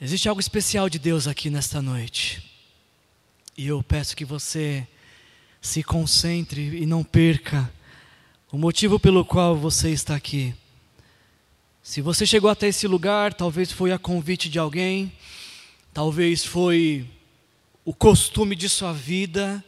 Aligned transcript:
Existe 0.00 0.28
algo 0.28 0.40
especial 0.40 0.88
de 0.88 0.96
Deus 0.96 1.26
aqui 1.26 1.50
nesta 1.50 1.82
noite. 1.82 2.40
E 3.56 3.66
eu 3.66 3.82
peço 3.82 4.14
que 4.14 4.24
você 4.24 4.86
se 5.60 5.82
concentre 5.82 6.60
e 6.80 6.86
não 6.86 7.02
perca 7.02 7.68
o 8.52 8.56
motivo 8.56 9.00
pelo 9.00 9.24
qual 9.24 9.56
você 9.56 9.90
está 9.90 10.14
aqui. 10.14 10.54
Se 11.82 12.00
você 12.00 12.24
chegou 12.24 12.48
até 12.48 12.68
esse 12.68 12.86
lugar, 12.86 13.34
talvez 13.34 13.72
foi 13.72 13.90
a 13.90 13.98
convite 13.98 14.48
de 14.48 14.56
alguém, 14.56 15.12
talvez 15.92 16.44
foi 16.44 17.04
o 17.84 17.92
costume 17.92 18.54
de 18.54 18.68
sua 18.68 18.92
vida, 18.92 19.64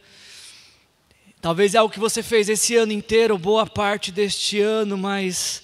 talvez 1.41 1.75
é 1.75 1.77
algo 1.77 1.93
que 1.93 1.99
você 1.99 2.23
fez 2.23 2.47
esse 2.47 2.73
ano 2.77 2.93
inteiro, 2.93 3.37
boa 3.37 3.67
parte 3.67 4.13
deste 4.13 4.61
ano, 4.61 4.97
mas 4.97 5.61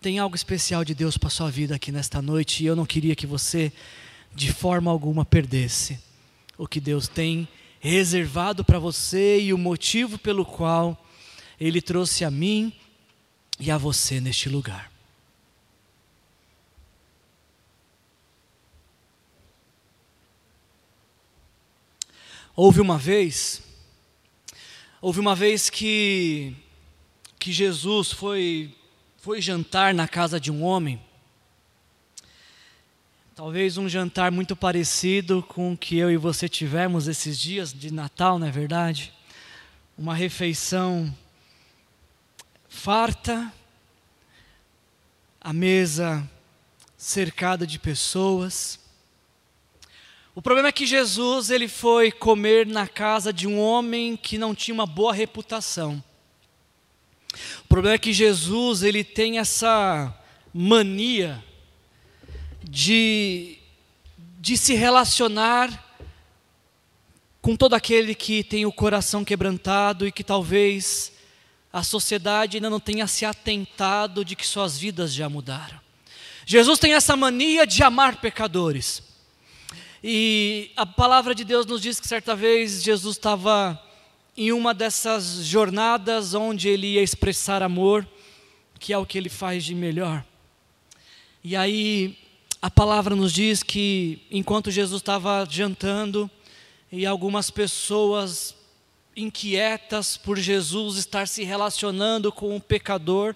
tem 0.00 0.18
algo 0.18 0.36
especial 0.36 0.84
de 0.84 0.94
Deus 0.94 1.16
para 1.16 1.28
a 1.28 1.30
sua 1.30 1.50
vida 1.50 1.74
aqui 1.74 1.90
nesta 1.90 2.20
noite 2.20 2.62
e 2.62 2.66
eu 2.66 2.76
não 2.76 2.86
queria 2.86 3.16
que 3.16 3.26
você, 3.26 3.72
de 4.34 4.52
forma 4.52 4.90
alguma, 4.90 5.24
perdesse 5.24 5.98
o 6.58 6.66
que 6.66 6.80
Deus 6.80 7.08
tem 7.08 7.48
reservado 7.80 8.64
para 8.64 8.78
você 8.78 9.40
e 9.40 9.52
o 9.52 9.58
motivo 9.58 10.18
pelo 10.18 10.44
qual 10.44 11.02
Ele 11.58 11.80
trouxe 11.80 12.24
a 12.24 12.30
mim 12.30 12.72
e 13.58 13.70
a 13.70 13.78
você 13.78 14.20
neste 14.20 14.48
lugar. 14.48 14.92
Houve 22.54 22.80
uma 22.80 22.96
vez, 22.96 23.62
houve 25.00 25.20
uma 25.20 25.34
vez 25.34 25.68
que, 25.68 26.54
que 27.38 27.52
Jesus 27.52 28.12
foi 28.12 28.75
foi 29.26 29.42
jantar 29.42 29.92
na 29.92 30.06
casa 30.06 30.38
de 30.38 30.52
um 30.52 30.62
homem. 30.62 31.02
Talvez 33.34 33.76
um 33.76 33.88
jantar 33.88 34.30
muito 34.30 34.54
parecido 34.54 35.42
com 35.42 35.72
o 35.72 35.76
que 35.76 35.98
eu 35.98 36.12
e 36.12 36.16
você 36.16 36.48
tivemos 36.48 37.08
esses 37.08 37.36
dias 37.36 37.72
de 37.72 37.92
Natal, 37.92 38.38
não 38.38 38.46
é 38.46 38.52
verdade? 38.52 39.12
Uma 39.98 40.14
refeição 40.14 41.12
farta, 42.68 43.52
a 45.40 45.52
mesa 45.52 46.24
cercada 46.96 47.66
de 47.66 47.80
pessoas. 47.80 48.78
O 50.36 50.40
problema 50.40 50.68
é 50.68 50.72
que 50.72 50.86
Jesus 50.86 51.50
ele 51.50 51.66
foi 51.66 52.12
comer 52.12 52.64
na 52.64 52.86
casa 52.86 53.32
de 53.32 53.48
um 53.48 53.58
homem 53.58 54.16
que 54.16 54.38
não 54.38 54.54
tinha 54.54 54.76
uma 54.76 54.86
boa 54.86 55.12
reputação. 55.12 56.00
O 57.64 57.68
problema 57.68 57.94
é 57.94 57.98
que 57.98 58.12
Jesus 58.12 58.82
ele 58.82 59.04
tem 59.04 59.38
essa 59.38 60.14
mania 60.52 61.42
de, 62.62 63.58
de 64.40 64.56
se 64.56 64.74
relacionar 64.74 65.84
com 67.40 67.54
todo 67.54 67.74
aquele 67.74 68.14
que 68.14 68.42
tem 68.42 68.66
o 68.66 68.72
coração 68.72 69.24
quebrantado 69.24 70.06
e 70.06 70.12
que 70.12 70.24
talvez 70.24 71.12
a 71.72 71.82
sociedade 71.82 72.56
ainda 72.56 72.70
não 72.70 72.80
tenha 72.80 73.06
se 73.06 73.24
atentado 73.24 74.24
de 74.24 74.34
que 74.34 74.46
suas 74.46 74.78
vidas 74.78 75.12
já 75.12 75.28
mudaram. 75.28 75.78
Jesus 76.44 76.78
tem 76.78 76.94
essa 76.94 77.16
mania 77.16 77.66
de 77.66 77.82
amar 77.82 78.20
pecadores. 78.20 79.02
E 80.02 80.70
a 80.76 80.86
palavra 80.86 81.34
de 81.34 81.44
Deus 81.44 81.66
nos 81.66 81.82
diz 81.82 82.00
que 82.00 82.08
certa 82.08 82.34
vez 82.34 82.82
Jesus 82.82 83.16
estava 83.16 83.80
em 84.36 84.52
uma 84.52 84.74
dessas 84.74 85.44
jornadas 85.44 86.34
onde 86.34 86.68
ele 86.68 86.94
ia 86.94 87.02
expressar 87.02 87.62
amor, 87.62 88.06
que 88.78 88.92
é 88.92 88.98
o 88.98 89.06
que 89.06 89.16
ele 89.16 89.28
faz 89.28 89.64
de 89.64 89.74
melhor. 89.74 90.24
E 91.42 91.56
aí 91.56 92.18
a 92.60 92.70
palavra 92.70 93.14
nos 93.14 93.32
diz 93.32 93.62
que 93.62 94.20
enquanto 94.30 94.70
Jesus 94.70 95.00
estava 95.00 95.46
jantando 95.48 96.30
e 96.92 97.06
algumas 97.06 97.50
pessoas 97.50 98.54
inquietas 99.16 100.16
por 100.16 100.38
Jesus 100.38 100.98
estar 100.98 101.26
se 101.26 101.42
relacionando 101.42 102.30
com 102.30 102.54
um 102.54 102.60
pecador, 102.60 103.34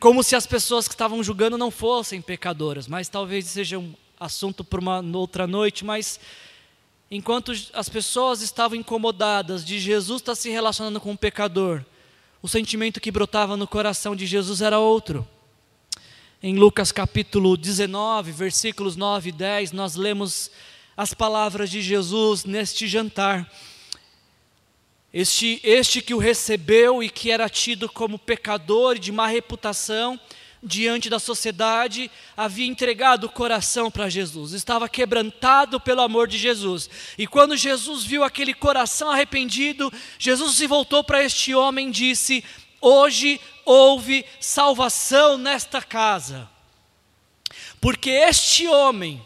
como 0.00 0.22
se 0.22 0.34
as 0.34 0.46
pessoas 0.46 0.88
que 0.88 0.94
estavam 0.94 1.22
julgando 1.22 1.56
não 1.56 1.70
fossem 1.70 2.20
pecadoras, 2.20 2.88
mas 2.88 3.08
talvez 3.08 3.46
seja 3.46 3.78
um 3.78 3.94
assunto 4.18 4.64
para 4.64 4.80
uma 4.80 5.00
outra 5.16 5.46
noite, 5.46 5.84
mas 5.84 6.18
enquanto 7.14 7.52
as 7.74 7.90
pessoas 7.90 8.40
estavam 8.40 8.74
incomodadas 8.74 9.62
de 9.66 9.78
Jesus 9.78 10.22
estar 10.22 10.34
se 10.34 10.48
relacionando 10.48 10.98
com 10.98 11.10
um 11.10 11.16
pecador, 11.16 11.84
o 12.40 12.48
sentimento 12.48 13.02
que 13.02 13.10
brotava 13.10 13.54
no 13.54 13.68
coração 13.68 14.16
de 14.16 14.24
Jesus 14.24 14.62
era 14.62 14.78
outro. 14.78 15.28
Em 16.42 16.56
Lucas 16.56 16.90
capítulo 16.90 17.54
19, 17.54 18.32
versículos 18.32 18.96
9 18.96 19.28
e 19.28 19.32
10, 19.32 19.72
nós 19.72 19.94
lemos 19.94 20.50
as 20.96 21.12
palavras 21.12 21.70
de 21.70 21.82
Jesus 21.82 22.46
neste 22.46 22.88
jantar. 22.88 23.46
Este, 25.12 25.60
este 25.62 26.00
que 26.00 26.14
o 26.14 26.18
recebeu 26.18 27.02
e 27.02 27.10
que 27.10 27.30
era 27.30 27.46
tido 27.46 27.90
como 27.90 28.18
pecador 28.18 28.98
de 28.98 29.12
má 29.12 29.26
reputação, 29.26 30.18
diante 30.62 31.10
da 31.10 31.18
sociedade, 31.18 32.10
havia 32.36 32.66
entregado 32.66 33.24
o 33.24 33.28
coração 33.28 33.90
para 33.90 34.08
Jesus, 34.08 34.52
estava 34.52 34.88
quebrantado 34.88 35.80
pelo 35.80 36.02
amor 36.02 36.28
de 36.28 36.38
Jesus. 36.38 36.88
E 37.18 37.26
quando 37.26 37.56
Jesus 37.56 38.04
viu 38.04 38.22
aquele 38.22 38.54
coração 38.54 39.10
arrependido, 39.10 39.92
Jesus 40.18 40.54
se 40.54 40.66
voltou 40.66 41.02
para 41.02 41.24
este 41.24 41.52
homem 41.54 41.88
e 41.88 41.92
disse: 41.92 42.44
Hoje 42.80 43.40
houve 43.64 44.24
salvação 44.38 45.36
nesta 45.36 45.82
casa, 45.82 46.48
porque 47.80 48.10
este 48.10 48.68
homem, 48.68 49.20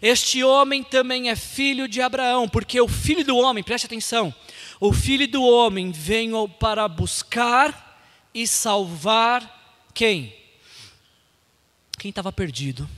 este 0.00 0.42
homem 0.42 0.82
também 0.82 1.30
é 1.30 1.36
filho 1.36 1.86
de 1.86 2.02
Abraão, 2.02 2.48
porque 2.48 2.80
o 2.80 2.88
filho 2.88 3.24
do 3.24 3.36
homem, 3.36 3.62
preste 3.62 3.86
atenção, 3.86 4.34
o 4.80 4.92
filho 4.92 5.28
do 5.28 5.44
homem 5.44 5.92
veio 5.92 6.48
para 6.48 6.88
buscar 6.88 7.90
e 8.34 8.44
salvar 8.44 9.61
quem? 9.94 10.34
Quem 11.98 12.08
estava 12.08 12.32
perdido. 12.32 12.88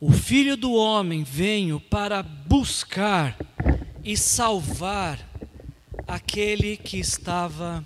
O 0.00 0.12
filho 0.12 0.56
do 0.56 0.72
homem 0.72 1.24
veio 1.24 1.80
para 1.80 2.22
buscar 2.22 3.36
e 4.04 4.16
salvar 4.16 5.18
aquele 6.06 6.76
que 6.76 6.98
estava 6.98 7.84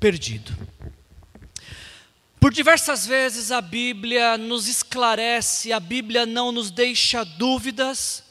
perdido. 0.00 0.52
Por 2.40 2.52
diversas 2.52 3.06
vezes 3.06 3.52
a 3.52 3.60
Bíblia 3.60 4.36
nos 4.36 4.68
esclarece, 4.68 5.72
a 5.72 5.80
Bíblia 5.80 6.26
não 6.26 6.50
nos 6.50 6.70
deixa 6.70 7.24
dúvidas 7.24 8.24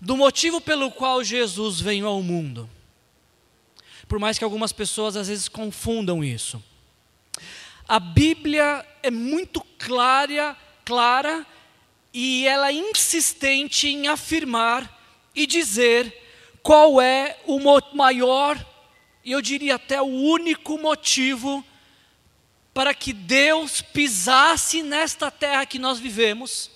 do 0.00 0.16
motivo 0.16 0.60
pelo 0.60 0.90
qual 0.90 1.24
Jesus 1.24 1.80
veio 1.80 2.06
ao 2.06 2.22
mundo. 2.22 2.68
Por 4.06 4.18
mais 4.18 4.38
que 4.38 4.44
algumas 4.44 4.72
pessoas 4.72 5.16
às 5.16 5.28
vezes 5.28 5.48
confundam 5.48 6.22
isso 6.22 6.62
a 7.90 7.98
Bíblia 7.98 8.86
é 9.02 9.10
muito 9.10 9.60
clara, 9.76 10.56
clara 10.84 11.44
e 12.14 12.46
ela 12.46 12.68
é 12.68 12.72
insistente 12.72 13.88
em 13.88 14.06
afirmar 14.06 14.96
e 15.34 15.44
dizer 15.44 16.16
qual 16.62 17.00
é 17.00 17.36
o 17.46 17.58
maior, 17.92 18.64
e 19.24 19.32
eu 19.32 19.42
diria 19.42 19.74
até 19.74 20.00
o 20.00 20.04
único 20.04 20.78
motivo 20.78 21.66
para 22.72 22.94
que 22.94 23.12
Deus 23.12 23.82
pisasse 23.82 24.84
nesta 24.84 25.28
terra 25.28 25.66
que 25.66 25.80
nós 25.80 25.98
vivemos, 25.98 26.70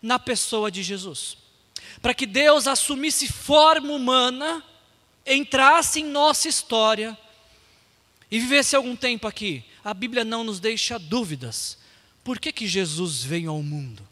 na 0.00 0.18
pessoa 0.18 0.70
de 0.70 0.82
Jesus. 0.82 1.36
Para 2.00 2.14
que 2.14 2.24
Deus 2.24 2.66
assumisse 2.66 3.30
forma 3.30 3.92
humana, 3.92 4.64
entrasse 5.26 6.00
em 6.00 6.06
nossa 6.06 6.48
história 6.48 7.14
e 8.30 8.38
vivesse 8.38 8.74
algum 8.74 8.96
tempo 8.96 9.28
aqui 9.28 9.62
a 9.84 9.92
Bíblia 9.92 10.24
não 10.24 10.42
nos 10.42 10.58
deixa 10.58 10.98
dúvidas. 10.98 11.76
Por 12.24 12.40
que, 12.40 12.50
que 12.50 12.66
Jesus 12.66 13.22
veio 13.22 13.50
ao 13.50 13.62
mundo? 13.62 14.02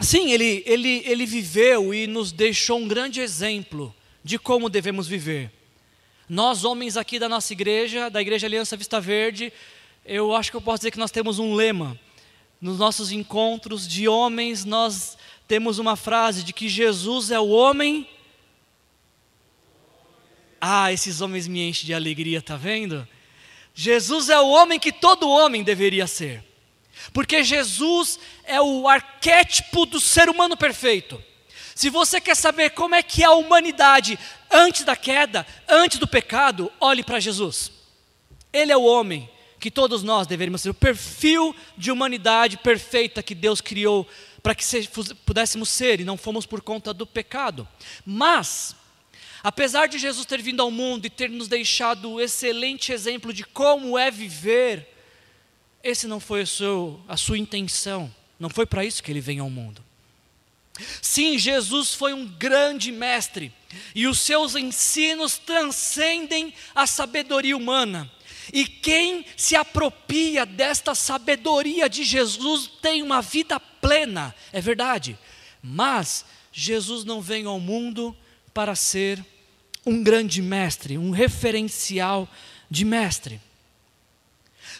Sim, 0.00 0.30
ele, 0.30 0.62
ele, 0.64 1.02
ele 1.04 1.26
viveu 1.26 1.92
e 1.92 2.06
nos 2.06 2.30
deixou 2.30 2.78
um 2.78 2.86
grande 2.86 3.20
exemplo 3.20 3.92
de 4.22 4.38
como 4.38 4.70
devemos 4.70 5.08
viver. 5.08 5.50
Nós, 6.28 6.64
homens 6.64 6.96
aqui 6.96 7.18
da 7.18 7.28
nossa 7.28 7.52
igreja, 7.52 8.08
da 8.08 8.22
Igreja 8.22 8.46
Aliança 8.46 8.76
Vista 8.76 9.00
Verde, 9.00 9.52
eu 10.06 10.34
acho 10.34 10.50
que 10.50 10.56
eu 10.56 10.60
posso 10.60 10.78
dizer 10.78 10.90
que 10.90 10.98
nós 10.98 11.10
temos 11.10 11.38
um 11.38 11.54
lema. 11.54 11.98
Nos 12.60 12.78
nossos 12.78 13.10
encontros 13.10 13.86
de 13.88 14.06
homens, 14.06 14.64
nós 14.64 15.18
temos 15.48 15.78
uma 15.78 15.96
frase 15.96 16.42
de 16.42 16.52
que 16.52 16.68
Jesus 16.68 17.30
é 17.30 17.40
o 17.40 17.48
homem. 17.48 18.08
Ah, 20.60 20.92
esses 20.92 21.20
homens 21.20 21.46
me 21.48 21.68
enchem 21.68 21.86
de 21.86 21.92
alegria, 21.92 22.40
tá 22.40 22.56
vendo? 22.56 23.06
Jesus 23.74 24.28
é 24.28 24.38
o 24.38 24.48
homem 24.48 24.78
que 24.78 24.92
todo 24.92 25.28
homem 25.28 25.64
deveria 25.64 26.06
ser. 26.06 26.42
Porque 27.12 27.42
Jesus 27.42 28.18
é 28.44 28.60
o 28.60 28.88
arquétipo 28.88 29.84
do 29.84 30.00
ser 30.00 30.28
humano 30.30 30.56
perfeito. 30.56 31.22
Se 31.74 31.90
você 31.90 32.20
quer 32.20 32.36
saber 32.36 32.70
como 32.70 32.94
é 32.94 33.02
que 33.02 33.22
é 33.22 33.26
a 33.26 33.32
humanidade 33.32 34.18
antes 34.50 34.84
da 34.84 34.94
queda, 34.94 35.44
antes 35.68 35.98
do 35.98 36.06
pecado, 36.06 36.72
olhe 36.80 37.02
para 37.02 37.18
Jesus. 37.18 37.72
Ele 38.52 38.70
é 38.70 38.76
o 38.76 38.84
homem 38.84 39.28
que 39.58 39.70
todos 39.70 40.02
nós 40.02 40.26
deveríamos 40.26 40.60
ser, 40.60 40.70
o 40.70 40.74
perfil 40.74 41.56
de 41.76 41.90
humanidade 41.90 42.58
perfeita 42.58 43.22
que 43.22 43.34
Deus 43.34 43.60
criou 43.60 44.06
para 44.42 44.54
que 44.54 44.64
se, 44.64 44.88
pudéssemos 45.24 45.70
ser 45.70 46.00
e 46.00 46.04
não 46.04 46.18
fomos 46.18 46.44
por 46.44 46.60
conta 46.60 46.92
do 46.92 47.06
pecado. 47.06 47.66
Mas, 48.04 48.76
apesar 49.44 49.88
de 49.88 49.98
Jesus 49.98 50.24
ter 50.24 50.40
vindo 50.40 50.62
ao 50.62 50.70
mundo 50.70 51.04
e 51.04 51.10
ter 51.10 51.28
nos 51.28 51.48
deixado 51.48 52.12
o 52.12 52.20
excelente 52.20 52.90
exemplo 52.90 53.30
de 53.30 53.44
como 53.44 53.98
é 53.98 54.10
viver, 54.10 54.88
esse 55.82 56.06
não 56.06 56.18
foi 56.18 56.46
seu, 56.46 56.98
a 57.06 57.14
sua 57.14 57.36
intenção, 57.36 58.12
não 58.40 58.48
foi 58.48 58.64
para 58.64 58.86
isso 58.86 59.02
que 59.02 59.12
ele 59.12 59.20
veio 59.20 59.42
ao 59.42 59.50
mundo. 59.50 59.84
Sim, 61.02 61.36
Jesus 61.38 61.92
foi 61.92 62.14
um 62.14 62.26
grande 62.26 62.90
mestre, 62.90 63.52
e 63.94 64.06
os 64.06 64.18
seus 64.18 64.56
ensinos 64.56 65.36
transcendem 65.36 66.54
a 66.74 66.86
sabedoria 66.86 67.56
humana. 67.56 68.10
E 68.50 68.64
quem 68.64 69.26
se 69.36 69.54
apropria 69.54 70.46
desta 70.46 70.94
sabedoria 70.94 71.88
de 71.88 72.02
Jesus 72.02 72.70
tem 72.80 73.02
uma 73.02 73.20
vida 73.20 73.60
plena, 73.60 74.34
é 74.52 74.60
verdade. 74.60 75.18
Mas 75.62 76.24
Jesus 76.50 77.04
não 77.04 77.20
veio 77.20 77.48
ao 77.48 77.60
mundo 77.60 78.16
para 78.52 78.74
ser 78.74 79.24
um 79.86 80.02
grande 80.02 80.40
mestre, 80.40 80.96
um 80.96 81.10
referencial 81.10 82.28
de 82.70 82.84
mestre. 82.84 83.40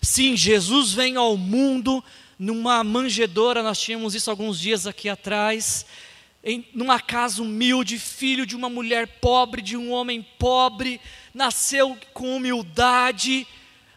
Sim, 0.03 0.37
Jesus 0.37 0.93
vem 0.93 1.17
ao 1.17 1.37
mundo 1.37 2.03
numa 2.39 2.83
manjedoura, 2.83 3.63
nós 3.63 3.81
tínhamos 3.81 4.15
isso 4.15 4.31
alguns 4.31 4.59
dias 4.59 4.87
aqui 4.87 5.09
atrás, 5.09 5.87
em 6.43 6.67
numa 6.75 7.01
casa 7.01 7.43
humilde, 7.43 7.99
filho 7.99 8.45
de 8.45 8.57
uma 8.57 8.69
mulher 8.69 9.07
pobre, 9.07 9.63
de 9.63 9.77
um 9.77 9.91
homem 9.93 10.27
pobre, 10.39 11.01
nasceu 11.33 11.97
com 12.13 12.37
humildade, 12.37 13.47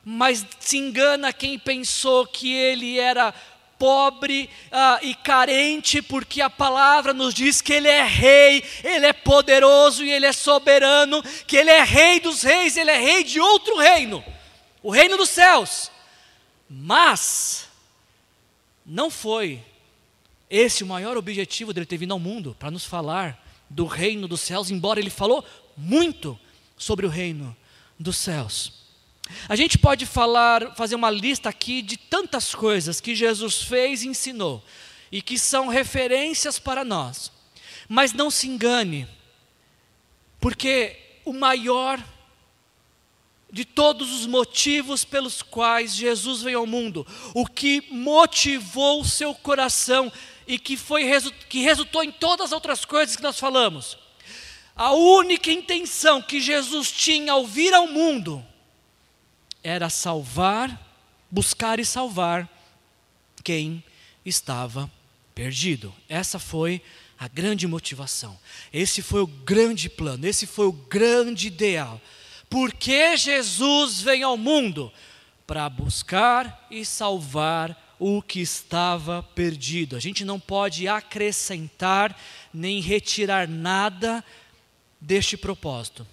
mas 0.03 0.45
se 0.59 0.77
engana 0.77 1.33
quem 1.33 1.59
pensou 1.59 2.25
que 2.25 2.53
ele 2.53 2.97
era 2.97 3.33
pobre 3.77 4.49
ah, 4.71 4.99
e 5.01 5.13
carente, 5.15 6.01
porque 6.01 6.41
a 6.41 6.49
palavra 6.49 7.13
nos 7.13 7.33
diz 7.33 7.61
que 7.61 7.73
Ele 7.73 7.87
é 7.87 8.03
rei, 8.03 8.63
Ele 8.83 9.05
é 9.05 9.13
poderoso 9.13 10.03
e 10.03 10.11
Ele 10.11 10.25
é 10.25 10.33
soberano, 10.33 11.23
que 11.45 11.57
Ele 11.57 11.69
é 11.69 11.83
rei 11.83 12.19
dos 12.19 12.43
reis, 12.43 12.77
Ele 12.77 12.91
é 12.91 12.97
rei 12.97 13.23
de 13.23 13.39
outro 13.39 13.77
reino, 13.77 14.23
o 14.81 14.91
reino 14.91 15.17
dos 15.17 15.29
céus. 15.29 15.91
Mas, 16.69 17.67
não 18.85 19.09
foi 19.09 19.63
esse 20.49 20.83
o 20.83 20.87
maior 20.87 21.17
objetivo 21.17 21.73
dele 21.73 21.85
ter 21.85 21.97
vindo 21.97 22.13
ao 22.13 22.19
mundo, 22.19 22.55
para 22.57 22.71
nos 22.71 22.85
falar 22.85 23.43
do 23.69 23.85
reino 23.85 24.27
dos 24.27 24.41
céus, 24.41 24.71
embora 24.71 24.99
ele 24.99 25.09
falou 25.09 25.45
muito 25.75 26.39
sobre 26.77 27.05
o 27.05 27.09
reino 27.09 27.55
dos 27.99 28.17
céus. 28.17 28.86
A 29.49 29.55
gente 29.55 29.77
pode 29.77 30.05
falar, 30.05 30.75
fazer 30.75 30.95
uma 30.95 31.09
lista 31.09 31.49
aqui 31.49 31.81
de 31.81 31.97
tantas 31.97 32.53
coisas 32.53 33.01
que 33.01 33.15
Jesus 33.15 33.61
fez 33.61 34.03
e 34.03 34.07
ensinou 34.07 34.63
e 35.11 35.21
que 35.21 35.37
são 35.39 35.67
referências 35.67 36.59
para 36.59 36.83
nós. 36.83 37.31
Mas 37.87 38.13
não 38.13 38.29
se 38.29 38.47
engane, 38.47 39.07
porque 40.39 40.97
o 41.23 41.33
maior 41.33 42.03
de 43.51 43.63
todos 43.63 44.11
os 44.11 44.25
motivos 44.25 45.05
pelos 45.05 45.41
quais 45.41 45.95
Jesus 45.95 46.41
veio 46.41 46.59
ao 46.59 46.67
mundo, 46.67 47.07
o 47.33 47.45
que 47.45 47.81
motivou 47.89 49.01
o 49.01 49.05
seu 49.05 49.33
coração 49.33 50.11
e 50.45 50.59
que, 50.59 50.75
foi, 50.75 51.05
que 51.47 51.61
resultou 51.61 52.03
em 52.03 52.11
todas 52.11 52.47
as 52.47 52.51
outras 52.51 52.83
coisas 52.83 53.15
que 53.15 53.23
nós 53.23 53.39
falamos. 53.39 53.97
A 54.75 54.91
única 54.91 55.51
intenção 55.51 56.21
que 56.21 56.39
Jesus 56.39 56.91
tinha 56.91 57.31
ao 57.31 57.45
vir 57.45 57.73
ao 57.73 57.87
mundo 57.87 58.45
era 59.63 59.89
salvar, 59.89 60.79
buscar 61.29 61.79
e 61.79 61.85
salvar 61.85 62.49
quem 63.43 63.83
estava 64.25 64.89
perdido. 65.33 65.93
Essa 66.09 66.39
foi 66.39 66.81
a 67.19 67.27
grande 67.27 67.67
motivação. 67.67 68.37
Esse 68.71 69.01
foi 69.01 69.21
o 69.21 69.27
grande 69.27 69.89
plano, 69.89 70.25
esse 70.25 70.45
foi 70.45 70.67
o 70.67 70.71
grande 70.71 71.47
ideal. 71.47 71.99
Porque 72.49 73.17
Jesus 73.17 74.01
veio 74.01 74.27
ao 74.27 74.37
mundo 74.37 74.91
para 75.45 75.69
buscar 75.69 76.67
e 76.69 76.85
salvar 76.85 77.95
o 77.99 78.21
que 78.21 78.39
estava 78.41 79.23
perdido. 79.23 79.95
A 79.95 79.99
gente 79.99 80.23
não 80.23 80.39
pode 80.39 80.87
acrescentar 80.87 82.17
nem 82.53 82.79
retirar 82.79 83.47
nada 83.47 84.23
deste 84.99 85.35
propósito. 85.35 86.05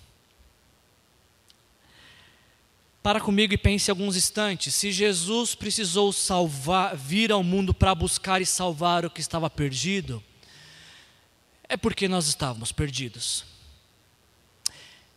Para 3.05 3.21
comigo 3.21 3.53
e 3.53 3.59
pense 3.59 3.91
alguns 3.91 4.17
instantes. 4.17 4.75
Se 4.75 4.91
Jesus 4.91 5.55
precisou 5.55 6.11
salvar, 6.11 6.97
vir 6.97 7.31
ao 7.31 7.43
mundo 7.43 7.75
para 7.75 7.95
buscar 7.95 8.41
e 8.41 8.47
salvar 8.47 9.05
o 9.05 9.11
que 9.11 9.21
estava 9.21 9.51
perdido, 9.51 10.25
é 11.69 11.77
porque 11.77 12.09
nós 12.09 12.27
estávamos 12.27 12.73
perdidos. 12.73 13.45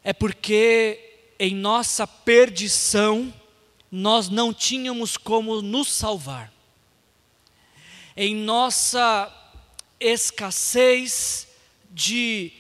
É 0.04 0.12
porque 0.12 1.00
em 1.40 1.56
nossa 1.56 2.06
perdição, 2.06 3.34
nós 3.90 4.28
não 4.28 4.54
tínhamos 4.54 5.16
como 5.16 5.62
nos 5.62 5.88
salvar. 5.88 6.52
Em 8.18 8.36
nossa 8.36 9.34
escassez 9.98 11.48
de, 11.90 12.52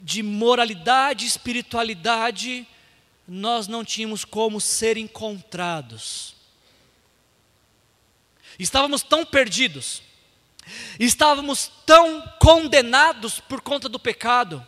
de 0.00 0.22
moralidade, 0.22 1.26
espiritualidade, 1.26 2.64
nós 3.26 3.66
não 3.66 3.84
tínhamos 3.84 4.24
como 4.24 4.60
ser 4.60 4.96
encontrados. 4.96 6.34
Estávamos 8.58 9.02
tão 9.02 9.24
perdidos, 9.24 10.02
estávamos 10.98 11.70
tão 11.84 12.22
condenados 12.40 13.40
por 13.40 13.60
conta 13.60 13.88
do 13.88 13.98
pecado, 13.98 14.66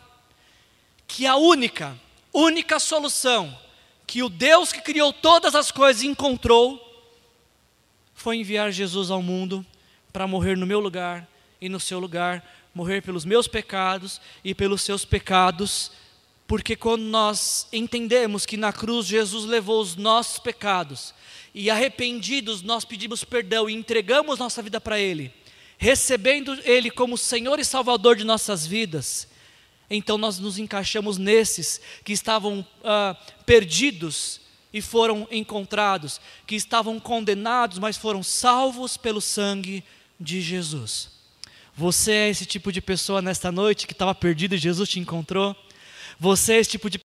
que 1.07 1.25
a 1.25 1.35
única 1.35 1.97
única 2.33 2.79
solução 2.79 3.57
que 4.05 4.23
o 4.23 4.29
Deus 4.29 4.71
que 4.71 4.81
criou 4.81 5.13
todas 5.13 5.55
as 5.55 5.71
coisas 5.71 6.03
encontrou 6.03 6.85
foi 8.13 8.37
enviar 8.37 8.71
Jesus 8.71 9.11
ao 9.11 9.21
mundo 9.21 9.65
para 10.11 10.27
morrer 10.27 10.57
no 10.57 10.65
meu 10.65 10.79
lugar 10.79 11.27
e 11.61 11.69
no 11.69 11.79
seu 11.79 11.99
lugar, 11.99 12.43
morrer 12.73 13.01
pelos 13.01 13.23
meus 13.23 13.47
pecados 13.47 14.19
e 14.43 14.53
pelos 14.55 14.81
seus 14.81 15.05
pecados, 15.05 15.91
porque 16.49 16.75
quando 16.75 17.03
nós 17.03 17.67
entendemos 17.71 18.43
que 18.43 18.57
na 18.57 18.73
cruz 18.73 19.05
Jesus 19.05 19.45
levou 19.45 19.79
os 19.79 19.95
nossos 19.95 20.39
pecados 20.39 21.13
e 21.53 21.69
arrependidos 21.69 22.63
nós 22.63 22.83
pedimos 22.83 23.23
perdão 23.23 23.69
e 23.69 23.73
entregamos 23.75 24.39
nossa 24.39 24.59
vida 24.59 24.81
para 24.81 24.99
Ele, 24.99 25.31
recebendo 25.77 26.59
Ele 26.63 26.89
como 26.89 27.19
Senhor 27.19 27.59
e 27.59 27.63
Salvador 27.63 28.15
de 28.15 28.23
nossas 28.23 28.65
vidas, 28.65 29.27
então 29.91 30.17
nós 30.17 30.39
nos 30.39 30.57
encaixamos 30.57 31.19
nesses 31.19 31.79
que 32.03 32.13
estavam 32.13 32.65
ah, 32.83 33.15
perdidos 33.45 34.41
e 34.73 34.81
foram 34.81 35.27
encontrados, 35.29 36.19
que 36.47 36.55
estavam 36.55 36.99
condenados, 36.99 37.77
mas 37.77 37.95
foram 37.95 38.23
salvos 38.23 38.97
pelo 38.97 39.21
sangue 39.21 39.83
de 40.19 40.41
Jesus. 40.41 41.11
Você 41.75 42.11
é 42.11 42.29
esse 42.29 42.47
tipo 42.47 42.71
de 42.71 42.81
pessoa 42.81 43.21
nesta 43.21 43.51
noite 43.51 43.85
que 43.85 43.93
estava 43.93 44.15
perdido 44.15 44.55
e 44.55 44.57
Jesus 44.57 44.89
te 44.89 44.99
encontrou? 44.99 45.55
Você 46.19 46.53
é 46.53 46.57
esse 46.59 46.71
tipo 46.71 46.89
de 46.89 46.99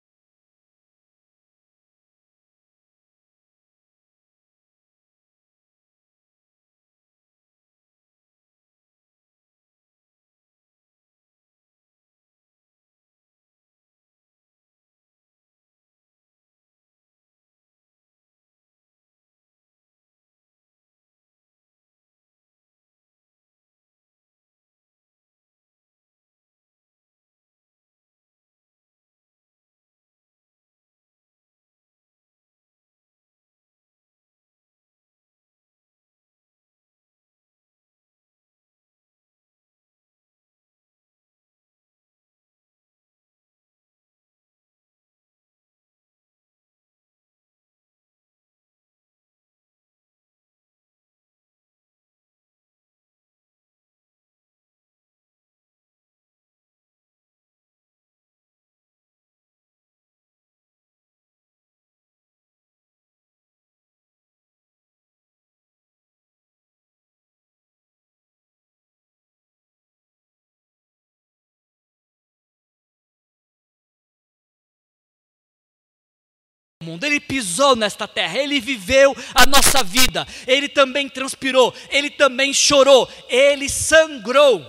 mundo, 76.82 77.04
ele 77.04 77.20
pisou 77.20 77.76
nesta 77.76 78.08
terra, 78.08 78.38
ele 78.38 78.58
viveu 78.58 79.14
a 79.34 79.44
nossa 79.44 79.82
vida, 79.84 80.26
ele 80.46 80.66
também 80.66 81.10
transpirou, 81.10 81.74
ele 81.90 82.08
também 82.08 82.54
chorou, 82.54 83.06
ele 83.28 83.68
sangrou, 83.68 84.64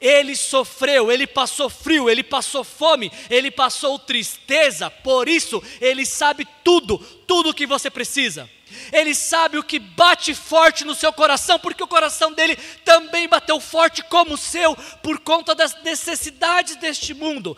ele 0.00 0.36
sofreu, 0.36 1.10
ele 1.10 1.26
passou 1.26 1.68
frio, 1.68 2.08
ele 2.08 2.22
passou 2.22 2.62
fome, 2.62 3.10
ele 3.28 3.50
passou 3.50 3.98
tristeza, 3.98 4.88
por 4.88 5.28
isso 5.28 5.60
ele 5.80 6.06
sabe 6.06 6.46
tudo, 6.62 6.98
tudo 7.26 7.50
o 7.50 7.54
que 7.54 7.66
você 7.66 7.90
precisa. 7.90 8.48
Ele 8.92 9.12
sabe 9.12 9.58
o 9.58 9.64
que 9.64 9.80
bate 9.80 10.32
forte 10.32 10.84
no 10.84 10.94
seu 10.94 11.12
coração, 11.12 11.58
porque 11.58 11.82
o 11.82 11.88
coração 11.88 12.32
dele 12.32 12.54
também 12.84 13.26
bateu 13.26 13.58
forte 13.58 14.04
como 14.04 14.34
o 14.34 14.38
seu, 14.38 14.76
por 15.02 15.18
conta 15.18 15.52
das 15.56 15.82
necessidades 15.82 16.76
deste 16.76 17.12
mundo 17.12 17.56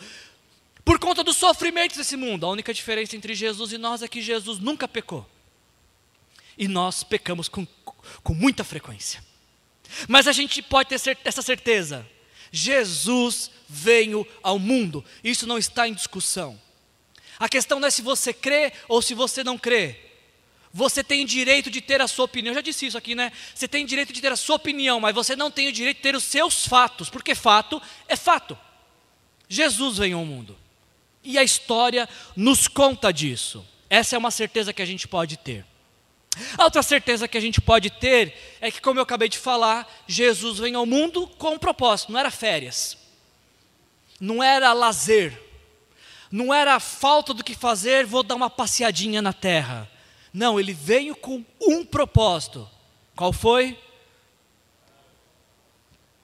por 0.83 0.99
conta 0.99 1.23
dos 1.23 1.37
sofrimentos 1.37 1.97
desse 1.97 2.17
mundo. 2.17 2.45
A 2.45 2.49
única 2.49 2.73
diferença 2.73 3.15
entre 3.15 3.33
Jesus 3.33 3.71
e 3.71 3.77
nós 3.77 4.01
é 4.01 4.07
que 4.07 4.21
Jesus 4.21 4.59
nunca 4.59 4.87
pecou. 4.87 5.27
E 6.57 6.67
nós 6.67 7.03
pecamos 7.03 7.47
com, 7.47 7.65
com 8.23 8.33
muita 8.33 8.63
frequência. 8.63 9.23
Mas 10.07 10.27
a 10.27 10.31
gente 10.31 10.61
pode 10.61 10.89
ter 10.89 11.17
essa 11.23 11.41
certeza. 11.41 12.05
Jesus 12.51 13.49
veio 13.67 14.27
ao 14.41 14.59
mundo. 14.59 15.03
Isso 15.23 15.47
não 15.47 15.57
está 15.57 15.87
em 15.87 15.93
discussão. 15.93 16.59
A 17.39 17.49
questão 17.49 17.79
não 17.79 17.87
é 17.87 17.91
se 17.91 18.01
você 18.01 18.33
crê 18.33 18.71
ou 18.87 19.01
se 19.01 19.13
você 19.13 19.43
não 19.43 19.57
crê. 19.57 19.99
Você 20.71 21.03
tem 21.03 21.25
direito 21.25 21.69
de 21.69 21.81
ter 21.81 22.01
a 22.01 22.07
sua 22.07 22.25
opinião. 22.25 22.51
Eu 22.51 22.55
já 22.55 22.61
disse 22.61 22.85
isso 22.85 22.97
aqui, 22.97 23.15
né? 23.15 23.31
Você 23.53 23.67
tem 23.67 23.85
direito 23.85 24.11
de 24.11 24.19
ter 24.19 24.31
a 24.31 24.35
sua 24.35 24.55
opinião, 24.55 24.99
mas 24.99 25.13
você 25.13 25.35
não 25.35 25.49
tem 25.49 25.67
o 25.67 25.71
direito 25.71 25.97
de 25.97 26.03
ter 26.03 26.15
os 26.15 26.23
seus 26.23 26.65
fatos, 26.65 27.09
porque 27.09 27.35
fato 27.35 27.81
é 28.07 28.15
fato. 28.15 28.57
Jesus 29.47 29.97
veio 29.97 30.17
ao 30.17 30.25
mundo. 30.25 30.57
E 31.23 31.37
a 31.37 31.43
história 31.43 32.07
nos 32.35 32.67
conta 32.67 33.11
disso. 33.11 33.65
Essa 33.89 34.15
é 34.15 34.19
uma 34.19 34.31
certeza 34.31 34.73
que 34.73 34.81
a 34.81 34.85
gente 34.85 35.07
pode 35.07 35.37
ter. 35.37 35.65
A 36.57 36.63
outra 36.63 36.81
certeza 36.81 37.27
que 37.27 37.37
a 37.37 37.41
gente 37.41 37.61
pode 37.61 37.89
ter 37.91 38.57
é 38.59 38.71
que, 38.71 38.81
como 38.81 38.99
eu 38.99 39.03
acabei 39.03 39.29
de 39.29 39.37
falar, 39.37 39.87
Jesus 40.07 40.57
vem 40.57 40.75
ao 40.75 40.85
mundo 40.85 41.27
com 41.27 41.51
um 41.51 41.59
propósito, 41.59 42.11
não 42.11 42.19
era 42.19 42.31
férias, 42.31 42.97
não 44.19 44.41
era 44.41 44.73
lazer, 44.73 45.39
não 46.31 46.51
era 46.51 46.79
falta 46.79 47.33
do 47.33 47.43
que 47.43 47.53
fazer, 47.53 48.05
vou 48.05 48.23
dar 48.23 48.33
uma 48.33 48.49
passeadinha 48.49 49.21
na 49.21 49.31
terra. 49.31 49.89
Não, 50.33 50.59
ele 50.59 50.73
veio 50.73 51.15
com 51.15 51.45
um 51.61 51.85
propósito. 51.85 52.67
Qual 53.15 53.31
foi? 53.31 53.77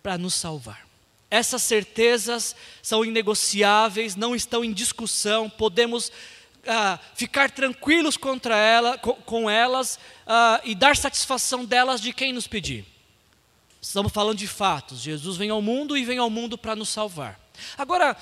Para 0.02 0.18
nos 0.18 0.34
salvar. 0.34 0.89
Essas 1.32 1.62
certezas 1.62 2.56
são 2.82 3.06
inegociáveis, 3.06 4.16
não 4.16 4.36
estão 4.36 4.64
em 4.64 4.74
discussão, 4.74 5.50
podemos 5.50 6.12
ah, 6.68 7.00
ficar 7.14 7.52
tranquilos 7.52 8.18
contra 8.18 8.58
ela, 8.58 8.98
com, 8.98 9.14
com 9.14 9.50
elas 9.50 10.00
ah, 10.26 10.60
e 10.64 10.74
dar 10.74 10.98
satisfação 10.98 11.66
delas 11.66 12.02
de 12.02 12.12
quem 12.14 12.34
nos 12.34 12.48
pedir. 12.48 12.86
Estamos 13.82 14.12
falando 14.12 14.38
de 14.38 14.48
fatos. 14.48 15.02
Jesus 15.02 15.38
vem 15.38 15.50
ao 15.50 15.62
mundo 15.62 15.96
e 15.96 16.04
vem 16.04 16.18
ao 16.18 16.30
mundo 16.30 16.58
para 16.58 16.76
nos 16.76 16.90
salvar. 16.90 17.40
Agora, 17.78 18.18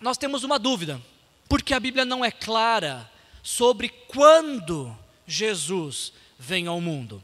nós 0.00 0.16
temos 0.16 0.44
uma 0.44 0.58
dúvida, 0.58 1.00
porque 1.48 1.74
a 1.74 1.80
Bíblia 1.80 2.04
não 2.04 2.24
é 2.24 2.30
clara 2.30 3.10
sobre 3.42 3.88
quando 3.88 4.96
Jesus 5.26 6.12
vem 6.38 6.66
ao 6.66 6.80
mundo. 6.80 7.22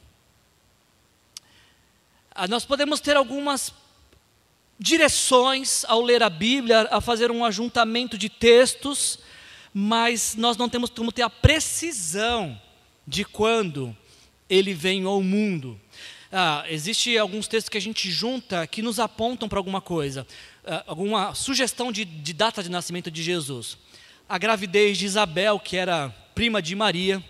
Ah, 2.35 2.49
nós 2.49 2.65
podemos 2.65 3.01
ter 3.01 3.17
algumas 3.17 3.73
direções 4.81 5.85
ao 5.85 6.01
ler 6.01 6.23
a 6.23 6.31
Bíblia, 6.31 6.89
a 6.91 7.03
fazer 7.03 7.31
um 7.31 7.45
ajuntamento 7.45 8.17
de 8.17 8.31
textos, 8.31 9.19
mas 9.75 10.35
nós 10.35 10.57
não 10.57 10.71
temos 10.71 10.89
como 10.89 11.13
ter 11.13 11.21
a 11.21 11.29
precisão 11.29 12.59
de 13.07 13.23
quando 13.23 13.95
ele 14.49 14.73
vem 14.73 15.05
ao 15.05 15.23
mundo. 15.23 15.79
Ah, 16.33 16.65
Existem 16.67 17.19
alguns 17.19 17.47
textos 17.47 17.69
que 17.69 17.77
a 17.77 17.81
gente 17.81 18.11
junta 18.11 18.67
que 18.67 18.81
nos 18.81 18.99
apontam 18.99 19.51
para 19.51 19.59
alguma 19.59 19.83
coisa, 19.83 20.27
ah, 20.65 20.83
alguma 20.87 21.35
sugestão 21.35 21.93
de, 21.93 22.07
de 22.07 22.33
data 22.33 22.63
de 22.63 22.71
nascimento 22.71 23.11
de 23.11 23.23
Jesus. 23.23 23.77
A 24.27 24.39
gravidez 24.39 24.97
de 24.97 25.05
Isabel, 25.05 25.61
que 25.61 25.77
era 25.77 26.09
prima 26.35 26.63
de 26.63 26.75
Maria, 26.75 27.23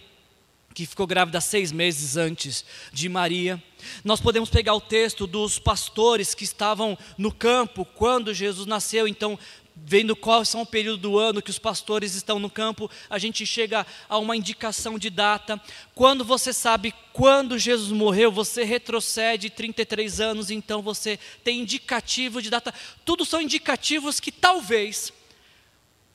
que 0.75 0.87
ficou 0.87 1.07
grávida 1.07 1.41
seis 1.41 1.73
meses 1.73 2.17
antes 2.17 2.65
de 2.93 3.09
Maria. 3.09 3.63
Nós 4.05 4.21
podemos 4.21 4.51
pegar 4.51 4.75
o 4.75 4.81
texto 4.81 5.27
dos 5.27 5.59
pastores 5.59 6.35
que 6.35 6.45
estavam 6.45 6.97
no 7.19 7.33
campo 7.33 7.85
quando 7.85 8.33
Jesus 8.33 8.67
nasceu, 8.67 9.09
então, 9.09 9.39
vendo 9.75 10.15
qual 10.15 10.45
são 10.45 10.63
o 10.63 10.67
período 10.67 10.99
do 10.99 11.19
ano 11.19 11.43
que 11.43 11.51
os 11.51 11.59
pastores 11.59 12.15
estão 12.15 12.39
no 12.39 12.49
campo, 12.49 12.89
a 13.09 13.19
gente 13.19 13.45
chega 13.45 13.85
a 14.09 14.19
uma 14.19 14.37
indicação 14.37 14.99
de 14.99 15.11
data. 15.11 15.61
Quando 15.95 16.25
você 16.25 16.53
sabe 16.53 16.95
quando 17.13 17.59
Jesus 17.59 17.91
morreu, 17.91 18.31
você 18.31 18.63
retrocede 18.63 19.51
33 19.51 20.21
anos, 20.21 20.51
então 20.51 20.83
você 20.83 21.19
tem 21.43 21.61
indicativo 21.61 22.41
de 22.41 22.49
data. 22.49 22.73
Tudo 23.05 23.25
são 23.25 23.41
indicativos 23.41 24.21
que 24.21 24.31
talvez 24.31 25.13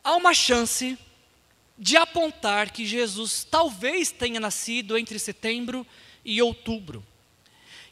há 0.03 0.15
uma 0.15 0.33
chance 0.33 0.97
de 1.77 1.97
apontar 1.97 2.71
que 2.71 2.85
Jesus 2.85 3.45
talvez 3.49 4.11
tenha 4.11 4.39
nascido 4.39 4.97
entre 4.97 5.19
setembro 5.19 5.85
e 6.23 6.41
outubro. 6.41 7.03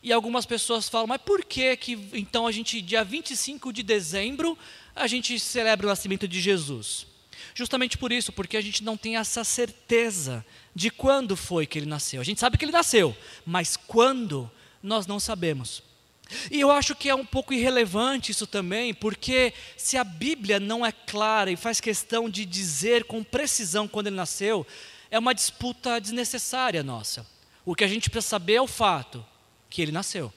E 0.01 0.11
algumas 0.11 0.45
pessoas 0.45 0.89
falam, 0.89 1.07
mas 1.07 1.21
por 1.21 1.45
que 1.45 1.75
que 1.77 1.93
então 2.13 2.45
a 2.45 2.51
gente, 2.51 2.81
dia 2.81 3.03
25 3.03 3.71
de 3.71 3.83
dezembro, 3.83 4.57
a 4.95 5.07
gente 5.07 5.39
celebra 5.39 5.85
o 5.85 5.89
nascimento 5.89 6.27
de 6.27 6.41
Jesus? 6.41 7.07
Justamente 7.55 7.97
por 7.97 8.11
isso, 8.11 8.31
porque 8.31 8.57
a 8.57 8.61
gente 8.61 8.83
não 8.83 8.97
tem 8.97 9.17
essa 9.17 9.43
certeza 9.43 10.45
de 10.75 10.89
quando 10.89 11.37
foi 11.37 11.65
que 11.65 11.77
ele 11.77 11.85
nasceu. 11.85 12.19
A 12.19 12.23
gente 12.23 12.39
sabe 12.39 12.57
que 12.57 12.65
ele 12.65 12.71
nasceu, 12.71 13.15
mas 13.45 13.77
quando 13.77 14.51
nós 14.81 15.07
não 15.07 15.19
sabemos. 15.19 15.83
E 16.51 16.59
eu 16.59 16.71
acho 16.71 16.95
que 16.95 17.09
é 17.09 17.15
um 17.15 17.25
pouco 17.25 17.53
irrelevante 17.53 18.31
isso 18.31 18.47
também, 18.47 18.93
porque 18.93 19.53
se 19.77 19.97
a 19.97 20.03
Bíblia 20.03 20.59
não 20.59 20.85
é 20.85 20.91
clara 20.91 21.51
e 21.51 21.55
faz 21.55 21.79
questão 21.79 22.29
de 22.29 22.45
dizer 22.45 23.05
com 23.05 23.23
precisão 23.23 23.87
quando 23.87 24.07
ele 24.07 24.15
nasceu, 24.15 24.65
é 25.09 25.19
uma 25.19 25.33
disputa 25.33 25.99
desnecessária 25.99 26.83
nossa. 26.83 27.25
O 27.65 27.75
que 27.75 27.83
a 27.83 27.87
gente 27.87 28.09
precisa 28.09 28.31
saber 28.31 28.55
é 28.55 28.61
o 28.61 28.67
fato 28.67 29.25
que 29.69 29.81
ele 29.81 29.91
nasceu. 29.91 30.33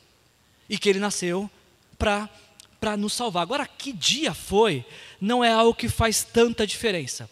E 0.69 0.79
que 0.79 0.89
ele 0.89 0.99
nasceu 0.99 1.51
para 1.99 2.97
nos 2.97 3.13
salvar. 3.15 3.43
Agora, 3.43 3.67
que 3.67 3.93
dia 3.93 4.35
foi, 4.35 4.85
não 5.21 5.43
é 5.43 5.51
algo 5.51 5.75
que 5.75 5.89
faz 5.89 6.23
tanta 6.25 6.67
diferença. 6.67 7.29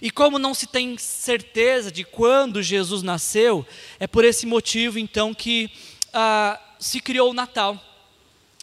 E 0.00 0.10
como 0.10 0.38
não 0.38 0.54
se 0.54 0.66
tem 0.66 0.96
certeza 0.98 1.92
de 1.92 2.04
quando 2.04 2.62
Jesus 2.62 3.02
nasceu, 3.02 3.66
é 4.00 4.06
por 4.06 4.24
esse 4.24 4.46
motivo 4.46 4.98
então 4.98 5.34
que 5.34 5.70
ah, 6.12 6.60
se 6.78 7.00
criou 7.00 7.30
o 7.30 7.34
Natal. 7.34 7.82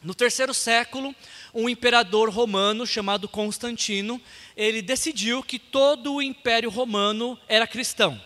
No 0.03 0.13
terceiro 0.13 0.53
século, 0.53 1.15
um 1.53 1.69
imperador 1.69 2.29
romano 2.29 2.85
chamado 2.85 3.29
Constantino, 3.29 4.21
ele 4.55 4.81
decidiu 4.81 5.41
que 5.41 5.57
todo 5.57 6.15
o 6.15 6.21
império 6.21 6.69
romano 6.69 7.39
era 7.47 7.65
cristão. 7.65 8.21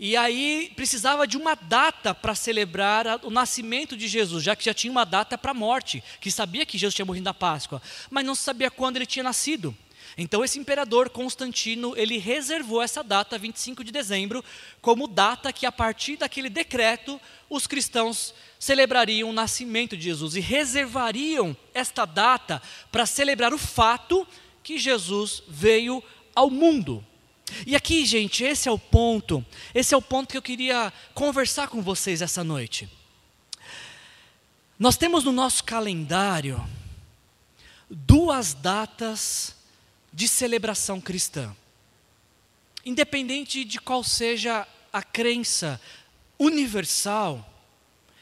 E 0.00 0.16
aí 0.16 0.72
precisava 0.76 1.26
de 1.26 1.36
uma 1.36 1.54
data 1.54 2.14
para 2.14 2.34
celebrar 2.34 3.20
o 3.24 3.30
nascimento 3.30 3.96
de 3.96 4.08
Jesus, 4.08 4.42
já 4.42 4.56
que 4.56 4.64
já 4.64 4.74
tinha 4.74 4.90
uma 4.90 5.04
data 5.04 5.38
para 5.38 5.52
a 5.52 5.54
morte, 5.54 6.02
que 6.20 6.30
sabia 6.30 6.66
que 6.66 6.78
Jesus 6.78 6.94
tinha 6.94 7.06
morrido 7.06 7.24
na 7.24 7.34
Páscoa, 7.34 7.80
mas 8.10 8.24
não 8.24 8.34
sabia 8.34 8.70
quando 8.70 8.96
ele 8.96 9.06
tinha 9.06 9.22
nascido. 9.22 9.76
Então 10.16 10.44
esse 10.44 10.58
imperador 10.58 11.10
Constantino, 11.10 11.96
ele 11.96 12.18
reservou 12.18 12.82
essa 12.82 13.02
data, 13.02 13.38
25 13.38 13.84
de 13.84 13.92
dezembro, 13.92 14.44
como 14.80 15.06
data 15.06 15.52
que 15.52 15.66
a 15.66 15.72
partir 15.72 16.16
daquele 16.16 16.48
decreto 16.48 17.20
os 17.48 17.66
cristãos 17.66 18.34
celebrariam 18.58 19.30
o 19.30 19.32
nascimento 19.32 19.96
de 19.96 20.04
Jesus 20.04 20.34
e 20.34 20.40
reservariam 20.40 21.56
esta 21.72 22.04
data 22.04 22.60
para 22.90 23.06
celebrar 23.06 23.52
o 23.54 23.58
fato 23.58 24.26
que 24.62 24.78
Jesus 24.78 25.42
veio 25.48 26.02
ao 26.34 26.50
mundo. 26.50 27.04
E 27.66 27.74
aqui, 27.74 28.04
gente, 28.04 28.44
esse 28.44 28.68
é 28.68 28.72
o 28.72 28.78
ponto, 28.78 29.44
esse 29.74 29.94
é 29.94 29.96
o 29.96 30.02
ponto 30.02 30.30
que 30.30 30.36
eu 30.36 30.42
queria 30.42 30.92
conversar 31.14 31.68
com 31.68 31.80
vocês 31.82 32.20
essa 32.20 32.44
noite. 32.44 32.88
Nós 34.78 34.96
temos 34.96 35.24
no 35.24 35.32
nosso 35.32 35.64
calendário 35.64 36.62
duas 37.90 38.54
datas 38.54 39.56
de 40.12 40.26
celebração 40.26 41.00
cristã. 41.00 41.54
Independente 42.84 43.64
de 43.64 43.78
qual 43.78 44.02
seja 44.02 44.66
a 44.92 45.02
crença 45.02 45.80
universal, 46.38 47.44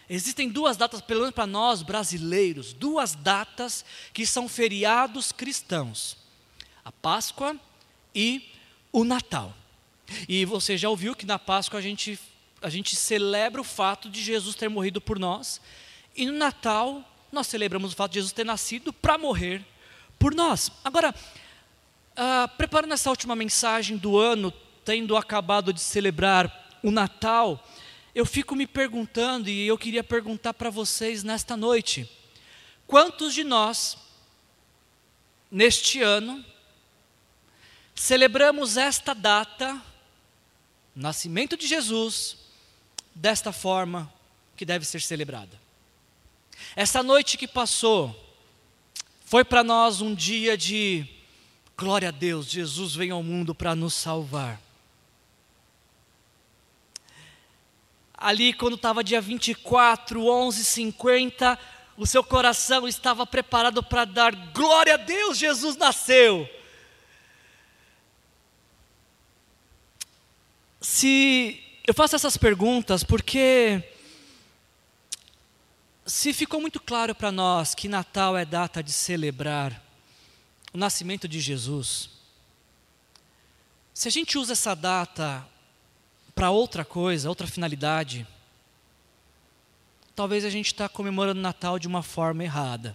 existem 0.08 0.48
duas 0.48 0.76
datas, 0.76 1.00
pelo 1.00 1.20
menos 1.20 1.34
para 1.34 1.46
nós 1.46 1.82
brasileiros, 1.82 2.72
duas 2.72 3.14
datas 3.14 3.84
que 4.12 4.26
são 4.26 4.48
feriados 4.48 5.30
cristãos: 5.32 6.16
a 6.84 6.90
Páscoa 6.90 7.58
e 8.14 8.50
o 8.92 9.04
Natal. 9.04 9.54
E 10.28 10.44
você 10.44 10.76
já 10.76 10.88
ouviu 10.88 11.14
que 11.14 11.26
na 11.26 11.38
Páscoa 11.38 11.78
a 11.78 11.82
gente, 11.82 12.18
a 12.62 12.70
gente 12.70 12.96
celebra 12.96 13.60
o 13.60 13.64
fato 13.64 14.08
de 14.08 14.22
Jesus 14.22 14.54
ter 14.54 14.68
morrido 14.68 15.00
por 15.00 15.18
nós, 15.18 15.60
e 16.16 16.26
no 16.26 16.32
Natal 16.32 17.04
nós 17.30 17.46
celebramos 17.46 17.92
o 17.92 17.96
fato 17.96 18.12
de 18.12 18.18
Jesus 18.18 18.32
ter 18.32 18.44
nascido 18.44 18.92
para 18.92 19.18
morrer 19.18 19.64
por 20.18 20.34
nós. 20.34 20.70
Agora, 20.82 21.14
ah, 22.16 22.48
preparando 22.48 22.94
essa 22.94 23.10
última 23.10 23.36
mensagem 23.36 23.96
do 23.96 24.18
ano, 24.18 24.52
tendo 24.84 25.16
acabado 25.16 25.72
de 25.72 25.80
celebrar 25.80 26.78
o 26.82 26.90
Natal, 26.90 27.62
eu 28.14 28.24
fico 28.24 28.56
me 28.56 28.66
perguntando, 28.66 29.50
e 29.50 29.66
eu 29.66 29.76
queria 29.76 30.02
perguntar 30.02 30.54
para 30.54 30.70
vocês 30.70 31.22
nesta 31.22 31.56
noite: 31.56 32.10
quantos 32.86 33.34
de 33.34 33.44
nós, 33.44 33.98
neste 35.50 36.00
ano, 36.00 36.42
celebramos 37.94 38.76
esta 38.76 39.14
data, 39.14 39.80
nascimento 40.94 41.56
de 41.56 41.66
Jesus, 41.66 42.38
desta 43.14 43.52
forma 43.52 44.10
que 44.56 44.64
deve 44.64 44.86
ser 44.86 45.02
celebrada? 45.02 45.60
Essa 46.74 47.02
noite 47.02 47.36
que 47.36 47.46
passou, 47.46 48.14
foi 49.26 49.44
para 49.44 49.62
nós 49.62 50.00
um 50.00 50.14
dia 50.14 50.56
de 50.56 51.15
glória 51.76 52.08
a 52.08 52.10
Deus, 52.12 52.46
Jesus 52.46 52.94
vem 52.94 53.10
ao 53.10 53.22
mundo 53.22 53.54
para 53.54 53.74
nos 53.74 53.92
salvar. 53.92 54.60
Ali, 58.16 58.54
quando 58.54 58.76
estava 58.76 59.04
dia 59.04 59.20
24, 59.20 60.26
11, 60.26 60.64
50, 60.64 61.58
o 61.98 62.06
seu 62.06 62.24
coração 62.24 62.88
estava 62.88 63.26
preparado 63.26 63.82
para 63.82 64.06
dar 64.06 64.34
glória 64.52 64.94
a 64.94 64.96
Deus, 64.96 65.36
Jesus 65.36 65.76
nasceu. 65.76 66.48
Se 70.80 71.62
eu 71.86 71.92
faço 71.92 72.16
essas 72.16 72.38
perguntas 72.38 73.04
porque 73.04 73.82
se 76.06 76.32
ficou 76.32 76.60
muito 76.60 76.80
claro 76.80 77.14
para 77.14 77.30
nós 77.30 77.74
que 77.74 77.86
Natal 77.86 78.34
é 78.34 78.46
data 78.46 78.82
de 78.82 78.92
celebrar 78.92 79.85
o 80.76 80.78
nascimento 80.78 81.26
de 81.26 81.40
Jesus, 81.40 82.10
se 83.94 84.08
a 84.08 84.10
gente 84.10 84.36
usa 84.36 84.52
essa 84.52 84.76
data 84.76 85.48
para 86.34 86.50
outra 86.50 86.84
coisa, 86.84 87.30
outra 87.30 87.46
finalidade, 87.46 88.26
talvez 90.14 90.44
a 90.44 90.50
gente 90.50 90.66
está 90.66 90.86
comemorando 90.86 91.40
Natal 91.40 91.78
de 91.78 91.88
uma 91.88 92.02
forma 92.02 92.44
errada. 92.44 92.94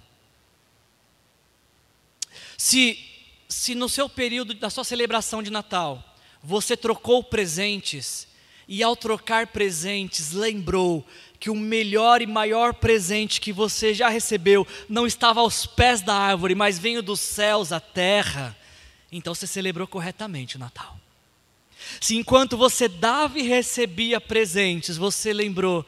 Se, 2.56 3.04
se 3.50 3.74
no 3.74 3.90
seu 3.90 4.08
período 4.08 4.54
da 4.54 4.70
sua 4.70 4.84
celebração 4.84 5.42
de 5.42 5.50
Natal 5.50 6.04
você 6.44 6.78
trocou 6.78 7.24
presentes 7.24 8.28
e 8.68 8.84
ao 8.84 8.96
trocar 8.96 9.48
presentes 9.48 10.34
lembrou 10.34 11.04
que 11.42 11.50
o 11.50 11.56
melhor 11.56 12.22
e 12.22 12.28
maior 12.28 12.72
presente 12.72 13.42
que 13.42 13.52
você 13.52 13.96
já 13.96 14.10
recebeu 14.10 14.66
não 14.88 15.08
estava 15.08 15.40
aos 15.40 15.66
pés 15.66 16.00
da 16.00 16.14
árvore, 16.14 16.54
mas 16.54 16.78
veio 16.78 17.02
dos 17.02 17.20
céus 17.20 17.72
à 17.72 17.80
terra, 17.80 18.56
então 19.12 19.34
você 19.34 19.48
celebrou 19.48 19.88
corretamente 19.88 20.56
o 20.56 20.60
Natal. 20.60 20.96
Se 22.00 22.16
enquanto 22.16 22.56
você 22.56 22.88
dava 22.88 23.40
e 23.40 23.42
recebia 23.42 24.22
presentes, 24.22 24.98
você 24.98 25.34
lembrou, 25.34 25.84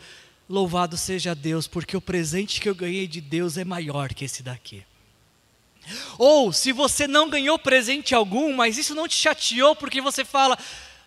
louvado 0.50 0.98
seja 0.98 1.36
Deus, 1.36 1.68
porque 1.68 1.96
o 1.96 2.02
presente 2.02 2.60
que 2.60 2.68
eu 2.68 2.74
ganhei 2.74 3.06
de 3.06 3.22
Deus 3.22 3.56
é 3.56 3.64
maior 3.64 4.12
que 4.12 4.26
esse 4.26 4.42
daqui. 4.42 4.84
Ou 6.18 6.52
se 6.52 6.72
você 6.72 7.06
não 7.06 7.30
ganhou 7.30 7.60
presente 7.60 8.16
algum, 8.16 8.56
mas 8.56 8.80
isso 8.80 8.96
não 8.96 9.08
te 9.08 9.16
chateou 9.16 9.76
porque 9.76 10.02
você 10.02 10.26
fala, 10.26 10.58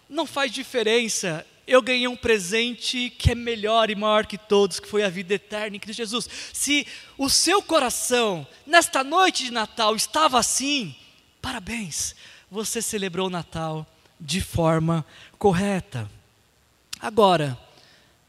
não 0.09 0.25
faz 0.25 0.53
diferença, 0.53 1.45
eu 1.67 1.83
ganhei 1.83 2.07
um 2.07 2.17
presente 2.17 3.11
que 3.11 3.33
é 3.33 3.35
melhor 3.35 3.91
e 3.91 3.97
maior 3.97 4.25
que 4.25 4.39
todos, 4.39 4.79
que 4.79 4.89
foi 4.89 5.03
a 5.03 5.09
vida 5.09 5.35
eterna 5.35 5.77
em 5.77 5.81
Cristo 5.81 5.99
Jesus. 5.99 6.29
Se 6.53 6.87
o 7.19 7.29
seu 7.29 7.61
coração, 7.61 8.47
nesta 8.65 9.03
noite 9.03 9.45
de 9.45 9.51
Natal, 9.51 9.97
estava 9.97 10.39
assim, 10.39 10.95
parabéns, 11.43 12.15
você 12.49 12.81
celebrou 12.81 13.27
o 13.27 13.31
Natal 13.31 13.85
de 14.21 14.41
forma 14.41 15.05
correta. 15.39 16.09
Agora, 17.01 17.59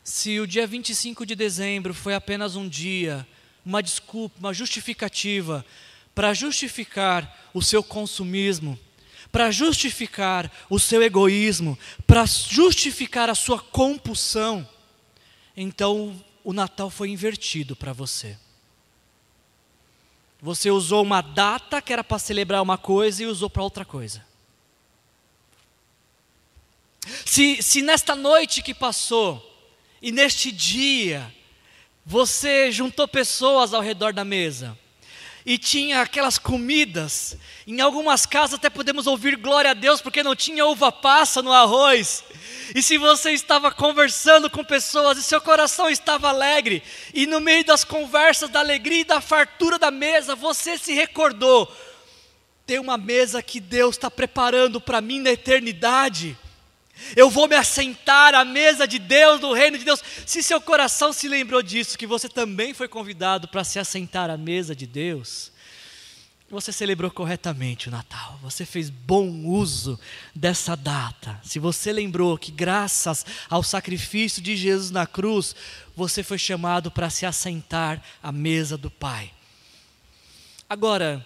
se 0.04 0.39
o 0.39 0.47
dia 0.47 0.65
25 0.65 1.26
de 1.26 1.36
dezembro 1.36 1.93
foi 1.93 2.15
apenas 2.15 2.56
um 2.56 2.67
dia, 2.67 3.28
uma 3.63 3.84
desculpa, 3.84 4.39
uma 4.39 4.54
justificativa, 4.54 5.63
para 6.15 6.34
justificar 6.34 7.50
o 7.54 7.62
seu 7.62 7.84
consumismo, 7.84 8.80
para 9.32 9.52
justificar 9.52 10.52
o 10.70 10.80
seu 10.80 11.02
egoísmo, 11.02 11.78
para 12.06 12.26
justificar 12.26 13.30
a 13.30 13.36
sua 13.36 13.60
compulsão, 13.60 14.68
então 15.56 16.24
o 16.44 16.54
Natal 16.54 16.90
foi 16.90 17.10
invertido 17.10 17.76
para 17.76 17.94
você. 17.94 18.38
Você 20.42 20.70
usou 20.70 21.04
uma 21.04 21.22
data 21.22 21.82
que 21.82 21.92
era 21.92 22.04
para 22.04 22.20
celebrar 22.20 22.62
uma 22.62 22.78
coisa 22.78 23.24
e 23.24 23.26
usou 23.26 23.50
para 23.50 23.63
outra 23.63 23.84
coisa. 23.84 24.26
Se, 27.26 27.62
se 27.62 27.82
nesta 27.82 28.16
noite 28.16 28.62
que 28.62 28.74
passou 28.74 29.44
e 30.02 30.12
neste 30.12 30.52
dia 30.52 31.34
você 32.06 32.72
juntou 32.72 33.08
pessoas 33.08 33.74
ao 33.74 33.82
redor 33.82 34.13
da 34.13 34.24
mesa, 34.24 34.78
e 35.48 35.58
tinha 35.58 36.02
aquelas 36.02 36.38
comidas. 36.38 37.38
Em 37.66 37.80
algumas 37.80 38.26
casas 38.26 38.56
até 38.56 38.70
podemos 38.70 39.08
ouvir 39.08 39.38
glória 39.38 39.72
a 39.72 39.74
Deus 39.74 40.02
porque 40.02 40.22
não 40.22 40.36
tinha 40.36 40.66
uva 40.66 40.92
passa 40.92 41.42
no 41.42 41.54
arroz. 41.54 42.22
E 42.76 42.84
se 42.84 42.98
você 42.98 43.32
estava 43.32 43.72
conversando 43.72 44.50
com 44.50 44.62
pessoas 44.62 45.18
e 45.18 45.24
seu 45.24 45.40
coração 45.40 45.90
estava 45.90 46.28
alegre, 46.28 46.84
e 47.14 47.26
no 47.26 47.40
meio 47.40 47.64
das 47.64 47.86
conversas, 47.86 48.50
da 48.50 48.60
alegria 48.60 49.00
e 49.00 49.06
da 49.06 49.22
fartura 49.22 49.80
da 49.80 49.90
mesa, 49.90 50.36
você 50.36 50.78
se 50.78 50.94
recordou: 50.94 51.74
tem 52.66 52.78
uma 52.78 52.98
mesa 52.98 53.42
que 53.42 53.62
Deus 53.62 53.96
está 53.96 54.12
preparando 54.12 54.82
para 54.82 55.00
mim 55.00 55.22
na 55.22 55.32
eternidade. 55.32 56.38
Eu 57.16 57.30
vou 57.30 57.48
me 57.48 57.56
assentar 57.56 58.34
à 58.36 58.44
mesa 58.44 58.88
de 58.88 59.00
Deus, 59.00 59.40
do 59.40 59.54
reino 59.54 59.78
de 59.78 59.86
Deus. 59.86 60.02
Se 60.26 60.42
seu 60.44 60.60
coração 60.60 61.14
se 61.14 61.28
lembrou 61.28 61.62
disso, 61.62 61.98
que 61.98 62.08
você 62.08 62.28
também 62.28 62.74
foi 62.74 62.88
convidado 62.88 63.48
para 63.48 63.64
se 63.64 63.80
assentar 63.80 64.30
à 64.30 64.38
mesa 64.38 64.76
de 64.76 64.86
Deus, 64.86 65.52
você 66.50 66.72
celebrou 66.72 67.12
corretamente 67.12 67.90
o 67.90 67.92
Natal, 67.92 68.40
você 68.42 68.66
fez 68.66 68.90
bom 68.90 69.46
uso 69.46 70.00
dessa 70.34 70.78
data. 70.78 71.38
Se 71.44 71.60
você 71.60 71.92
lembrou 71.92 72.38
que, 72.38 72.52
graças 72.52 73.26
ao 73.50 73.62
sacrifício 73.62 74.42
de 74.42 74.56
Jesus 74.56 74.90
na 74.90 75.06
cruz, 75.06 75.54
você 75.94 76.24
foi 76.24 76.38
chamado 76.38 76.90
para 76.90 77.10
se 77.10 77.26
assentar 77.26 78.02
à 78.24 78.32
mesa 78.32 78.78
do 78.78 78.90
Pai. 78.90 79.34
Agora, 80.70 81.26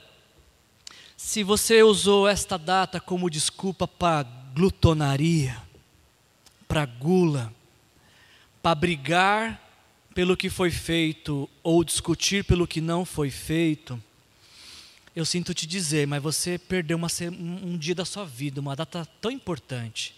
se 1.15 1.43
você 1.43 1.83
usou 1.83 2.27
esta 2.27 2.57
data 2.57 2.99
como 2.99 3.29
desculpa 3.29 3.87
para 3.87 4.23
glutonaria, 4.53 5.57
para 6.67 6.85
gula, 6.85 7.53
para 8.61 8.75
brigar 8.75 9.71
pelo 10.13 10.37
que 10.37 10.49
foi 10.49 10.71
feito 10.71 11.49
ou 11.63 11.83
discutir 11.83 12.43
pelo 12.43 12.67
que 12.67 12.81
não 12.81 13.05
foi 13.05 13.29
feito, 13.29 14.01
eu 15.15 15.25
sinto 15.25 15.53
te 15.53 15.67
dizer, 15.67 16.07
mas 16.07 16.23
você 16.23 16.57
perdeu 16.57 16.95
uma, 16.97 17.07
um 17.63 17.77
dia 17.77 17.95
da 17.95 18.05
sua 18.05 18.25
vida, 18.25 18.61
uma 18.61 18.75
data 18.75 19.05
tão 19.19 19.29
importante. 19.29 20.15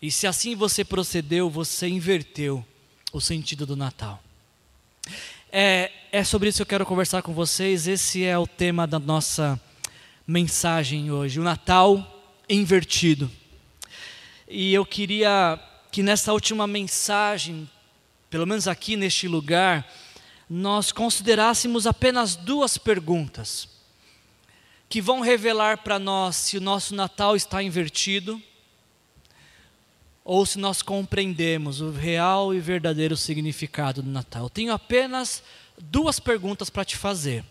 E 0.00 0.10
se 0.10 0.26
assim 0.26 0.54
você 0.54 0.84
procedeu, 0.84 1.50
você 1.50 1.88
inverteu 1.88 2.64
o 3.12 3.20
sentido 3.20 3.66
do 3.66 3.74
Natal. 3.74 4.22
É, 5.50 5.90
é 6.12 6.22
sobre 6.22 6.48
isso 6.48 6.58
que 6.58 6.62
eu 6.62 6.66
quero 6.66 6.86
conversar 6.86 7.22
com 7.22 7.32
vocês. 7.32 7.88
Esse 7.88 8.24
é 8.24 8.38
o 8.38 8.46
tema 8.46 8.86
da 8.86 9.00
nossa 9.00 9.60
mensagem 10.26 11.10
hoje: 11.10 11.40
o 11.40 11.42
Natal 11.42 12.17
invertido. 12.48 13.30
E 14.48 14.72
eu 14.72 14.84
queria 14.86 15.60
que 15.90 16.02
nessa 16.02 16.32
última 16.32 16.66
mensagem, 16.66 17.68
pelo 18.30 18.46
menos 18.46 18.66
aqui 18.66 18.96
neste 18.96 19.28
lugar, 19.28 19.86
nós 20.48 20.90
considerássemos 20.90 21.86
apenas 21.86 22.34
duas 22.34 22.78
perguntas 22.78 23.68
que 24.88 25.02
vão 25.02 25.20
revelar 25.20 25.78
para 25.78 25.98
nós 25.98 26.36
se 26.36 26.56
o 26.56 26.60
nosso 26.60 26.94
Natal 26.94 27.36
está 27.36 27.62
invertido 27.62 28.40
ou 30.24 30.44
se 30.46 30.58
nós 30.58 30.80
compreendemos 30.82 31.80
o 31.80 31.90
real 31.90 32.54
e 32.54 32.60
verdadeiro 32.60 33.16
significado 33.16 34.02
do 34.02 34.10
Natal. 34.10 34.44
Eu 34.44 34.50
tenho 34.50 34.72
apenas 34.72 35.42
duas 35.78 36.18
perguntas 36.18 36.70
para 36.70 36.84
te 36.84 36.96
fazer. 36.96 37.44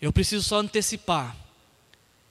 Eu 0.00 0.12
preciso 0.12 0.48
só 0.48 0.58
antecipar 0.58 1.36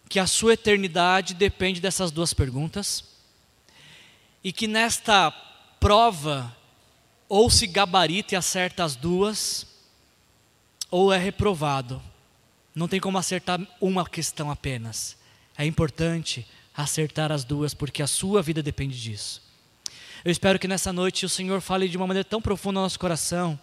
que 0.10 0.20
a 0.20 0.26
sua 0.26 0.54
eternidade 0.54 1.36
depende 1.36 1.80
dessas 1.80 2.10
duas 2.10 2.34
perguntas 2.34 3.04
e 4.44 4.52
que 4.52 4.68
nesta 4.68 5.30
prova 5.80 6.56
ou 7.30 7.48
se 7.48 7.68
gabarita 7.68 8.34
e 8.34 8.38
acerta 8.38 8.84
as 8.84 8.96
duas 8.96 9.68
ou 10.90 11.14
é 11.14 11.18
reprovado. 11.20 12.02
Não 12.74 12.88
tem 12.88 13.00
como 13.00 13.20
acertar 13.20 13.62
uma 13.80 14.04
questão 14.04 14.50
apenas. 14.50 15.16
É 15.56 15.64
importante 15.64 16.48
acertar 16.76 17.32
as 17.32 17.44
duas 17.44 17.76
porque 17.76 18.02
a 18.02 18.08
sua 18.08 18.42
vida 18.42 18.64
depende 18.64 19.00
disso. 19.00 19.44
Eu 20.26 20.32
espero 20.32 20.58
que 20.58 20.68
nessa 20.68 20.92
noite 20.92 21.24
o 21.26 21.30
Senhor 21.30 21.62
fale 21.62 21.88
de 21.88 21.98
uma 21.98 22.08
maneira 22.08 22.28
tão 22.28 22.42
profunda 22.42 22.80
no 22.80 22.86
nosso 22.86 23.00
coração, 23.00 23.60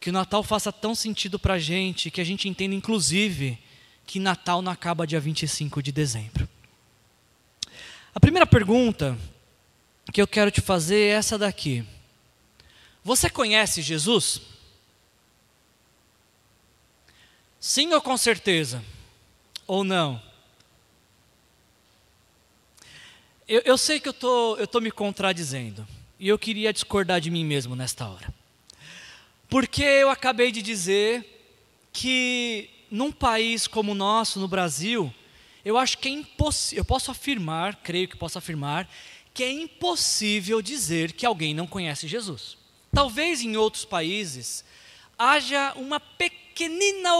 que 0.00 0.10
o 0.10 0.12
Natal 0.12 0.42
faça 0.42 0.72
tão 0.72 0.94
sentido 0.94 1.38
para 1.38 1.54
a 1.54 1.58
gente, 1.58 2.10
que 2.10 2.20
a 2.20 2.24
gente 2.24 2.48
entenda 2.48 2.74
inclusive 2.74 3.58
que 4.08 4.18
Natal 4.18 4.62
não 4.62 4.72
acaba 4.72 5.06
dia 5.06 5.20
25 5.20 5.82
de 5.82 5.92
dezembro. 5.92 6.48
A 8.14 8.18
primeira 8.18 8.46
pergunta 8.46 9.18
que 10.10 10.22
eu 10.22 10.26
quero 10.26 10.50
te 10.50 10.62
fazer 10.62 10.98
é 10.98 11.08
essa 11.08 11.36
daqui. 11.36 11.84
Você 13.04 13.28
conhece 13.28 13.82
Jesus? 13.82 14.40
Sim 17.60 17.92
ou 17.92 18.00
com 18.00 18.16
certeza? 18.16 18.82
Ou 19.66 19.84
não? 19.84 20.22
Eu, 23.46 23.60
eu 23.66 23.76
sei 23.76 24.00
que 24.00 24.08
eu 24.08 24.14
tô, 24.14 24.54
estou 24.54 24.66
tô 24.66 24.80
me 24.80 24.90
contradizendo. 24.90 25.86
E 26.18 26.28
eu 26.28 26.38
queria 26.38 26.72
discordar 26.72 27.20
de 27.20 27.30
mim 27.30 27.44
mesmo 27.44 27.76
nesta 27.76 28.08
hora. 28.08 28.32
Porque 29.50 29.82
eu 29.82 30.08
acabei 30.08 30.50
de 30.50 30.62
dizer 30.62 31.44
que 31.92 32.77
num 32.90 33.12
país 33.12 33.66
como 33.66 33.92
o 33.92 33.94
nosso, 33.94 34.40
no 34.40 34.48
Brasil, 34.48 35.12
eu 35.64 35.76
acho 35.76 35.98
que 35.98 36.08
é 36.08 36.12
impossível, 36.12 36.80
eu 36.80 36.84
posso 36.84 37.10
afirmar, 37.10 37.76
creio 37.76 38.08
que 38.08 38.16
posso 38.16 38.38
afirmar, 38.38 38.88
que 39.34 39.44
é 39.44 39.52
impossível 39.52 40.62
dizer 40.62 41.12
que 41.12 41.26
alguém 41.26 41.54
não 41.54 41.66
conhece 41.66 42.08
Jesus. 42.08 42.56
Talvez 42.92 43.42
em 43.42 43.56
outros 43.56 43.84
países 43.84 44.64
haja 45.18 45.72
uma 45.76 46.00
pequenina 46.00 47.10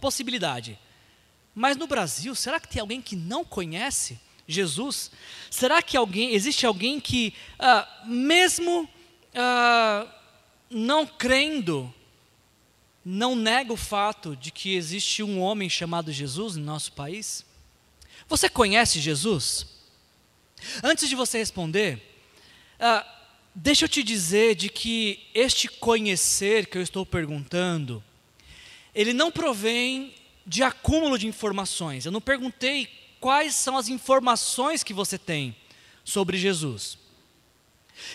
possibilidade. 0.00 0.78
Mas 1.54 1.76
no 1.76 1.86
Brasil, 1.86 2.34
será 2.34 2.58
que 2.58 2.68
tem 2.68 2.80
alguém 2.80 3.00
que 3.00 3.14
não 3.14 3.44
conhece 3.44 4.18
Jesus? 4.46 5.10
Será 5.50 5.80
que 5.82 5.96
alguém, 5.96 6.34
existe 6.34 6.66
alguém 6.66 6.98
que, 6.98 7.34
ah, 7.58 7.86
mesmo 8.06 8.88
ah, 9.34 10.06
não 10.70 11.06
crendo, 11.06 11.92
não 13.04 13.34
nega 13.34 13.72
o 13.72 13.76
fato 13.76 14.36
de 14.36 14.50
que 14.50 14.74
existe 14.74 15.22
um 15.22 15.40
homem 15.40 15.68
chamado 15.68 16.12
Jesus 16.12 16.56
no 16.56 16.64
nosso 16.64 16.92
país? 16.92 17.44
Você 18.28 18.48
conhece 18.48 19.00
Jesus? 19.00 19.66
Antes 20.82 21.08
de 21.08 21.14
você 21.14 21.38
responder, 21.38 22.00
ah, 22.78 23.06
deixa 23.54 23.84
eu 23.84 23.88
te 23.88 24.02
dizer 24.02 24.54
de 24.54 24.68
que 24.68 25.26
este 25.34 25.68
conhecer 25.68 26.66
que 26.66 26.78
eu 26.78 26.82
estou 26.82 27.04
perguntando, 27.04 28.02
ele 28.94 29.12
não 29.12 29.30
provém 29.30 30.14
de 30.46 30.62
acúmulo 30.62 31.18
de 31.18 31.26
informações. 31.26 32.04
Eu 32.04 32.12
não 32.12 32.20
perguntei 32.20 32.88
quais 33.20 33.54
são 33.54 33.76
as 33.76 33.88
informações 33.88 34.82
que 34.82 34.94
você 34.94 35.18
tem 35.18 35.56
sobre 36.04 36.36
Jesus. 36.36 36.98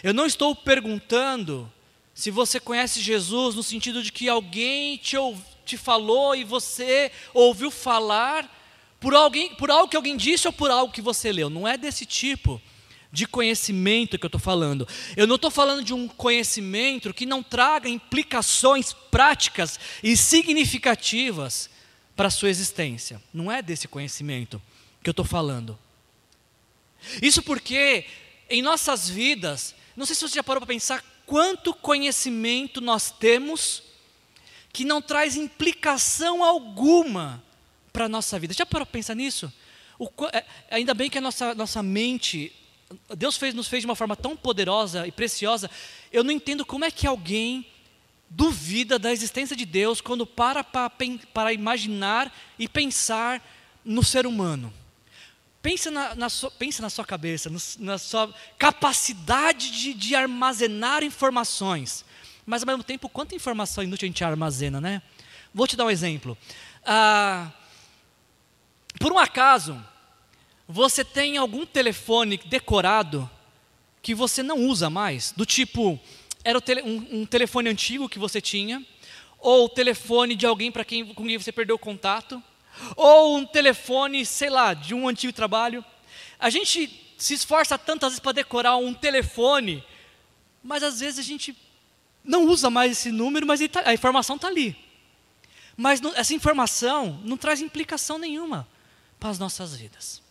Eu 0.03 0.13
não 0.13 0.25
estou 0.25 0.55
perguntando 0.55 1.71
se 2.17 2.31
você 2.31 2.59
conhece 2.59 2.99
Jesus 2.99 3.53
no 3.53 3.61
sentido 3.61 4.01
de 4.01 4.11
que 4.11 4.27
alguém 4.27 4.97
te, 4.97 5.15
te 5.63 5.77
falou 5.77 6.35
e 6.35 6.43
você 6.43 7.11
ouviu 7.31 7.69
falar 7.69 8.51
por, 8.99 9.13
alguém, 9.13 9.53
por 9.53 9.69
algo 9.69 9.87
que 9.87 9.95
alguém 9.95 10.17
disse 10.17 10.47
ou 10.47 10.51
por 10.51 10.71
algo 10.71 10.91
que 10.91 10.99
você 10.99 11.31
leu. 11.31 11.47
Não 11.47 11.67
é 11.67 11.77
desse 11.77 12.07
tipo 12.07 12.59
de 13.11 13.27
conhecimento 13.27 14.17
que 14.17 14.25
eu 14.25 14.29
estou 14.29 14.41
falando. 14.41 14.87
Eu 15.15 15.27
não 15.27 15.35
estou 15.35 15.51
falando 15.51 15.83
de 15.83 15.93
um 15.93 16.07
conhecimento 16.07 17.13
que 17.13 17.23
não 17.23 17.43
traga 17.43 17.87
implicações 17.87 18.93
práticas 19.11 19.79
e 20.01 20.17
significativas 20.17 21.69
para 22.15 22.29
a 22.29 22.31
sua 22.31 22.49
existência. 22.49 23.21
Não 23.31 23.51
é 23.51 23.61
desse 23.61 23.87
conhecimento 23.87 24.59
que 25.03 25.09
eu 25.09 25.11
estou 25.11 25.23
falando. 25.23 25.77
Isso 27.21 27.43
porque 27.43 28.05
em 28.49 28.63
nossas 28.63 29.07
vidas, 29.07 29.75
não 29.95 30.03
sei 30.03 30.15
se 30.15 30.27
você 30.27 30.33
já 30.33 30.43
parou 30.43 30.59
para 30.59 30.73
pensar 30.73 31.16
quanto 31.27 31.73
conhecimento 31.73 32.81
nós 32.81 33.11
temos 33.11 33.83
que 34.73 34.83
não 34.83 35.01
traz 35.01 35.35
implicação 35.35 36.43
alguma 36.43 37.43
para 37.93 38.05
a 38.05 38.09
nossa 38.09 38.39
vida. 38.39 38.53
Já 38.53 38.65
parou 38.65 38.85
para 38.85 38.93
pensar 38.93 39.13
nisso? 39.13 39.51
O, 39.99 40.09
é, 40.31 40.45
ainda 40.71 40.93
bem 40.93 41.09
que 41.09 41.17
a 41.17 41.21
nossa, 41.21 41.53
nossa 41.53 41.83
mente 41.83 42.51
Deus 43.17 43.35
fez, 43.35 43.53
nos 43.53 43.67
fez 43.67 43.81
de 43.81 43.87
uma 43.87 43.95
forma 43.95 44.15
tão 44.15 44.35
poderosa 44.35 45.05
e 45.05 45.11
preciosa. 45.11 45.69
Eu 46.11 46.23
não 46.23 46.31
entendo 46.31 46.65
como 46.65 46.85
é 46.85 46.91
que 46.91 47.05
alguém 47.05 47.65
duvida 48.29 48.97
da 48.97 49.11
existência 49.11 49.55
de 49.55 49.65
Deus 49.65 49.99
quando 49.99 50.25
para 50.25 50.63
para, 50.63 50.91
para 51.33 51.53
imaginar 51.53 52.33
e 52.57 52.67
pensar 52.67 53.45
no 53.83 54.03
ser 54.03 54.25
humano. 54.25 54.73
Pensa 55.67 55.91
na, 55.91 56.15
na, 56.15 56.27
pensa 56.57 56.81
na 56.81 56.89
sua 56.89 57.03
cabeça, 57.03 57.49
no, 57.49 57.59
na 57.79 57.97
sua 57.97 58.33
capacidade 58.57 59.69
de, 59.69 59.93
de, 59.93 60.15
armazenar 60.15 61.03
informações. 61.03 62.05
Mas 62.45 62.61
ao 62.61 62.67
mesmo 62.67 62.85
tempo, 62.85 63.09
quanta 63.09 63.35
informação 63.35 63.83
inútil 63.83 64.05
a 64.05 64.07
gente 64.07 64.23
armazena, 64.23 64.79
né? 64.79 65.01
Vou 65.53 65.67
te 65.67 65.75
dar 65.75 65.83
um 65.83 65.89
exemplo. 65.89 66.37
Ah, 66.85 67.51
por 68.97 69.11
um 69.11 69.17
acaso, 69.17 69.77
você 70.69 71.03
tem 71.03 71.35
algum 71.35 71.65
telefone 71.65 72.37
decorado 72.45 73.29
que 74.01 74.15
você 74.15 74.41
não 74.41 74.67
usa 74.67 74.89
mais? 74.89 75.33
Do 75.35 75.45
tipo, 75.45 75.99
era 76.45 76.61
tele, 76.61 76.81
um, 76.81 77.23
um, 77.23 77.25
telefone 77.25 77.67
antigo 77.67 78.07
que 78.07 78.17
você 78.17 78.39
tinha, 78.39 78.81
ou 79.37 79.65
o 79.65 79.69
telefone 79.69 80.33
de 80.33 80.45
alguém 80.45 80.71
para 80.71 80.85
quem, 80.85 81.13
com 81.13 81.27
quem 81.27 81.37
você 81.37 81.51
perdeu 81.51 81.75
o 81.75 81.79
contato, 81.79 82.41
ou 82.95 83.37
um 83.37 83.45
telefone, 83.45 84.25
sei 84.25 84.49
lá, 84.49 84.73
de 84.73 84.93
um 84.93 85.07
antigo 85.07 85.33
trabalho. 85.33 85.83
A 86.39 86.49
gente 86.49 87.13
se 87.17 87.33
esforça 87.33 87.77
tantas 87.77 88.09
vezes 88.09 88.19
para 88.19 88.31
decorar 88.31 88.77
um 88.77 88.93
telefone, 88.93 89.83
mas 90.63 90.83
às 90.83 90.99
vezes 90.99 91.19
a 91.19 91.23
gente 91.23 91.55
não 92.23 92.45
usa 92.45 92.69
mais 92.69 92.91
esse 92.91 93.11
número, 93.11 93.45
mas 93.47 93.59
tá, 93.69 93.83
a 93.85 93.93
informação 93.93 94.35
está 94.35 94.47
ali. 94.47 94.75
Mas 95.75 96.01
não, 96.01 96.13
essa 96.15 96.33
informação 96.33 97.19
não 97.23 97.37
traz 97.37 97.61
implicação 97.61 98.17
nenhuma 98.17 98.67
para 99.19 99.29
as 99.29 99.39
nossas 99.39 99.75
vidas. 99.75 100.21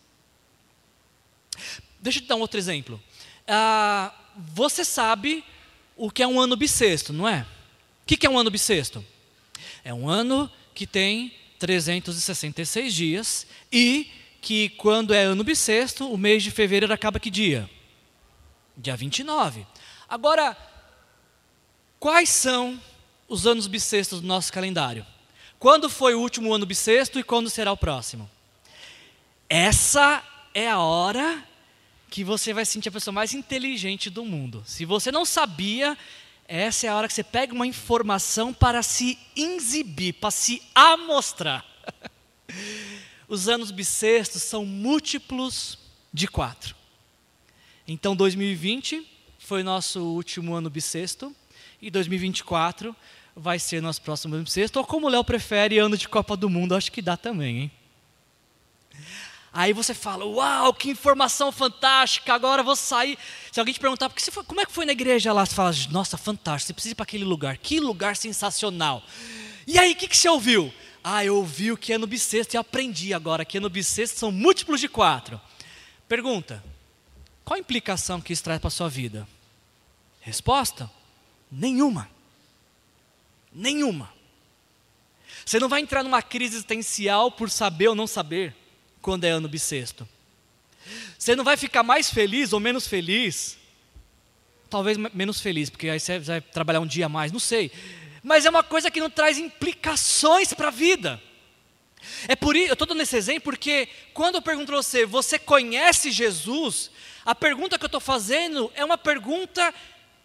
Deixa 1.99 2.19
eu 2.19 2.23
te 2.23 2.27
dar 2.27 2.35
um 2.35 2.41
outro 2.41 2.59
exemplo. 2.59 3.01
Ah, 3.47 4.13
você 4.35 4.85
sabe 4.85 5.43
o 5.95 6.11
que 6.11 6.21
é 6.21 6.27
um 6.27 6.39
ano 6.39 6.55
bissexto, 6.55 7.11
não 7.11 7.27
é? 7.27 7.45
O 8.03 8.05
que 8.05 8.25
é 8.25 8.29
um 8.29 8.37
ano 8.37 8.51
bissexto? 8.51 9.03
É 9.83 9.93
um 9.93 10.07
ano 10.07 10.51
que 10.75 10.85
tem 10.85 11.33
366 11.59 12.93
dias 12.93 13.47
e 13.71 14.11
que 14.41 14.69
quando 14.69 15.13
é 15.13 15.23
ano 15.23 15.43
bissexto, 15.43 16.11
o 16.11 16.17
mês 16.17 16.43
de 16.43 16.51
fevereiro 16.51 16.93
acaba 16.93 17.19
que 17.19 17.29
dia? 17.29 17.69
Dia 18.77 18.95
29. 18.95 19.65
Agora, 20.07 20.55
quais 21.99 22.29
são 22.29 22.79
os 23.27 23.45
anos 23.45 23.67
bissextos 23.67 24.21
do 24.21 24.27
nosso 24.27 24.53
calendário? 24.53 25.05
Quando 25.59 25.89
foi 25.89 26.13
o 26.13 26.19
último 26.19 26.53
ano 26.53 26.65
bissexto 26.65 27.19
e 27.19 27.23
quando 27.23 27.49
será 27.49 27.71
o 27.71 27.77
próximo? 27.77 28.29
Essa 29.49 30.23
é 30.53 30.69
a 30.69 30.79
hora 30.79 31.43
que 32.09 32.23
você 32.23 32.53
vai 32.53 32.65
se 32.65 32.73
sentir 32.73 32.89
a 32.89 32.91
pessoa 32.91 33.13
mais 33.13 33.33
inteligente 33.33 34.09
do 34.09 34.23
mundo. 34.23 34.63
Se 34.65 34.85
você 34.85 35.11
não 35.11 35.25
sabia, 35.25 35.97
essa 36.47 36.87
é 36.87 36.89
a 36.89 36.95
hora 36.95 37.07
que 37.07 37.13
você 37.13 37.23
pega 37.23 37.53
uma 37.53 37.67
informação 37.67 38.53
para 38.53 38.81
se 38.81 39.17
exibir, 39.35 40.13
para 40.13 40.31
se 40.31 40.61
amostrar. 40.73 41.65
Os 43.27 43.49
anos 43.49 43.71
bissextos 43.71 44.43
são 44.43 44.65
múltiplos 44.65 45.77
de 46.13 46.27
quatro. 46.27 46.75
Então, 47.85 48.15
2020 48.15 49.05
foi 49.37 49.63
nosso 49.63 50.01
último 50.01 50.53
ano 50.55 50.69
bissexto, 50.69 51.35
e 51.81 51.91
2024 51.91 52.95
vai 53.35 53.59
ser 53.59 53.81
nosso 53.81 54.01
próximo 54.01 54.35
ano 54.35 54.43
bissexto, 54.43 54.79
ou 54.79 54.85
como 54.85 55.07
o 55.07 55.09
Léo 55.09 55.23
prefere, 55.23 55.77
ano 55.77 55.97
de 55.97 56.07
Copa 56.07 56.35
do 56.35 56.49
Mundo, 56.49 56.75
acho 56.75 56.91
que 56.91 57.01
dá 57.01 57.15
também, 57.15 57.59
hein? 57.59 57.71
Aí 59.57 59.73
você 59.73 59.95
fala, 59.95 60.23
uau, 60.23 60.71
que 60.71 60.91
informação 60.91 61.51
fantástica, 61.51 62.31
agora 62.31 62.61
vou 62.61 62.75
sair. 62.75 63.17
Se 63.51 63.59
alguém 63.59 63.73
te 63.73 63.79
perguntar, 63.79 64.11
foi, 64.15 64.43
como 64.43 64.61
é 64.61 64.65
que 64.67 64.71
foi 64.71 64.85
na 64.85 64.91
igreja 64.91 65.33
lá? 65.33 65.43
Você 65.43 65.55
fala, 65.55 65.71
nossa, 65.89 66.15
fantástico, 66.15 66.67
você 66.67 66.73
precisa 66.73 66.91
ir 66.91 66.95
para 66.95 67.05
aquele 67.05 67.23
lugar, 67.23 67.57
que 67.57 67.79
lugar 67.79 68.15
sensacional. 68.15 69.01
E 69.65 69.79
aí, 69.79 69.93
o 69.93 69.95
que, 69.95 70.07
que 70.07 70.15
você 70.15 70.29
ouviu? 70.29 70.71
Ah, 71.03 71.25
eu 71.25 71.37
ouvi 71.37 71.71
o 71.71 71.77
que 71.77 71.91
é 71.91 71.97
no 71.97 72.05
bissexto 72.05 72.55
e 72.55 72.57
aprendi 72.57 73.15
agora 73.15 73.43
que 73.43 73.59
no 73.59 73.67
bissexto 73.67 74.19
são 74.19 74.31
múltiplos 74.31 74.79
de 74.79 74.87
quatro. 74.87 75.41
Pergunta, 76.07 76.63
qual 77.43 77.57
a 77.57 77.59
implicação 77.59 78.21
que 78.21 78.33
isso 78.33 78.43
traz 78.43 78.61
para 78.61 78.67
a 78.67 78.69
sua 78.69 78.89
vida? 78.89 79.27
Resposta, 80.21 80.87
nenhuma. 81.51 82.07
Nenhuma. 83.51 84.13
Você 85.43 85.59
não 85.59 85.67
vai 85.67 85.81
entrar 85.81 86.03
numa 86.03 86.21
crise 86.21 86.57
existencial 86.57 87.31
por 87.31 87.49
saber 87.49 87.87
ou 87.87 87.95
não 87.95 88.05
saber 88.05 88.55
quando 89.07 89.23
é 89.23 89.29
ano 89.29 89.47
bissexto. 89.47 90.05
Você 91.17 91.33
não 91.33 91.45
vai 91.45 91.55
ficar 91.55 91.81
mais 91.81 92.09
feliz 92.09 92.51
ou 92.51 92.59
menos 92.59 92.85
feliz, 92.85 93.57
talvez 94.69 94.97
menos 94.97 95.39
feliz, 95.39 95.69
porque 95.69 95.87
aí 95.87 95.97
você 95.97 96.19
vai 96.19 96.41
trabalhar 96.41 96.81
um 96.81 96.85
dia 96.85 97.05
a 97.05 97.09
mais, 97.09 97.31
não 97.31 97.39
sei. 97.39 97.71
Mas 98.21 98.45
é 98.45 98.49
uma 98.49 98.63
coisa 98.63 98.91
que 98.91 98.99
não 98.99 99.09
traz 99.09 99.37
implicações 99.37 100.53
para 100.53 100.67
a 100.67 100.71
vida. 100.71 101.23
É 102.27 102.35
por 102.35 102.53
isso, 102.53 102.67
eu 102.67 102.73
estou 102.73 102.85
dando 102.85 103.01
esse 103.01 103.15
exemplo 103.15 103.43
porque 103.43 103.87
quando 104.13 104.35
eu 104.35 104.41
pergunto 104.41 104.73
para 104.73 104.75
você, 104.75 105.05
você 105.05 105.39
conhece 105.39 106.11
Jesus? 106.11 106.91
A 107.23 107.33
pergunta 107.33 107.79
que 107.79 107.85
eu 107.85 107.87
estou 107.87 108.01
fazendo 108.01 108.69
é 108.75 108.83
uma 108.83 108.97
pergunta 108.97 109.73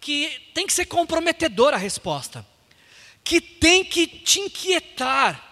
que 0.00 0.28
tem 0.52 0.66
que 0.66 0.72
ser 0.72 0.86
comprometedora 0.86 1.76
a 1.76 1.78
resposta, 1.78 2.44
que 3.22 3.40
tem 3.40 3.84
que 3.84 4.08
te 4.08 4.40
inquietar, 4.40 5.51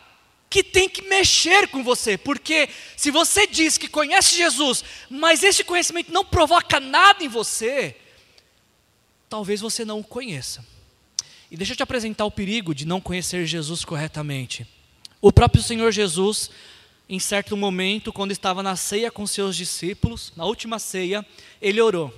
que 0.51 0.65
tem 0.65 0.89
que 0.89 1.03
mexer 1.03 1.69
com 1.69 1.85
você, 1.85 2.19
porque 2.19 2.69
se 2.97 3.13
você 3.13 3.47
diz 3.47 3.79
que 3.79 3.87
conhece 3.87 4.37
Jesus, 4.37 4.85
mas 5.09 5.45
esse 5.45 5.63
conhecimento 5.63 6.13
não 6.13 6.25
provoca 6.25 6.81
nada 6.81 7.23
em 7.23 7.29
você, 7.29 7.97
talvez 9.29 9.61
você 9.61 9.85
não 9.85 10.01
o 10.01 10.05
conheça. 10.05 10.67
E 11.51 11.57
deixa 11.57 11.73
eu 11.73 11.77
te 11.77 11.85
apresentar 11.85 12.25
o 12.25 12.31
perigo 12.33 12.75
de 12.75 12.85
não 12.85 13.01
conhecer 13.01 13.47
Jesus 13.47 13.85
corretamente. 13.85 14.67
O 15.21 15.33
próprio 15.33 15.63
Senhor 15.63 15.93
Jesus, 15.93 16.51
em 17.09 17.21
certo 17.21 17.57
momento, 17.57 18.13
quando 18.13 18.33
estava 18.33 18.61
na 18.61 18.75
ceia 18.75 19.11
com 19.11 19.27
seus 19.27 19.57
discípulos, 19.57 20.33
na 20.37 20.45
última 20.45 20.81
ceia, 20.81 21.25
ele 21.63 21.81
orou. 21.81 22.13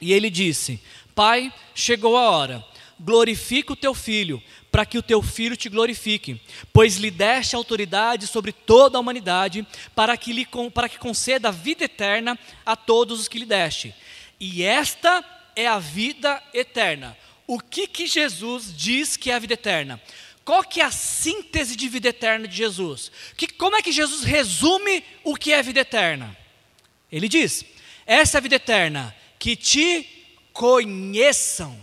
E 0.00 0.12
ele 0.12 0.28
disse: 0.28 0.80
Pai, 1.14 1.52
chegou 1.74 2.16
a 2.16 2.30
hora, 2.30 2.64
glorifica 2.98 3.72
o 3.72 3.76
teu 3.76 3.94
filho, 3.94 4.42
para 4.74 4.84
que 4.84 4.98
o 4.98 5.02
teu 5.04 5.22
filho 5.22 5.56
te 5.56 5.68
glorifique, 5.68 6.40
pois 6.72 6.96
lhe 6.96 7.08
deste 7.08 7.54
autoridade 7.54 8.26
sobre 8.26 8.50
toda 8.50 8.98
a 8.98 9.00
humanidade, 9.00 9.64
para 9.94 10.16
que, 10.16 10.32
lhe, 10.32 10.44
para 10.74 10.88
que 10.88 10.98
conceda 10.98 11.50
a 11.50 11.52
vida 11.52 11.84
eterna 11.84 12.36
a 12.66 12.74
todos 12.74 13.20
os 13.20 13.28
que 13.28 13.38
lhe 13.38 13.46
deste. 13.46 13.94
E 14.40 14.64
esta 14.64 15.24
é 15.54 15.68
a 15.68 15.78
vida 15.78 16.42
eterna. 16.52 17.16
O 17.46 17.60
que, 17.60 17.86
que 17.86 18.08
Jesus 18.08 18.76
diz 18.76 19.16
que 19.16 19.30
é 19.30 19.34
a 19.34 19.38
vida 19.38 19.54
eterna? 19.54 20.02
Qual 20.44 20.64
que 20.64 20.80
é 20.80 20.84
a 20.84 20.90
síntese 20.90 21.76
de 21.76 21.88
vida 21.88 22.08
eterna 22.08 22.48
de 22.48 22.56
Jesus? 22.56 23.12
Que, 23.36 23.46
como 23.46 23.76
é 23.76 23.80
que 23.80 23.92
Jesus 23.92 24.24
resume 24.24 25.04
o 25.22 25.36
que 25.36 25.52
é 25.52 25.62
vida 25.62 25.82
eterna? 25.82 26.36
Ele 27.12 27.28
diz: 27.28 27.64
essa 28.04 28.38
é 28.38 28.40
a 28.40 28.42
vida 28.42 28.56
eterna, 28.56 29.14
que 29.38 29.54
te 29.54 30.04
conheçam 30.52 31.78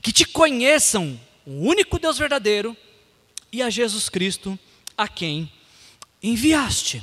que 0.00 0.12
te 0.12 0.24
conheçam 0.24 1.18
o 1.46 1.66
único 1.66 1.98
Deus 1.98 2.18
verdadeiro 2.18 2.76
e 3.52 3.62
a 3.62 3.70
Jesus 3.70 4.08
Cristo 4.08 4.58
a 4.96 5.08
quem 5.08 5.50
enviaste. 6.22 7.02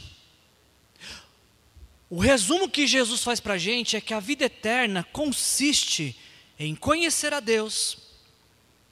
O 2.09 2.19
resumo 2.19 2.69
que 2.69 2.87
Jesus 2.87 3.23
faz 3.23 3.39
para 3.39 3.55
a 3.55 3.57
gente 3.57 3.97
é 3.97 4.01
que 4.01 4.13
a 4.13 4.19
vida 4.19 4.45
eterna 4.45 5.03
consiste 5.11 6.17
em 6.57 6.73
conhecer 6.73 7.33
a 7.33 7.39
Deus 7.39 7.97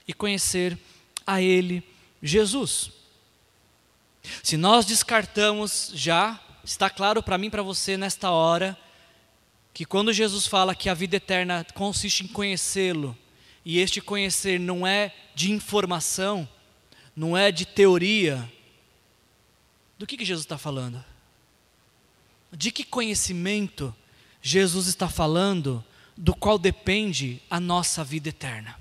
e 0.06 0.12
conhecer 0.12 0.78
a 1.26 1.40
Ele, 1.40 1.82
Jesus. 2.22 2.90
Se 4.42 4.56
nós 4.56 4.84
descartamos 4.84 5.90
já, 5.94 6.40
está 6.62 6.90
claro 6.90 7.22
para 7.22 7.38
mim 7.38 7.46
e 7.46 7.50
para 7.50 7.62
você 7.62 7.96
nesta 7.96 8.30
hora, 8.30 8.76
que 9.72 9.84
quando 9.84 10.12
Jesus 10.12 10.46
fala 10.46 10.74
que 10.74 10.88
a 10.88 10.94
vida 10.94 11.16
eterna 11.16 11.66
consiste 11.74 12.24
em 12.24 12.28
conhecê-lo 12.28 13.16
e 13.66 13.80
este 13.80 14.00
conhecer 14.00 14.60
não 14.60 14.86
é 14.86 15.12
de 15.34 15.50
informação, 15.50 16.48
não 17.16 17.36
é 17.36 17.50
de 17.50 17.66
teoria. 17.66 18.48
Do 19.98 20.06
que, 20.06 20.16
que 20.16 20.24
Jesus 20.24 20.44
está 20.44 20.56
falando? 20.56 21.04
De 22.52 22.70
que 22.70 22.84
conhecimento 22.84 23.92
Jesus 24.40 24.86
está 24.86 25.08
falando, 25.08 25.84
do 26.16 26.32
qual 26.32 26.60
depende 26.60 27.42
a 27.50 27.58
nossa 27.58 28.04
vida 28.04 28.28
eterna? 28.28 28.80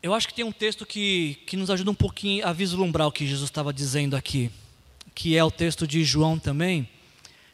Eu 0.00 0.14
acho 0.14 0.28
que 0.28 0.34
tem 0.34 0.44
um 0.44 0.52
texto 0.52 0.86
que, 0.86 1.42
que 1.44 1.56
nos 1.56 1.70
ajuda 1.70 1.90
um 1.90 1.94
pouquinho 1.94 2.46
a 2.46 2.52
vislumbrar 2.52 3.08
o 3.08 3.12
que 3.12 3.26
Jesus 3.26 3.50
estava 3.50 3.72
dizendo 3.72 4.14
aqui, 4.14 4.48
que 5.12 5.36
é 5.36 5.42
o 5.42 5.50
texto 5.50 5.88
de 5.88 6.04
João 6.04 6.38
também 6.38 6.88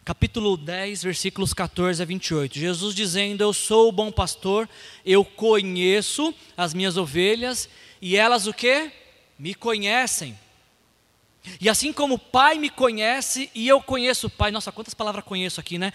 capítulo 0.06 0.56
10, 0.56 1.02
versículos 1.02 1.52
14 1.52 2.00
a 2.00 2.06
28. 2.06 2.56
Jesus 2.56 2.94
dizendo: 2.94 3.42
Eu 3.42 3.52
sou 3.52 3.88
o 3.88 3.92
bom 3.92 4.12
pastor, 4.12 4.68
eu 5.04 5.24
conheço 5.24 6.32
as 6.56 6.72
minhas 6.72 6.96
ovelhas 6.96 7.68
e 8.00 8.16
elas 8.16 8.46
o 8.46 8.54
que? 8.54 8.92
Me 9.36 9.52
conhecem. 9.52 10.38
E 11.60 11.68
assim 11.68 11.92
como 11.92 12.14
o 12.14 12.18
Pai 12.20 12.56
me 12.56 12.70
conhece 12.70 13.50
e 13.52 13.66
eu 13.66 13.82
conheço 13.82 14.28
o 14.28 14.30
Pai, 14.30 14.52
nossa, 14.52 14.70
quantas 14.70 14.94
palavras 14.94 15.24
conheço 15.24 15.58
aqui, 15.58 15.76
né? 15.76 15.92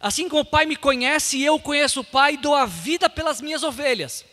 Assim 0.00 0.28
como 0.28 0.42
o 0.42 0.44
Pai 0.44 0.66
me 0.66 0.74
conhece 0.74 1.36
e 1.36 1.44
eu 1.44 1.56
conheço 1.60 2.00
o 2.00 2.04
Pai, 2.04 2.36
dou 2.36 2.56
a 2.56 2.66
vida 2.66 3.08
pelas 3.08 3.40
minhas 3.40 3.62
ovelhas. 3.62 4.24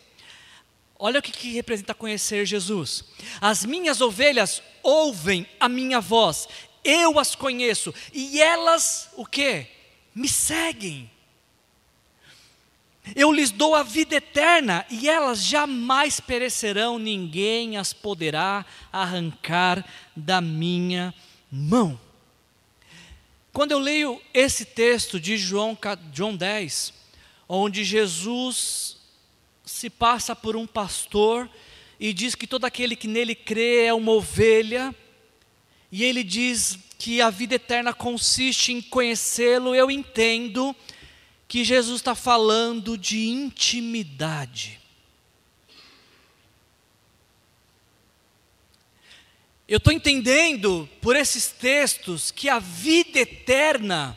Olha 0.98 1.20
o 1.20 1.22
que, 1.22 1.30
que 1.30 1.52
representa 1.52 1.94
conhecer 1.94 2.44
Jesus. 2.44 3.04
As 3.40 3.64
minhas 3.64 4.00
ovelhas 4.00 4.60
ouvem 4.82 5.46
a 5.58 5.68
minha 5.68 6.00
voz 6.00 6.48
eu 6.84 7.18
as 7.18 7.34
conheço 7.34 7.94
e 8.12 8.40
elas 8.40 9.10
o 9.16 9.26
que? 9.26 9.66
Me 10.14 10.28
seguem. 10.28 11.10
Eu 13.14 13.32
lhes 13.32 13.50
dou 13.50 13.74
a 13.74 13.82
vida 13.82 14.16
eterna 14.16 14.86
e 14.90 15.08
elas 15.08 15.44
jamais 15.44 16.20
perecerão, 16.20 16.98
ninguém 16.98 17.76
as 17.76 17.92
poderá 17.92 18.64
arrancar 18.92 19.84
da 20.14 20.40
minha 20.40 21.14
mão. 21.50 21.98
Quando 23.52 23.72
eu 23.72 23.78
leio 23.78 24.20
esse 24.32 24.64
texto 24.64 25.18
de 25.18 25.36
João, 25.36 25.76
João 26.12 26.36
10, 26.36 26.92
onde 27.48 27.82
Jesus 27.82 28.96
se 29.64 29.90
passa 29.90 30.36
por 30.36 30.54
um 30.54 30.66
pastor 30.66 31.50
e 31.98 32.12
diz 32.12 32.34
que 32.34 32.46
todo 32.46 32.64
aquele 32.64 32.94
que 32.94 33.08
nele 33.08 33.34
crê 33.34 33.86
é 33.86 33.94
uma 33.94 34.12
ovelha, 34.12 34.94
e 35.92 36.04
ele 36.04 36.22
diz 36.22 36.78
que 36.98 37.20
a 37.20 37.30
vida 37.30 37.56
eterna 37.56 37.92
consiste 37.92 38.72
em 38.72 38.80
conhecê-lo, 38.80 39.74
eu 39.74 39.90
entendo 39.90 40.76
que 41.48 41.64
Jesus 41.64 42.00
está 42.00 42.14
falando 42.14 42.96
de 42.96 43.26
intimidade. 43.28 44.78
Eu 49.66 49.78
estou 49.78 49.92
entendendo 49.92 50.88
por 51.00 51.16
esses 51.16 51.48
textos 51.48 52.30
que 52.30 52.48
a 52.48 52.58
vida 52.58 53.20
eterna, 53.20 54.16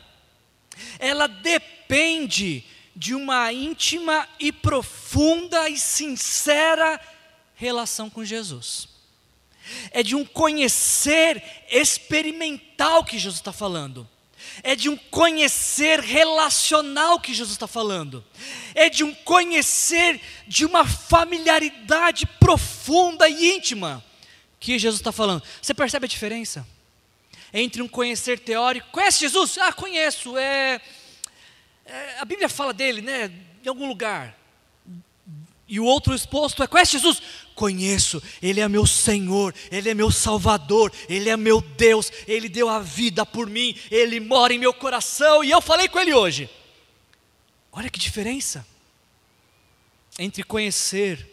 ela 1.00 1.28
depende 1.28 2.64
de 2.96 3.16
uma 3.16 3.52
íntima 3.52 4.28
e 4.40 4.52
profunda 4.52 5.70
e 5.70 5.78
sincera 5.78 7.00
relação 7.56 8.10
com 8.10 8.24
Jesus 8.26 8.93
é 9.92 10.04
de 10.04 10.16
um 10.16 10.26
conhecer 10.26 11.42
experimental 11.70 13.04
que 13.04 13.18
Jesus 13.18 13.40
está 13.40 13.54
falando. 13.54 14.08
É 14.62 14.76
de 14.76 14.90
um 14.90 14.98
conhecer 14.98 16.00
relacional 16.00 17.20
que 17.20 17.34
Jesus 17.34 17.56
está 17.56 17.68
falando. 17.68 18.24
É 18.76 18.90
de 18.90 19.04
um 19.04 19.14
conhecer 19.14 20.22
de 20.48 20.66
uma 20.66 20.86
familiaridade 20.86 22.26
profunda 22.26 23.28
e 23.28 23.56
íntima 23.56 24.04
que 24.60 24.78
Jesus 24.78 25.00
está 25.00 25.12
falando. 25.12 25.44
Você 25.62 25.74
percebe 25.74 26.06
a 26.06 26.10
diferença? 26.10 26.68
Entre 27.54 27.82
um 27.82 27.88
conhecer 27.88 28.40
teórico. 28.40 28.90
Conhece 28.92 29.20
Jesus? 29.20 29.58
Ah, 29.58 29.72
conheço. 29.72 30.38
É, 30.38 30.82
é, 31.86 32.20
a 32.20 32.26
Bíblia 32.26 32.50
fala 32.50 32.74
dele, 32.74 33.02
né? 33.02 33.32
Em 33.64 33.70
algum 33.70 33.88
lugar. 33.88 34.38
E 35.68 35.80
o 35.80 35.86
outro 35.86 36.14
exposto 36.14 36.62
é: 36.62 36.68
conhece 36.68 36.94
Jesus? 36.94 37.22
Conheço, 37.56 38.22
Ele 38.42 38.60
é 38.60 38.68
meu 38.68 38.86
Senhor, 38.86 39.54
Ele 39.72 39.90
é 39.90 39.94
meu 39.94 40.12
Salvador, 40.12 40.92
Ele 41.08 41.30
é 41.30 41.38
meu 41.38 41.62
Deus, 41.62 42.12
Ele 42.28 42.50
deu 42.50 42.70
a 42.70 42.80
vida 42.80 43.26
por 43.26 43.50
mim, 43.50 43.76
Ele 43.92 44.20
mora 44.20 44.54
em 44.54 44.60
meu 44.60 44.74
coração 44.74 45.44
e 45.44 45.52
eu 45.52 45.62
falei 45.62 45.88
com 45.88 46.00
Ele 46.00 46.14
hoje. 46.14 46.50
Olha 47.72 47.90
que 47.90 48.00
diferença 48.00 48.66
entre 50.18 50.44
conhecer 50.44 51.28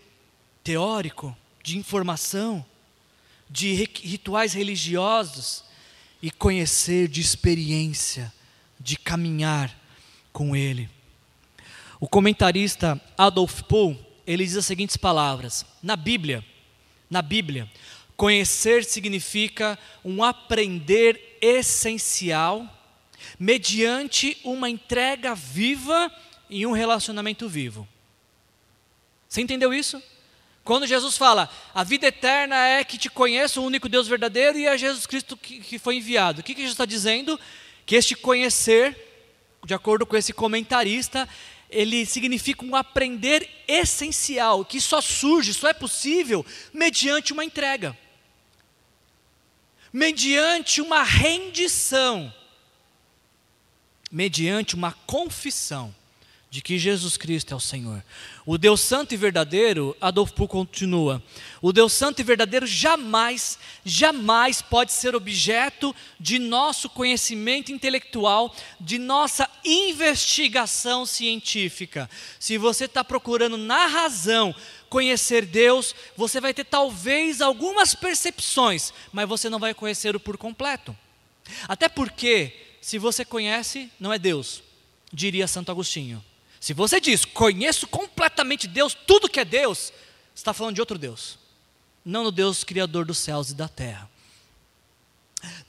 teórico, 0.65 1.37
de 1.63 1.77
informação, 1.77 2.65
de 3.49 3.75
rituais 3.75 4.55
religiosos, 4.55 5.65
e 6.23 6.31
conhecer 6.31 7.09
de 7.09 7.21
experiência, 7.21 8.33
de 8.79 8.97
caminhar 8.97 9.75
com 10.33 10.55
Ele. 10.55 10.89
O 11.99 12.09
comentarista 12.09 13.01
Adolf 13.17 13.63
Pohl 13.63 13.99
ele 14.33 14.45
diz 14.45 14.57
as 14.57 14.67
seguintes 14.67 14.97
palavras: 14.97 15.67
na 15.83 15.97
Bíblia, 15.97 16.45
na 17.09 17.21
Bíblia, 17.21 17.69
conhecer 18.17 18.85
significa 18.85 19.77
um 20.05 20.23
aprender 20.23 21.39
essencial 21.41 22.65
mediante 23.39 24.39
uma 24.45 24.71
entrega 24.71 25.35
viva 25.35 26.11
e 26.49 26.65
um 26.65 26.73
relacionamento 26.73 27.49
vivo. 27.49 27.89
Você 29.29 29.41
entendeu 29.41 29.75
isso? 29.75 30.01
Quando 30.63 30.87
Jesus 30.87 31.17
fala, 31.17 31.51
a 31.75 31.83
vida 31.83 32.07
eterna 32.07 32.57
é 32.57 32.85
que 32.85 32.99
te 32.99 33.11
conheça 33.11 33.61
o 33.61 33.65
único 33.65 33.89
Deus 33.89 34.07
verdadeiro 34.07 34.59
e 34.59 34.67
é 34.67 34.79
Jesus 34.79 35.07
Cristo 35.07 35.37
que, 35.37 35.59
que 35.59 35.79
foi 35.79 35.97
enviado. 35.97 36.41
O 36.41 36.45
que, 36.45 36.55
que 36.55 36.61
Jesus 36.61 36.75
está 36.75 36.85
dizendo? 36.85 37.39
Que 37.85 37.97
este 37.97 38.15
conhecer, 38.15 38.97
de 39.65 39.75
acordo 39.75 40.07
com 40.07 40.17
esse 40.17 40.33
comentarista, 40.33 41.29
ele 41.71 42.05
significa 42.05 42.65
um 42.65 42.75
aprender 42.75 43.49
essencial, 43.67 44.65
que 44.65 44.81
só 44.81 45.01
surge, 45.01 45.55
só 45.55 45.69
é 45.69 45.73
possível 45.73 46.45
mediante 46.73 47.33
uma 47.33 47.45
entrega, 47.45 47.97
mediante 49.93 50.81
uma 50.81 51.03
rendição, 51.03 52.33
mediante 54.11 54.75
uma 54.75 54.93
confissão 55.07 55.95
de 56.51 56.61
que 56.61 56.77
Jesus 56.81 57.17
Cristo 57.17 57.55
é 57.55 57.57
o 57.57 57.61
Senhor. 57.61 58.05
O 58.45 58.59
Deus 58.59 58.81
Santo 58.81 59.15
e 59.15 59.17
verdadeiro, 59.17 59.97
Adolfo 60.01 60.49
continua, 60.49 61.23
o 61.63 61.73
Deus 61.73 61.93
Santo 61.93 62.21
e 62.21 62.25
verdadeiro 62.25 62.67
jamais, 62.67 63.57
jamais 63.85 64.61
pode 64.61 64.93
ser 64.93 65.15
objeto 65.15 65.95
de 66.19 66.41
nosso 66.41 66.91
conhecimento 66.91 67.71
intelectual, 67.71 68.53
de 68.81 68.99
nossa 68.99 69.49
investigação 69.65 71.07
científica. 71.07 72.11
Se 72.41 72.59
você 72.59 72.87
está 72.87 73.05
procurando 73.05 73.57
na 73.57 73.87
razão 73.87 74.53
conhecer 74.89 75.47
Deus, 75.47 75.95
você 76.17 76.41
vai 76.41 76.53
ter 76.53 76.65
talvez 76.65 77.41
algumas 77.41 77.95
percepções, 77.95 78.93
mas 79.13 79.29
você 79.29 79.49
não 79.49 79.61
vai 79.61 79.73
conhecê-lo 79.73 80.19
por 80.19 80.37
completo. 80.37 80.97
Até 81.69 81.89
porque, 81.89 82.53
se 82.81 82.99
você 82.99 83.25
conhece, 83.25 83.89
não 84.01 84.13
é 84.13 84.19
Deus, 84.19 84.65
diria 85.13 85.47
Santo 85.47 85.71
Agostinho. 85.71 86.25
Se 86.61 86.75
você 86.75 87.01
diz, 87.01 87.25
conheço 87.25 87.89
completamente 87.89 88.69
Deus, 88.69 88.95
tudo 88.95 89.31
que 89.31 89.41
é 89.41 89.45
Deus, 89.45 89.91
está 90.35 90.53
falando 90.53 90.75
de 90.75 90.83
outro 90.83 90.99
Deus, 90.99 91.39
não 92.05 92.23
do 92.23 92.31
Deus 92.31 92.63
Criador 92.63 93.07
dos 93.07 93.17
céus 93.17 93.51
e 93.51 93.55
da 93.55 93.67
terra. 93.67 94.09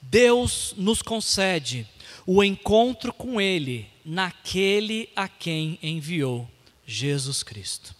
Deus 0.01 0.73
nos 0.75 1.01
concede 1.01 1.88
o 2.27 2.43
encontro 2.43 3.13
com 3.13 3.39
Ele 3.39 3.89
naquele 4.04 5.10
a 5.15 5.30
quem 5.30 5.80
enviou, 5.82 6.49
Jesus 6.86 7.41
Cristo. 7.41 7.95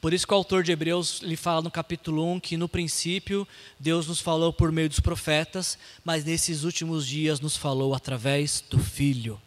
Por 0.00 0.12
isso 0.12 0.24
que 0.24 0.32
o 0.32 0.36
autor 0.36 0.62
de 0.62 0.70
Hebreus 0.70 1.20
lhe 1.22 1.36
fala 1.36 1.60
no 1.60 1.70
capítulo 1.72 2.24
1 2.34 2.38
que 2.38 2.56
no 2.56 2.68
princípio 2.68 3.46
Deus 3.80 4.06
nos 4.06 4.20
falou 4.20 4.52
por 4.52 4.70
meio 4.70 4.88
dos 4.88 5.00
profetas, 5.00 5.76
mas 6.04 6.24
nesses 6.24 6.62
últimos 6.62 7.04
dias 7.04 7.40
nos 7.40 7.56
falou 7.56 7.92
através 7.92 8.62
do 8.70 8.78
Filho. 8.78 9.40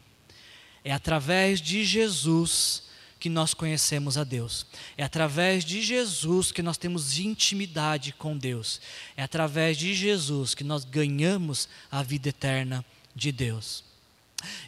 É 0.86 0.94
através 0.94 1.60
de 1.60 1.84
Jesus 1.84 2.84
que 3.20 3.28
nós 3.28 3.56
conhecemos 3.56 4.20
a 4.20 4.24
Deus. 4.24 4.68
É 4.96 5.04
através 5.04 5.66
de 5.66 5.82
Jesus 5.82 6.52
que 6.52 6.62
nós 6.62 6.78
temos 6.78 7.18
intimidade 7.18 8.14
com 8.14 8.38
Deus. 8.38 8.80
É 9.18 9.24
através 9.24 9.80
de 9.80 9.96
Jesus 9.96 10.54
que 10.54 10.64
nós 10.64 10.86
ganhamos 10.86 11.68
a 11.92 12.04
vida 12.04 12.30
eterna 12.30 12.86
de 13.16 13.32
Deus. 13.32 13.84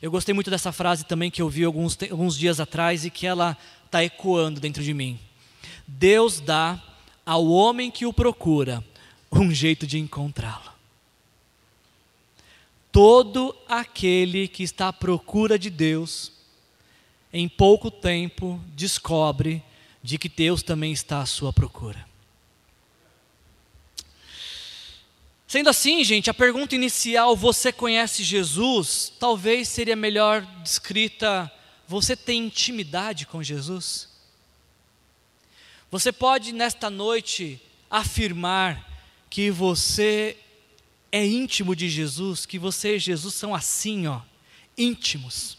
Eu 0.01 0.09
gostei 0.09 0.33
muito 0.33 0.49
dessa 0.49 0.71
frase 0.71 1.03
também 1.05 1.29
que 1.29 1.39
eu 1.39 1.47
vi 1.47 1.63
alguns, 1.63 1.95
alguns 2.09 2.35
dias 2.35 2.59
atrás 2.59 3.05
e 3.05 3.11
que 3.11 3.27
ela 3.27 3.55
está 3.85 4.03
ecoando 4.03 4.59
dentro 4.59 4.81
de 4.81 4.95
mim. 4.95 5.19
Deus 5.85 6.39
dá 6.39 6.81
ao 7.23 7.45
homem 7.45 7.91
que 7.91 8.07
o 8.07 8.11
procura 8.11 8.83
um 9.31 9.53
jeito 9.53 9.85
de 9.85 9.99
encontrá-lo. 9.99 10.66
Todo 12.97 13.55
aquele 13.69 14.47
que 14.47 14.63
está 14.63 14.87
à 14.87 14.91
procura 14.91 15.59
de 15.59 15.69
Deus, 15.69 16.31
em 17.31 17.47
pouco 17.47 17.91
tempo 17.91 18.59
descobre 18.69 19.63
de 20.01 20.17
que 20.17 20.27
Deus 20.27 20.63
também 20.63 20.91
está 20.93 21.21
à 21.21 21.25
sua 21.27 21.53
procura. 21.53 22.03
Sendo 25.47 25.69
assim, 25.69 26.03
gente, 26.03 26.31
a 26.31 26.33
pergunta 26.33 26.73
inicial, 26.73 27.35
você 27.35 27.71
conhece 27.71 28.23
Jesus? 28.23 29.13
Talvez 29.19 29.67
seria 29.67 29.95
melhor 29.95 30.41
descrita, 30.63 31.51
você 31.87 32.15
tem 32.15 32.45
intimidade 32.45 33.27
com 33.27 33.43
Jesus? 33.43 34.09
Você 35.91 36.11
pode 36.11 36.51
nesta 36.51 36.89
noite 36.89 37.61
afirmar 37.91 38.91
que 39.29 39.51
você 39.51 40.35
é 41.17 41.25
íntimo 41.25 41.75
de 41.75 41.89
Jesus, 41.89 42.45
que 42.45 42.59
você 42.59 42.95
e 42.95 42.99
Jesus 42.99 43.33
são 43.33 43.55
assim, 43.55 44.07
ó, 44.07 44.21
íntimos. 44.77 45.57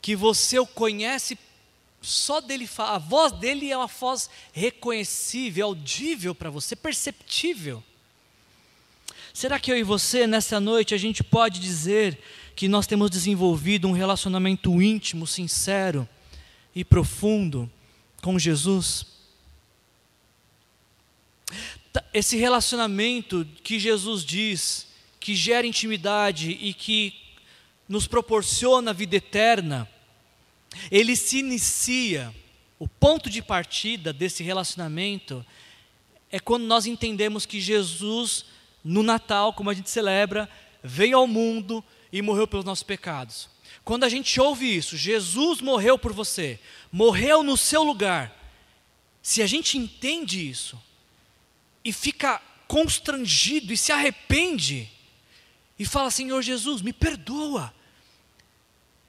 Que 0.00 0.14
você 0.14 0.58
o 0.58 0.66
conhece 0.66 1.38
só 2.00 2.40
dele 2.40 2.66
falar, 2.66 2.94
a 2.94 2.98
voz 2.98 3.32
dele 3.32 3.70
é 3.70 3.76
uma 3.76 3.88
voz 3.88 4.30
reconhecível, 4.52 5.66
audível 5.66 6.34
para 6.34 6.50
você, 6.50 6.76
perceptível. 6.76 7.82
Será 9.34 9.58
que 9.58 9.70
eu 9.70 9.76
e 9.76 9.82
você, 9.82 10.26
nessa 10.26 10.60
noite, 10.60 10.94
a 10.94 10.98
gente 10.98 11.24
pode 11.24 11.60
dizer 11.60 12.18
que 12.54 12.68
nós 12.68 12.86
temos 12.86 13.10
desenvolvido 13.10 13.88
um 13.88 13.92
relacionamento 13.92 14.80
íntimo, 14.80 15.26
sincero 15.26 16.08
e 16.74 16.84
profundo 16.84 17.70
com 18.22 18.38
Jesus? 18.38 19.06
Esse 22.12 22.36
relacionamento 22.36 23.46
que 23.62 23.78
Jesus 23.78 24.24
diz, 24.24 24.88
que 25.18 25.34
gera 25.34 25.66
intimidade 25.66 26.50
e 26.50 26.72
que 26.72 27.14
nos 27.88 28.06
proporciona 28.06 28.90
a 28.90 28.94
vida 28.94 29.16
eterna, 29.16 29.88
ele 30.90 31.16
se 31.16 31.38
inicia, 31.38 32.34
o 32.78 32.86
ponto 32.86 33.28
de 33.30 33.42
partida 33.42 34.12
desse 34.12 34.42
relacionamento 34.42 35.44
é 36.30 36.38
quando 36.38 36.64
nós 36.64 36.86
entendemos 36.86 37.46
que 37.46 37.60
Jesus, 37.60 38.44
no 38.84 39.02
Natal, 39.02 39.52
como 39.52 39.70
a 39.70 39.74
gente 39.74 39.90
celebra, 39.90 40.48
veio 40.82 41.16
ao 41.16 41.26
mundo 41.26 41.82
e 42.12 42.20
morreu 42.22 42.46
pelos 42.46 42.64
nossos 42.64 42.82
pecados. 42.82 43.48
Quando 43.84 44.04
a 44.04 44.08
gente 44.08 44.38
ouve 44.40 44.76
isso, 44.76 44.96
Jesus 44.96 45.60
morreu 45.60 45.98
por 45.98 46.12
você, 46.12 46.60
morreu 46.92 47.42
no 47.42 47.56
seu 47.56 47.82
lugar. 47.82 48.34
Se 49.22 49.42
a 49.42 49.46
gente 49.46 49.78
entende 49.78 50.48
isso, 50.48 50.80
e 51.88 51.92
fica 51.92 52.38
constrangido 52.66 53.72
e 53.72 53.76
se 53.76 53.90
arrepende 53.90 54.90
e 55.78 55.86
fala: 55.86 56.10
Senhor 56.10 56.42
Jesus, 56.42 56.82
me 56.82 56.92
perdoa. 56.92 57.72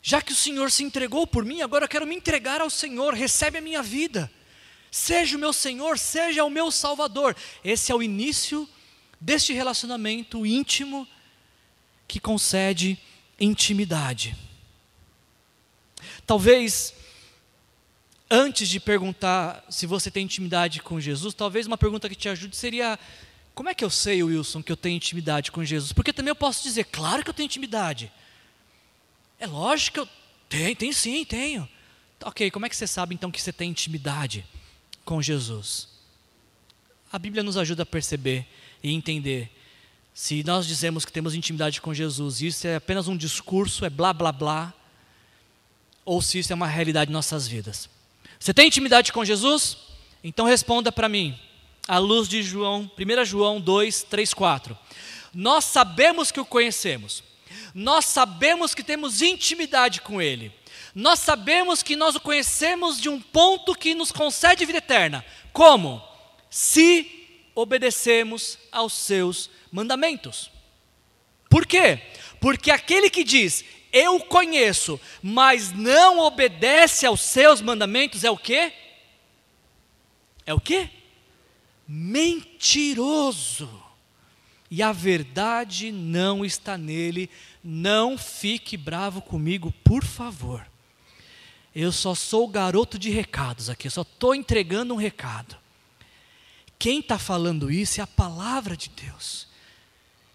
Já 0.01 0.21
que 0.21 0.31
o 0.31 0.35
Senhor 0.35 0.71
se 0.71 0.81
entregou 0.81 1.27
por 1.27 1.43
mim, 1.43 1.61
agora 1.61 1.83
eu 1.83 1.89
quero 1.89 2.07
me 2.07 2.15
entregar 2.15 2.61
ao 2.61 2.69
Senhor, 2.69 3.13
recebe 3.13 3.57
a 3.57 3.61
minha 3.61 3.83
vida. 3.83 4.31
Seja 4.89 5.35
o 5.35 5.39
meu 5.39 5.51
Senhor, 5.51 5.99
seja 5.99 6.45
o 6.45 6.49
meu 6.49 6.71
Salvador. 6.71 7.35
Esse 7.65 7.91
é 7.91 7.95
o 7.95 8.01
início 8.01 8.67
deste 9.19 9.51
relacionamento 9.51 10.45
íntimo 10.45 11.05
que 12.07 12.17
concede 12.17 12.97
intimidade. 13.37 14.37
Talvez 16.25 16.93
antes 18.29 18.69
de 18.69 18.79
perguntar 18.79 19.65
se 19.69 19.85
você 19.85 20.11
tem 20.11 20.25
intimidade 20.25 20.81
com 20.81 20.99
Jesus, 20.99 21.33
talvez 21.33 21.65
uma 21.65 21.77
pergunta 21.77 22.07
que 22.07 22.15
te 22.15 22.29
ajude 22.29 22.55
seria: 22.55 22.99
como 23.55 23.69
é 23.69 23.73
que 23.73 23.83
eu 23.83 23.89
sei, 23.89 24.23
Wilson, 24.23 24.61
que 24.61 24.71
eu 24.71 24.77
tenho 24.77 24.95
intimidade 24.95 25.51
com 25.51 25.63
Jesus? 25.65 25.91
Porque 25.91 26.13
também 26.13 26.29
eu 26.29 26.35
posso 26.35 26.63
dizer, 26.63 26.85
claro 26.85 27.23
que 27.23 27.29
eu 27.29 27.33
tenho 27.33 27.47
intimidade. 27.47 28.11
É 29.39 29.47
lógico 29.47 29.93
que 29.93 29.99
eu 29.99 30.09
tenho, 30.47 30.75
tenho 30.75 30.93
sim, 30.93 31.25
tenho. 31.25 31.67
Ok, 32.23 32.51
como 32.51 32.65
é 32.65 32.69
que 32.69 32.75
você 32.75 32.87
sabe 32.87 33.15
então 33.15 33.31
que 33.31 33.41
você 33.41 33.53
tem 33.53 33.69
intimidade 33.69 34.45
com 35.05 35.21
Jesus? 35.21 35.87
A 37.11 37.17
Bíblia 37.17 37.41
nos 37.41 37.57
ajuda 37.57 37.83
a 37.83 37.85
perceber 37.85 38.45
e 38.83 38.93
entender. 38.93 39.49
Se 40.13 40.43
nós 40.43 40.67
dizemos 40.67 41.05
que 41.05 41.11
temos 41.11 41.33
intimidade 41.33 41.79
com 41.79 41.93
Jesus, 41.93 42.41
isso 42.41 42.67
é 42.67 42.75
apenas 42.75 43.07
um 43.07 43.15
discurso, 43.15 43.85
é 43.85 43.89
blá 43.89 44.11
blá 44.13 44.31
blá, 44.31 44.73
ou 46.03 46.21
se 46.21 46.39
isso 46.39 46.51
é 46.51 46.55
uma 46.55 46.67
realidade 46.67 47.09
em 47.09 47.13
nossas 47.13 47.47
vidas. 47.47 47.89
Você 48.39 48.53
tem 48.53 48.67
intimidade 48.67 49.11
com 49.11 49.25
Jesus? 49.25 49.77
Então 50.23 50.45
responda 50.45 50.93
para 50.93 51.09
mim, 51.09 51.37
à 51.85 51.97
luz 51.97 52.29
de 52.29 52.41
João, 52.41 52.89
1 52.97 53.25
João 53.25 53.59
2, 53.59 54.03
3, 54.03 54.33
4. 54.33 54.77
Nós 55.33 55.65
sabemos 55.65 56.31
que 56.31 56.39
o 56.39 56.45
conhecemos, 56.45 57.21
nós 57.73 58.05
sabemos 58.05 58.73
que 58.73 58.81
temos 58.81 59.21
intimidade 59.21 59.99
com 59.99 60.21
Ele, 60.21 60.53
nós 60.95 61.19
sabemos 61.19 61.83
que 61.83 61.97
nós 61.97 62.15
o 62.15 62.19
conhecemos 62.19 62.99
de 62.99 63.09
um 63.09 63.19
ponto 63.19 63.75
que 63.75 63.93
nos 63.93 64.11
concede 64.11 64.65
vida 64.65 64.77
eterna. 64.79 65.23
Como? 65.51 66.01
Se 66.49 67.27
obedecemos 67.53 68.57
aos 68.71 68.93
seus 68.93 69.49
mandamentos. 69.69 70.49
Por 71.49 71.65
quê? 71.65 72.01
Porque 72.39 72.71
aquele 72.71 73.09
que 73.09 73.23
diz, 73.23 73.65
eu 73.91 74.19
conheço, 74.19 74.99
mas 75.21 75.71
não 75.71 76.19
obedece 76.19 77.05
aos 77.05 77.21
seus 77.21 77.61
mandamentos, 77.61 78.23
é 78.23 78.31
o 78.31 78.37
quê? 78.37 78.73
É 80.45 80.53
o 80.53 80.59
quê? 80.59 80.89
Mentiroso. 81.87 83.69
E 84.71 84.83
a 84.83 84.91
verdade 84.91 85.91
não 85.91 86.45
está 86.45 86.77
nele. 86.77 87.29
Não 87.63 88.17
fique 88.17 88.77
bravo 88.77 89.21
comigo, 89.21 89.73
por 89.83 90.03
favor. 90.03 90.65
Eu 91.73 91.91
só 91.91 92.13
sou 92.13 92.47
garoto 92.47 92.97
de 92.97 93.09
recados 93.09 93.69
aqui, 93.69 93.87
eu 93.87 93.91
só 93.91 94.01
estou 94.01 94.33
entregando 94.33 94.93
um 94.93 94.97
recado. 94.97 95.55
Quem 96.77 96.99
está 96.99 97.19
falando 97.19 97.71
isso 97.71 97.99
é 97.99 98.03
a 98.03 98.07
palavra 98.07 98.75
de 98.75 98.89
Deus. 98.89 99.47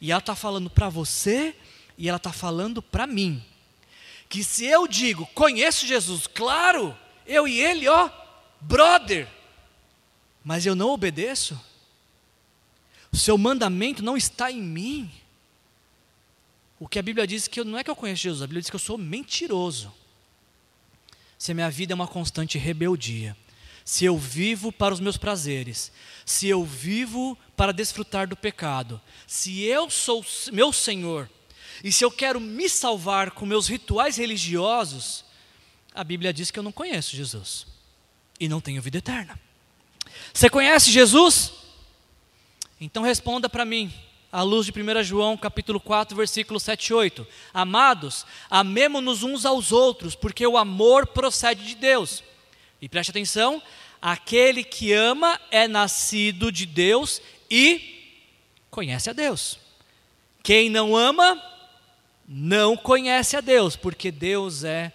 E 0.00 0.12
ela 0.12 0.20
está 0.20 0.34
falando 0.34 0.68
para 0.68 0.88
você 0.88 1.57
e 1.97 2.09
ela 2.09 2.16
está 2.16 2.32
falando 2.32 2.82
para 2.82 3.07
mim. 3.07 3.42
Que 4.28 4.42
se 4.42 4.64
eu 4.64 4.88
digo, 4.88 5.26
conheço 5.28 5.86
Jesus, 5.86 6.26
claro, 6.26 6.97
eu 7.26 7.47
e 7.47 7.61
ele, 7.61 7.88
ó, 7.88 8.11
brother, 8.61 9.28
mas 10.42 10.66
eu 10.66 10.74
não 10.74 10.90
obedeço, 10.90 11.59
o 13.12 13.16
seu 13.16 13.38
mandamento 13.38 14.03
não 14.03 14.16
está 14.16 14.51
em 14.51 14.61
mim. 14.61 15.11
O 16.80 16.88
que 16.88 16.99
a 16.99 17.03
Bíblia 17.03 17.26
diz 17.26 17.47
que 17.47 17.61
eu, 17.61 17.64
não 17.64 17.78
é 17.78 17.84
que 17.84 17.90
eu 17.90 17.97
conheço 17.97 18.22
Jesus, 18.22 18.42
a 18.42 18.47
Bíblia 18.47 18.61
diz 18.62 18.70
que 18.70 18.76
eu 18.76 18.80
sou 18.80 18.99
mentiroso. 18.99 19.92
Se 21.38 21.53
a 21.53 21.55
minha 21.55 21.70
vida 21.70 21.92
é 21.92 21.95
uma 21.95 22.09
constante 22.09 22.59
rebeldia, 22.59 23.36
se 23.84 24.05
eu 24.05 24.18
vivo 24.18 24.72
para 24.72 24.95
os 24.95 25.01
meus 25.01 25.16
prazeres, 25.16 25.92
se 26.24 26.49
eu 26.49 26.64
vivo 26.64 27.38
para 27.57 27.72
desfrutar 27.72 28.26
do 28.26 28.36
pecado, 28.36 29.01
se 29.26 29.62
eu 29.62 29.90
sou 29.90 30.24
meu 30.53 30.72
Senhor 30.72 31.28
e 31.83 31.93
se 31.93 32.05
eu 32.05 32.11
quero 32.11 32.41
me 32.41 32.68
salvar 32.68 33.31
com 33.33 33.47
meus 33.47 33.68
rituais 33.68 34.16
religiosos, 34.16 35.25
a 35.95 36.05
Bíblia 36.05 36.33
diz 36.33 36.51
que 36.51 36.59
eu 36.59 36.62
não 36.62 36.72
conheço 36.72 37.16
Jesus 37.16 37.66
e 38.39 38.49
não 38.49 38.61
tenho 38.61 38.83
vida 38.83 38.99
eterna. 38.99 39.39
Você 40.33 40.51
conhece 40.51 40.91
Jesus? 40.91 41.53
Então 42.81 43.03
responda 43.03 43.49
para 43.49 43.64
mim, 43.64 43.93
à 44.31 44.43
luz 44.43 44.66
de 44.66 44.72
1 44.72 45.03
João 45.05 45.37
capítulo 45.37 45.79
4, 45.81 46.16
versículo 46.16 46.59
7 46.59 46.89
e 46.89 46.95
8. 46.95 47.27
Amados, 47.53 48.27
amemo-nos 48.51 49.22
uns 49.22 49.47
aos 49.47 49.70
outros, 49.72 50.14
porque 50.14 50.47
o 50.47 50.59
amor 50.59 51.07
procede 51.07 51.64
de 51.64 51.77
Deus. 51.77 52.22
E 52.83 52.89
preste 52.89 53.11
atenção, 53.11 53.62
aquele 54.03 54.64
que 54.64 54.93
ama 54.93 55.41
é 55.51 55.68
nascido 55.68 56.51
de 56.51 56.66
Deus 56.66 57.22
e 57.49 58.20
conhece 58.70 59.09
a 59.09 59.12
Deus. 59.12 59.59
Quem 60.43 60.68
não 60.68 60.97
ama, 60.97 61.41
não 62.27 62.77
conhece 62.77 63.37
a 63.37 63.41
Deus, 63.41 63.77
porque 63.77 64.11
Deus 64.11 64.64
é 64.64 64.93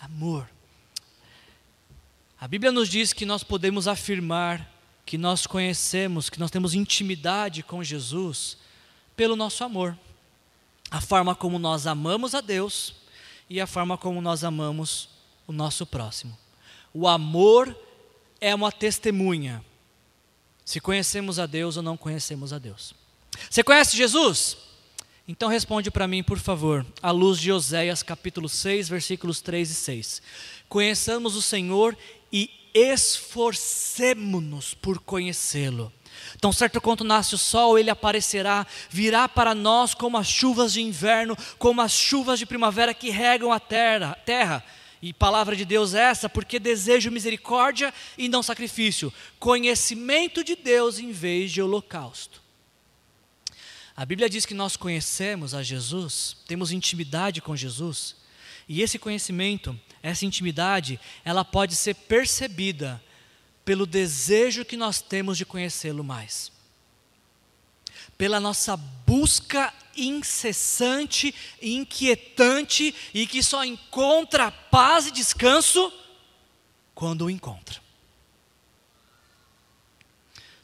amor. 0.00 0.48
A 2.40 2.48
Bíblia 2.48 2.72
nos 2.72 2.88
diz 2.88 3.12
que 3.12 3.24
nós 3.24 3.44
podemos 3.44 3.86
afirmar 3.86 4.68
que 5.06 5.16
nós 5.16 5.46
conhecemos, 5.46 6.28
que 6.28 6.40
nós 6.40 6.50
temos 6.50 6.74
intimidade 6.74 7.62
com 7.62 7.84
Jesus 7.84 8.56
pelo 9.14 9.36
nosso 9.36 9.62
amor. 9.62 9.96
A 10.90 11.00
forma 11.00 11.34
como 11.34 11.58
nós 11.58 11.86
amamos 11.86 12.34
a 12.34 12.40
Deus 12.40 12.94
e 13.48 13.60
a 13.60 13.66
forma 13.66 13.96
como 13.96 14.20
nós 14.20 14.42
amamos 14.42 15.08
o 15.46 15.52
nosso 15.52 15.86
próximo. 15.86 16.36
O 16.92 17.06
amor 17.06 17.76
é 18.40 18.54
uma 18.54 18.72
testemunha 18.72 19.64
se 20.64 20.80
conhecemos 20.80 21.38
a 21.38 21.46
Deus 21.46 21.76
ou 21.76 21.82
não 21.82 21.96
conhecemos 21.96 22.52
a 22.52 22.58
Deus. 22.58 22.94
Você 23.50 23.62
conhece 23.62 23.96
Jesus? 23.96 24.56
Então 25.32 25.48
responde 25.48 25.90
para 25.90 26.06
mim, 26.06 26.22
por 26.22 26.38
favor, 26.38 26.84
à 27.02 27.10
luz 27.10 27.40
de 27.40 27.50
Oséias 27.50 28.02
capítulo 28.02 28.50
6, 28.50 28.90
versículos 28.90 29.40
3 29.40 29.70
e 29.70 29.74
6. 29.74 30.22
Conheçamos 30.68 31.34
o 31.34 31.40
Senhor 31.40 31.96
e 32.30 32.50
esforcemo-nos 32.74 34.74
por 34.74 34.98
conhecê-lo. 34.98 35.90
Tão 36.38 36.52
certo 36.52 36.82
quanto 36.82 37.02
nasce 37.02 37.34
o 37.34 37.38
sol, 37.38 37.78
ele 37.78 37.88
aparecerá, 37.88 38.66
virá 38.90 39.26
para 39.26 39.54
nós 39.54 39.94
como 39.94 40.18
as 40.18 40.28
chuvas 40.28 40.74
de 40.74 40.82
inverno, 40.82 41.34
como 41.58 41.80
as 41.80 41.92
chuvas 41.92 42.38
de 42.38 42.44
primavera 42.44 42.92
que 42.92 43.08
regam 43.08 43.50
a 43.50 43.58
terra. 43.58 44.14
terra. 44.26 44.62
E 45.00 45.14
palavra 45.14 45.56
de 45.56 45.64
Deus 45.64 45.94
é 45.94 46.00
essa, 46.00 46.28
porque 46.28 46.58
desejo 46.58 47.10
misericórdia 47.10 47.92
e 48.18 48.28
não 48.28 48.42
sacrifício, 48.42 49.10
conhecimento 49.38 50.44
de 50.44 50.54
Deus 50.54 50.98
em 50.98 51.10
vez 51.10 51.50
de 51.50 51.62
holocausto. 51.62 52.41
A 53.96 54.06
Bíblia 54.06 54.28
diz 54.28 54.46
que 54.46 54.54
nós 54.54 54.76
conhecemos 54.76 55.54
a 55.54 55.62
Jesus, 55.62 56.36
temos 56.46 56.72
intimidade 56.72 57.42
com 57.42 57.54
Jesus, 57.54 58.16
e 58.68 58.80
esse 58.80 58.98
conhecimento, 58.98 59.78
essa 60.02 60.24
intimidade, 60.24 60.98
ela 61.24 61.44
pode 61.44 61.76
ser 61.76 61.94
percebida 61.94 63.02
pelo 63.64 63.86
desejo 63.86 64.64
que 64.64 64.76
nós 64.76 65.00
temos 65.00 65.36
de 65.36 65.44
conhecê-lo 65.44 66.02
mais, 66.02 66.50
pela 68.16 68.40
nossa 68.40 68.76
busca 68.76 69.72
incessante, 69.94 71.34
inquietante 71.60 72.94
e 73.12 73.26
que 73.26 73.42
só 73.42 73.62
encontra 73.62 74.50
paz 74.50 75.06
e 75.06 75.10
descanso 75.10 75.92
quando 76.94 77.26
o 77.26 77.30
encontra. 77.30 77.80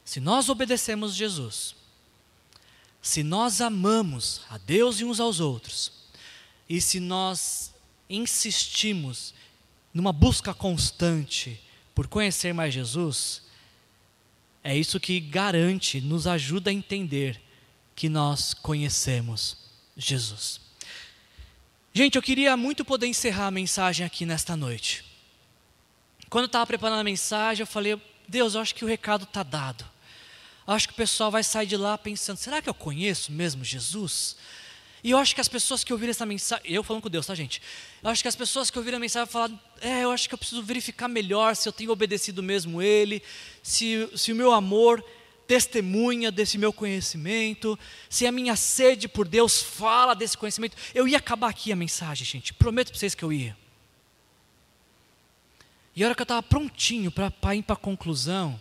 Se 0.05 0.19
nós 0.19 0.49
obedecemos 0.49 1.15
Jesus, 1.15 1.77
se 3.09 3.23
nós 3.23 3.63
amamos 3.63 4.43
a 4.51 4.59
Deus 4.59 5.01
e 5.01 5.05
uns 5.05 5.19
aos 5.19 5.41
outros, 5.41 5.91
e 6.69 6.79
se 6.79 7.01
nós 7.01 7.73
insistimos 8.09 9.33
numa 9.95 10.13
busca 10.13 10.53
constante 10.53 11.59
por 11.95 12.07
conhecer 12.07 12.53
mais 12.53 12.75
Jesus, 12.75 13.41
é 14.63 14.77
isso 14.77 15.01
que 15.01 15.21
garante, 15.21 16.03
nos 16.03 16.27
ajuda 16.27 16.69
a 16.69 16.73
entender 16.73 17.41
que 17.97 18.11
nós 18.11 18.53
conhecemos 18.53 19.57
Jesus. 19.97 20.61
Gente, 21.95 22.17
eu 22.17 22.23
queria 22.23 22.59
muito 22.59 22.85
poder 22.85 23.07
encerrar 23.07 23.47
a 23.47 23.51
mensagem 23.51 24.05
aqui 24.05 24.27
nesta 24.27 24.55
noite. 24.55 25.03
Quando 26.29 26.45
eu 26.45 26.49
estava 26.49 26.67
preparando 26.67 27.01
a 27.01 27.05
mensagem, 27.05 27.63
eu 27.63 27.67
falei: 27.67 27.99
Deus, 28.29 28.55
eu 28.55 28.61
acho 28.61 28.75
que 28.75 28.85
o 28.85 28.89
recado 28.89 29.25
está 29.25 29.43
dado. 29.43 29.83
Acho 30.75 30.89
que 30.89 30.93
o 30.93 30.97
pessoal 30.97 31.31
vai 31.31 31.43
sair 31.43 31.67
de 31.67 31.79
lá 31.79 31.97
pensando: 31.97 32.37
será 32.37 32.61
que 32.61 32.69
eu 32.69 32.75
conheço 32.75 33.33
mesmo 33.33 33.65
Jesus? 33.65 34.37
E 35.03 35.13
eu 35.13 35.19
acho 35.19 35.35
que 35.35 35.41
as 35.41 35.49
pessoas 35.49 35.83
que 35.83 35.93
ouviram 35.93 36.11
essa 36.11 36.27
mensagem, 36.27 36.71
eu 36.71 36.83
falando 36.83 37.03
com 37.03 37.09
Deus, 37.09 37.27
tá, 37.27 37.35
gente? 37.35 37.63
Eu 38.03 38.11
acho 38.11 38.21
que 38.21 38.29
as 38.29 38.37
pessoas 38.37 38.71
que 38.71 38.77
ouviram 38.77 38.99
a 38.99 39.01
mensagem 39.01 39.25
vão 39.25 39.33
falar: 39.33 39.51
é, 39.81 40.05
eu 40.05 40.11
acho 40.11 40.29
que 40.29 40.35
eu 40.35 40.39
preciso 40.39 40.63
verificar 40.63 41.09
melhor 41.09 41.57
se 41.57 41.67
eu 41.67 41.73
tenho 41.73 41.91
obedecido 41.91 42.43
mesmo 42.43 42.83
Ele, 42.83 43.23
se, 43.63 44.11
se 44.15 44.31
o 44.31 44.37
meu 44.37 44.53
amor 44.53 45.03
testemunha 45.47 46.31
desse 46.31 46.59
meu 46.59 46.75
conhecimento, 46.75 47.79
se 48.11 48.27
a 48.27 48.33
minha 48.33 48.55
sede 48.55 49.09
por 49.09 49.27
Deus 49.27 49.63
fala 49.63 50.15
desse 50.15 50.37
conhecimento. 50.37 50.77
Eu 50.95 51.09
ia 51.09 51.17
acabar 51.17 51.49
aqui 51.49 51.73
a 51.73 51.77
mensagem, 51.77 52.27
gente, 52.27 52.53
prometo 52.53 52.91
para 52.91 52.99
vocês 52.99 53.15
que 53.15 53.25
eu 53.25 53.33
ia. 53.33 53.57
E 55.97 56.05
a 56.05 56.07
hora 56.07 56.15
que 56.15 56.21
eu 56.21 56.25
estava 56.25 56.43
prontinho 56.43 57.11
para 57.11 57.55
ir 57.55 57.63
para 57.63 57.73
a 57.73 57.77
conclusão, 57.77 58.61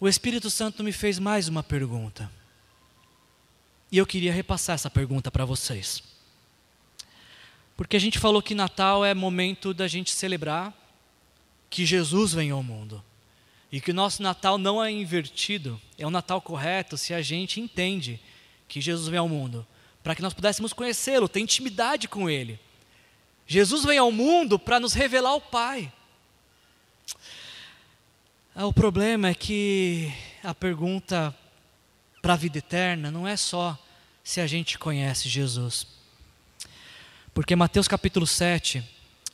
o 0.00 0.08
Espírito 0.08 0.48
Santo 0.48 0.84
me 0.84 0.92
fez 0.92 1.18
mais 1.18 1.48
uma 1.48 1.62
pergunta. 1.62 2.30
E 3.90 3.98
eu 3.98 4.06
queria 4.06 4.32
repassar 4.32 4.74
essa 4.74 4.90
pergunta 4.90 5.30
para 5.30 5.44
vocês. 5.44 6.02
Porque 7.76 7.96
a 7.96 8.00
gente 8.00 8.18
falou 8.18 8.42
que 8.42 8.54
Natal 8.54 9.04
é 9.04 9.14
momento 9.14 9.74
da 9.74 9.88
gente 9.88 10.12
celebrar 10.12 10.72
que 11.70 11.84
Jesus 11.84 12.32
vem 12.32 12.50
ao 12.50 12.62
mundo. 12.62 13.02
E 13.72 13.80
que 13.80 13.90
o 13.90 13.94
nosso 13.94 14.22
Natal 14.22 14.56
não 14.56 14.82
é 14.82 14.90
invertido, 14.90 15.80
é 15.98 16.06
um 16.06 16.10
Natal 16.10 16.40
correto 16.40 16.96
se 16.96 17.12
a 17.12 17.20
gente 17.20 17.60
entende 17.60 18.20
que 18.66 18.80
Jesus 18.80 19.08
vem 19.08 19.18
ao 19.18 19.28
mundo, 19.28 19.66
para 20.02 20.14
que 20.14 20.22
nós 20.22 20.32
pudéssemos 20.32 20.72
conhecê-lo, 20.72 21.28
ter 21.28 21.40
intimidade 21.40 22.08
com 22.08 22.30
Ele. 22.30 22.58
Jesus 23.46 23.84
vem 23.84 23.98
ao 23.98 24.12
mundo 24.12 24.58
para 24.58 24.80
nos 24.80 24.92
revelar 24.92 25.34
o 25.34 25.40
Pai. 25.40 25.92
Ah, 28.60 28.66
o 28.66 28.72
problema 28.72 29.28
é 29.28 29.34
que 29.34 30.12
a 30.42 30.52
pergunta 30.52 31.32
para 32.20 32.32
a 32.32 32.36
vida 32.36 32.58
eterna 32.58 33.08
não 33.08 33.24
é 33.24 33.36
só 33.36 33.78
se 34.24 34.40
a 34.40 34.48
gente 34.48 34.76
conhece 34.76 35.28
Jesus. 35.28 35.86
Porque 37.32 37.54
Mateus 37.54 37.86
capítulo 37.86 38.26
7, 38.26 38.82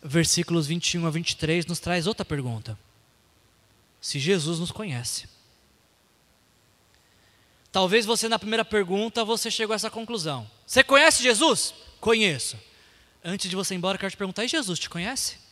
versículos 0.03 0.67
21 0.67 1.07
a 1.07 1.11
23, 1.11 1.65
nos 1.65 1.81
traz 1.81 2.07
outra 2.07 2.23
pergunta. 2.23 2.79
Se 3.99 4.19
Jesus 4.19 4.59
nos 4.59 4.71
conhece. 4.71 5.27
Talvez 7.73 8.05
você 8.05 8.29
na 8.29 8.39
primeira 8.39 8.63
pergunta 8.63 9.25
você 9.25 9.51
chegou 9.51 9.73
a 9.73 9.77
essa 9.77 9.91
conclusão. 9.91 10.47
Você 10.67 10.85
conhece 10.85 11.23
Jesus? 11.23 11.73
Conheço. 11.99 12.59
Antes 13.25 13.49
de 13.49 13.57
você 13.57 13.73
ir 13.73 13.79
embora, 13.79 13.97
eu 13.97 14.01
quero 14.01 14.11
te 14.11 14.19
perguntar: 14.19 14.45
e 14.45 14.49
Jesus 14.49 14.79
te 14.79 14.91
conhece? 14.91 15.44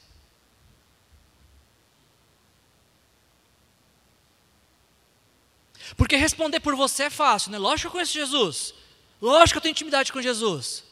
Porque 5.96 6.16
responder 6.16 6.60
por 6.60 6.74
você 6.74 7.04
é 7.04 7.10
fácil, 7.10 7.50
né? 7.50 7.58
Lógico 7.58 7.82
que 7.82 7.86
eu 7.88 7.92
conheço 7.92 8.12
Jesus. 8.12 8.74
Lógico 9.20 9.52
que 9.52 9.58
eu 9.58 9.62
tenho 9.62 9.72
intimidade 9.72 10.12
com 10.12 10.20
Jesus. 10.20 10.84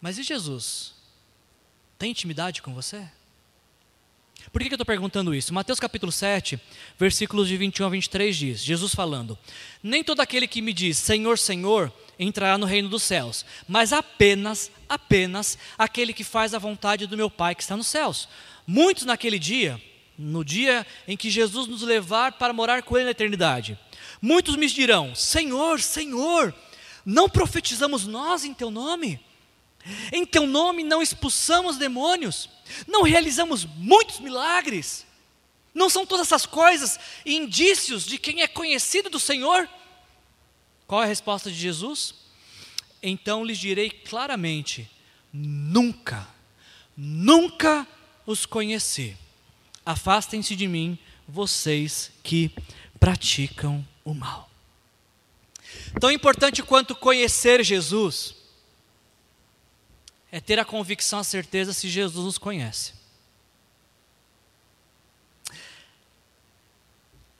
Mas 0.00 0.18
e 0.18 0.22
Jesus? 0.22 0.94
Tem 1.98 2.10
intimidade 2.10 2.62
com 2.62 2.74
você? 2.74 3.08
Por 4.52 4.62
que, 4.62 4.68
eu 4.68 4.74
estou 4.74 4.86
perguntando 4.86 5.34
isso? 5.34 5.52
Mateus 5.52 5.80
capítulo 5.80 6.12
7, 6.12 6.58
versículos 6.98 7.48
de 7.48 7.56
21 7.56 7.86
a 7.86 7.88
23 7.90 8.36
diz: 8.36 8.64
Jesus 8.64 8.94
falando: 8.94 9.36
Nem 9.82 10.04
todo 10.04 10.20
aquele 10.20 10.46
que 10.46 10.62
me 10.62 10.72
diz 10.72 10.98
Senhor, 10.98 11.36
Senhor, 11.36 11.92
entrará 12.18 12.56
no 12.56 12.64
reino 12.64 12.88
dos 12.88 13.02
céus, 13.02 13.44
mas 13.68 13.92
apenas, 13.92 14.70
apenas 14.88 15.58
aquele 15.76 16.12
que 16.12 16.24
faz 16.24 16.54
a 16.54 16.58
vontade 16.58 17.06
do 17.06 17.16
meu 17.16 17.30
Pai 17.30 17.54
que 17.54 17.62
está 17.62 17.76
nos 17.76 17.86
céus. 17.86 18.28
Muitos 18.66 19.04
naquele 19.04 19.38
dia, 19.38 19.80
no 20.18 20.44
dia 20.44 20.86
em 21.06 21.16
que 21.16 21.28
Jesus 21.28 21.66
nos 21.66 21.82
levar 21.82 22.32
para 22.32 22.52
morar 22.52 22.82
com 22.82 22.96
Ele 22.96 23.06
na 23.06 23.10
eternidade, 23.10 23.78
muitos 24.20 24.56
me 24.56 24.66
dirão: 24.66 25.14
Senhor, 25.14 25.80
Senhor, 25.80 26.54
não 27.04 27.28
profetizamos 27.28 28.06
nós 28.06 28.44
em 28.44 28.54
Teu 28.54 28.70
nome? 28.70 29.20
Em 30.12 30.26
Teu 30.26 30.46
nome 30.46 30.82
não 30.82 31.00
expulsamos 31.00 31.76
demônios? 31.76 32.48
Não 32.86 33.02
realizamos 33.02 33.64
muitos 33.64 34.18
milagres? 34.20 35.06
Não 35.74 35.88
são 35.90 36.06
todas 36.06 36.26
essas 36.26 36.46
coisas 36.46 36.98
indícios 37.24 38.04
de 38.04 38.18
quem 38.18 38.42
é 38.42 38.48
conhecido 38.48 39.10
do 39.10 39.20
Senhor? 39.20 39.68
Qual 40.86 41.02
é 41.02 41.04
a 41.04 41.08
resposta 41.08 41.50
de 41.50 41.56
Jesus? 41.56 42.26
então 43.02 43.44
lhes 43.44 43.58
direi 43.58 43.90
claramente: 43.90 44.90
nunca, 45.32 46.26
nunca 46.96 47.86
os 48.24 48.44
conheci. 48.44 49.16
Afastem-se 49.84 50.56
de 50.56 50.66
mim, 50.66 50.98
vocês 51.28 52.10
que 52.22 52.50
praticam 52.98 53.86
o 54.06 54.14
mal. 54.14 54.48
Tão 56.00 56.10
importante 56.12 56.62
quanto 56.62 56.94
conhecer 56.94 57.62
Jesus 57.64 58.36
é 60.30 60.40
ter 60.40 60.58
a 60.60 60.64
convicção, 60.64 61.18
a 61.18 61.24
certeza 61.24 61.72
se 61.72 61.88
Jesus 61.88 62.24
nos 62.24 62.38
conhece. 62.38 62.94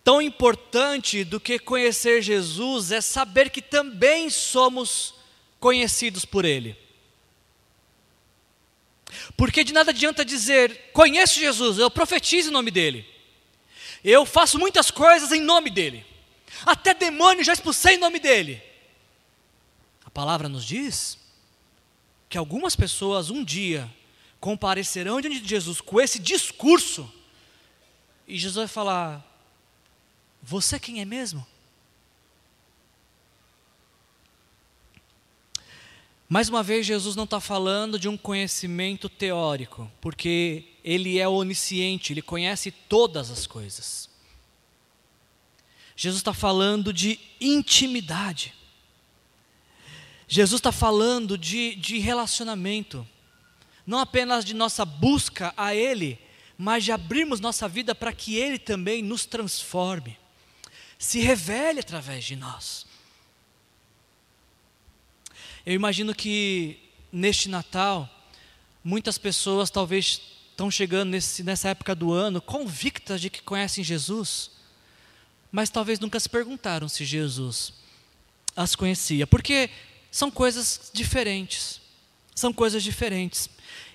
Tão 0.02 0.20
importante 0.20 1.24
do 1.24 1.38
que 1.38 1.58
conhecer 1.58 2.20
Jesus 2.20 2.90
é 2.90 3.00
saber 3.00 3.50
que 3.50 3.62
também 3.62 4.28
somos 4.28 5.14
conhecidos 5.60 6.24
por 6.24 6.44
Ele. 6.44 6.76
Porque 9.36 9.62
de 9.62 9.72
nada 9.72 9.90
adianta 9.90 10.24
dizer, 10.24 10.90
conheço 10.92 11.38
Jesus, 11.38 11.78
eu 11.78 11.90
profetizo 11.90 12.50
em 12.50 12.52
nome 12.52 12.70
dele. 12.70 13.06
Eu 14.02 14.26
faço 14.26 14.58
muitas 14.58 14.90
coisas 14.90 15.30
em 15.32 15.40
nome 15.40 15.70
dele. 15.70 16.04
Até 16.64 16.94
demônio 16.94 17.44
já 17.44 17.52
expulsei 17.52 17.96
em 17.96 17.98
nome 17.98 18.18
dele. 18.18 18.62
A 20.04 20.11
palavra 20.11 20.48
nos 20.48 20.64
diz 20.64 21.18
que 22.28 22.38
algumas 22.38 22.74
pessoas 22.74 23.30
um 23.30 23.44
dia 23.44 23.92
comparecerão 24.40 25.20
diante 25.20 25.40
de 25.40 25.48
Jesus 25.48 25.80
com 25.80 26.00
esse 26.00 26.18
discurso, 26.18 27.12
e 28.26 28.38
Jesus 28.38 28.57
vai 28.57 28.68
falar: 28.68 29.24
Você 30.42 30.78
quem 30.78 31.00
é 31.00 31.04
mesmo? 31.04 31.46
Mais 36.28 36.48
uma 36.48 36.62
vez, 36.62 36.84
Jesus 36.84 37.14
não 37.14 37.22
está 37.22 37.38
falando 37.38 38.00
de 38.00 38.09
um 38.09 38.16
conhecimento 38.16 39.09
teórico, 39.09 39.90
porque 40.00 40.64
Ele 40.82 41.20
é 41.20 41.28
onisciente, 41.28 42.12
Ele 42.12 42.22
conhece 42.22 42.72
todas 42.72 43.30
as 43.30 43.46
coisas. 43.46 44.11
Jesus 45.97 46.20
está 46.20 46.34
falando 46.34 46.92
de 46.92 47.18
intimidade. 47.40 48.55
Jesus 50.28 50.59
está 50.59 50.70
falando 50.70 51.38
de, 51.38 51.74
de 51.76 51.99
relacionamento, 51.99 53.07
não 53.86 53.99
apenas 53.99 54.44
de 54.44 54.53
nossa 54.53 54.84
busca 54.84 55.55
a 55.57 55.74
Ele, 55.74 56.18
mas 56.59 56.84
de 56.84 56.92
abrirmos 56.92 57.40
nossa 57.40 57.66
vida 57.66 57.94
para 57.94 58.12
que 58.12 58.36
Ele 58.36 58.59
também 58.59 59.03
nos 59.03 59.24
transforme, 59.24 60.18
se 60.99 61.20
revele 61.20 61.80
através 61.80 62.24
de 62.24 62.36
nós. 62.36 62.84
Eu 65.64 65.74
imagino 65.74 66.14
que 66.14 66.78
neste 67.11 67.49
Natal, 67.49 68.09
muitas 68.84 69.16
pessoas 69.16 69.70
talvez 69.70 70.20
estão 70.51 70.70
chegando 70.70 71.11
nesse, 71.11 71.42
nessa 71.42 71.68
época 71.68 71.94
do 71.94 72.12
ano 72.12 72.40
convictas 72.40 73.20
de 73.20 73.30
que 73.30 73.42
conhecem 73.42 73.82
Jesus, 73.82 74.51
mas 75.57 75.70
talvez 75.70 75.98
nunca 75.98 76.20
se 76.20 76.28
perguntaram 76.28 76.86
se 76.86 77.02
Jesus 77.02 77.72
as 78.54 78.76
conhecia, 78.76 79.26
porque 79.26 79.70
são 80.11 80.30
coisas 80.30 80.90
diferentes. 80.92 81.80
São 82.34 82.52
coisas 82.52 82.84
diferentes. 82.84 83.48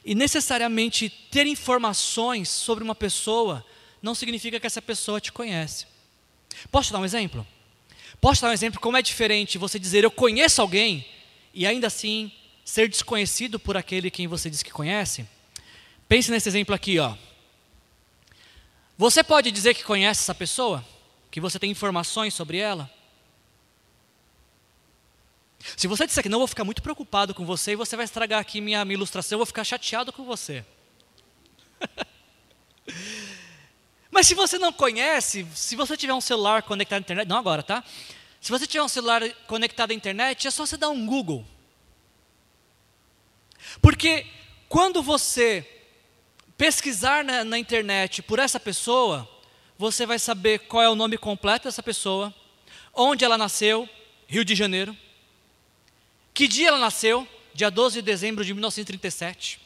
E 0.03 0.15
necessariamente 0.15 1.07
ter 1.29 1.45
informações 1.45 2.49
sobre 2.49 2.83
uma 2.83 2.95
pessoa 2.95 3.63
não 4.01 4.15
significa 4.15 4.59
que 4.59 4.65
essa 4.65 4.81
pessoa 4.81 5.21
te 5.21 5.31
conhece. 5.31 5.85
Posso 6.71 6.87
te 6.87 6.93
dar 6.93 6.99
um 6.99 7.05
exemplo? 7.05 7.45
Posso 8.19 8.39
te 8.39 8.41
dar 8.41 8.49
um 8.49 8.53
exemplo 8.53 8.81
como 8.81 8.97
é 8.97 9.03
diferente 9.03 9.59
você 9.59 9.77
dizer 9.77 10.03
eu 10.03 10.09
conheço 10.09 10.63
alguém 10.63 11.07
e 11.53 11.67
ainda 11.67 11.85
assim 11.85 12.31
ser 12.65 12.89
desconhecido 12.89 13.59
por 13.59 13.77
aquele 13.77 14.09
quem 14.09 14.27
você 14.27 14.49
diz 14.49 14.63
que 14.63 14.71
conhece? 14.71 15.27
Pense 16.09 16.31
nesse 16.31 16.49
exemplo 16.49 16.73
aqui, 16.73 16.97
ó. 16.97 17.15
Você 18.97 19.23
pode 19.23 19.51
dizer 19.51 19.75
que 19.75 19.83
conhece 19.83 20.21
essa 20.21 20.33
pessoa? 20.33 20.83
Que 21.31 21.41
você 21.41 21.57
tem 21.57 21.71
informações 21.71 22.33
sobre 22.33 22.57
ela? 22.57 22.91
Se 25.77 25.87
você 25.87 26.05
disser 26.05 26.21
que 26.23 26.29
não, 26.29 26.37
eu 26.37 26.41
vou 26.41 26.47
ficar 26.47 26.63
muito 26.63 26.81
preocupado 26.81 27.33
com 27.33 27.45
você 27.45 27.71
e 27.71 27.75
você 27.75 27.95
vai 27.95 28.05
estragar 28.05 28.39
aqui 28.39 28.59
minha, 28.61 28.83
minha 28.83 28.95
ilustração, 28.95 29.35
eu 29.35 29.39
vou 29.39 29.45
ficar 29.45 29.63
chateado 29.63 30.11
com 30.11 30.23
você. 30.23 30.65
Mas 34.11 34.27
se 34.27 34.35
você 34.35 34.57
não 34.59 34.73
conhece, 34.73 35.47
se 35.55 35.75
você 35.75 35.95
tiver 35.95 36.13
um 36.13 36.21
celular 36.21 36.63
conectado 36.63 36.99
à 36.99 37.01
internet, 37.01 37.27
não 37.27 37.37
agora, 37.37 37.63
tá? 37.63 37.83
Se 38.41 38.51
você 38.51 38.67
tiver 38.67 38.83
um 38.83 38.89
celular 38.89 39.23
conectado 39.47 39.91
à 39.91 39.93
internet, 39.93 40.47
é 40.47 40.51
só 40.51 40.65
você 40.65 40.75
dar 40.75 40.89
um 40.89 41.05
Google. 41.05 41.45
Porque 43.81 44.25
quando 44.67 45.01
você 45.01 45.65
pesquisar 46.57 47.23
na, 47.23 47.43
na, 47.43 47.57
internet 47.57 48.21
por 48.21 48.39
essa 48.39 48.59
pessoa, 48.59 49.29
você 49.81 50.05
vai 50.05 50.19
saber 50.19 50.59
qual 50.59 50.83
é 50.83 50.87
o 50.87 50.93
nome 50.93 51.17
completo 51.17 51.63
dessa 51.63 51.81
pessoa, 51.81 52.31
onde 52.93 53.25
ela 53.25 53.35
nasceu, 53.35 53.89
Rio 54.27 54.45
de 54.45 54.53
Janeiro, 54.53 54.95
que 56.35 56.47
dia 56.47 56.67
ela 56.67 56.77
nasceu, 56.77 57.27
dia 57.51 57.71
12 57.71 57.95
de 57.95 58.01
dezembro 58.03 58.45
de 58.45 58.53
1937. 58.53 59.59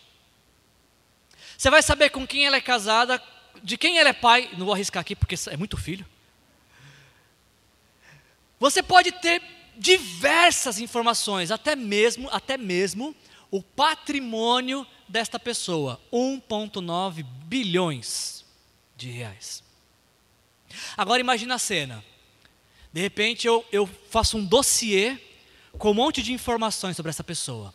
Você 1.58 1.70
vai 1.70 1.84
saber 1.84 2.12
com 2.12 2.26
quem 2.26 2.46
ela 2.46 2.56
é 2.56 2.62
casada, 2.62 3.22
de 3.62 3.78
quem 3.78 4.00
ela 4.00 4.08
é 4.08 4.14
pai, 4.14 4.50
não 4.54 4.66
vou 4.66 4.74
arriscar 4.74 5.02
aqui 5.02 5.18
porque 5.18 5.36
é 5.50 5.58
muito 5.58 5.76
filho. 5.76 6.06
Você 8.58 8.82
pode 8.82 9.12
ter 9.12 9.42
diversas 9.76 10.80
informações, 10.80 11.52
até 11.52 11.76
mesmo, 11.76 12.30
até 12.32 12.56
mesmo 12.56 13.14
o 13.52 13.62
patrimônio 13.62 14.88
desta 15.10 15.38
pessoa, 15.38 16.00
1.9 16.10 17.22
bilhões 17.22 18.46
de 18.96 19.10
reais. 19.10 19.65
Agora 20.98 21.20
imagina 21.20 21.56
a 21.56 21.60
cena. 21.60 22.04
De 22.92 23.02
repente 23.02 23.46
eu, 23.46 23.66
eu 23.72 23.90
faço 24.10 24.38
um 24.38 24.46
dossiê 24.46 25.18
com 25.78 25.92
um 25.92 25.94
monte 25.94 26.24
de 26.24 26.34
informações 26.34 26.96
sobre 26.96 27.10
essa 27.10 27.24
pessoa. 27.24 27.74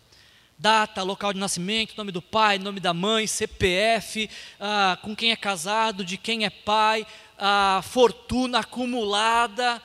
Data, 0.58 1.02
local 1.02 1.32
de 1.32 1.38
nascimento, 1.38 1.94
nome 1.96 2.12
do 2.12 2.20
pai, 2.20 2.58
nome 2.58 2.80
da 2.80 2.92
mãe, 2.92 3.26
CPF, 3.26 4.28
ah, 4.58 4.98
com 5.00 5.16
quem 5.16 5.30
é 5.30 5.36
casado, 5.36 6.04
de 6.04 6.16
quem 6.16 6.44
é 6.44 6.50
pai, 6.50 7.06
ah, 7.38 7.82
fortuna 7.82 8.60
acumulada, 8.60 9.82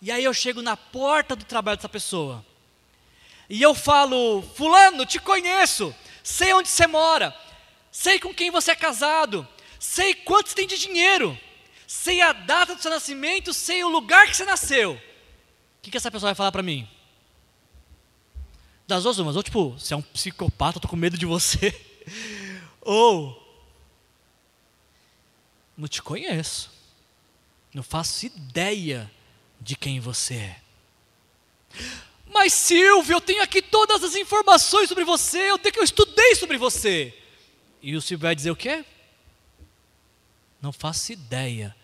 e 0.00 0.12
aí 0.12 0.22
eu 0.22 0.34
chego 0.34 0.62
na 0.62 0.76
porta 0.76 1.34
do 1.34 1.44
trabalho 1.44 1.78
dessa 1.78 1.88
pessoa. 1.88 2.44
E 3.48 3.62
eu 3.62 3.74
falo: 3.74 4.42
Fulano, 4.54 5.06
te 5.06 5.18
conheço, 5.18 5.94
sei 6.22 6.52
onde 6.52 6.68
você 6.68 6.86
mora, 6.86 7.34
sei 7.90 8.20
com 8.20 8.32
quem 8.32 8.50
você 8.50 8.72
é 8.72 8.76
casado, 8.76 9.46
sei 9.78 10.14
quanto 10.14 10.48
você 10.48 10.54
tem 10.54 10.66
de 10.66 10.78
dinheiro, 10.78 11.38
sei 11.88 12.20
a 12.20 12.34
data 12.34 12.74
do 12.74 12.82
seu 12.82 12.90
nascimento, 12.90 13.54
sei 13.54 13.82
o 13.82 13.88
lugar 13.88 14.26
que 14.26 14.36
você 14.36 14.44
nasceu. 14.44 14.92
O 14.92 15.00
que, 15.80 15.90
que 15.90 15.96
essa 15.96 16.10
pessoa 16.10 16.28
vai 16.28 16.34
falar 16.34 16.52
para 16.52 16.62
mim? 16.62 16.86
Das 18.86 19.04
duas 19.04 19.18
umas, 19.18 19.34
ou 19.34 19.42
tipo, 19.42 19.70
você 19.70 19.94
é 19.94 19.96
um 19.96 20.02
psicopata, 20.02 20.76
eu 20.76 20.82
tô 20.82 20.88
com 20.88 20.96
medo 20.96 21.16
de 21.16 21.24
você. 21.24 21.74
ou, 22.82 23.42
não 25.78 25.88
te 25.88 26.02
conheço, 26.02 26.70
não 27.72 27.82
faço 27.82 28.26
ideia 28.26 29.10
de 29.58 29.74
quem 29.74 29.98
você 29.98 30.34
é. 30.34 30.60
Mas 32.26 32.52
Silvio, 32.52 33.16
eu 33.16 33.20
tenho 33.20 33.42
aqui 33.42 33.62
todas 33.62 34.04
as 34.04 34.14
informações 34.14 34.90
sobre 34.90 35.04
você, 35.04 35.50
eu 35.50 35.58
tenho 35.58 35.72
que 35.72 35.80
eu 35.80 35.84
estudei 35.84 36.34
sobre 36.34 36.58
você. 36.58 37.16
E 37.80 37.96
o 37.96 38.02
Silvio 38.02 38.26
vai 38.26 38.34
dizer 38.34 38.50
o 38.50 38.56
quê? 38.56 38.84
Não 40.60 40.72
faço 40.72 41.12
ideia 41.12 41.74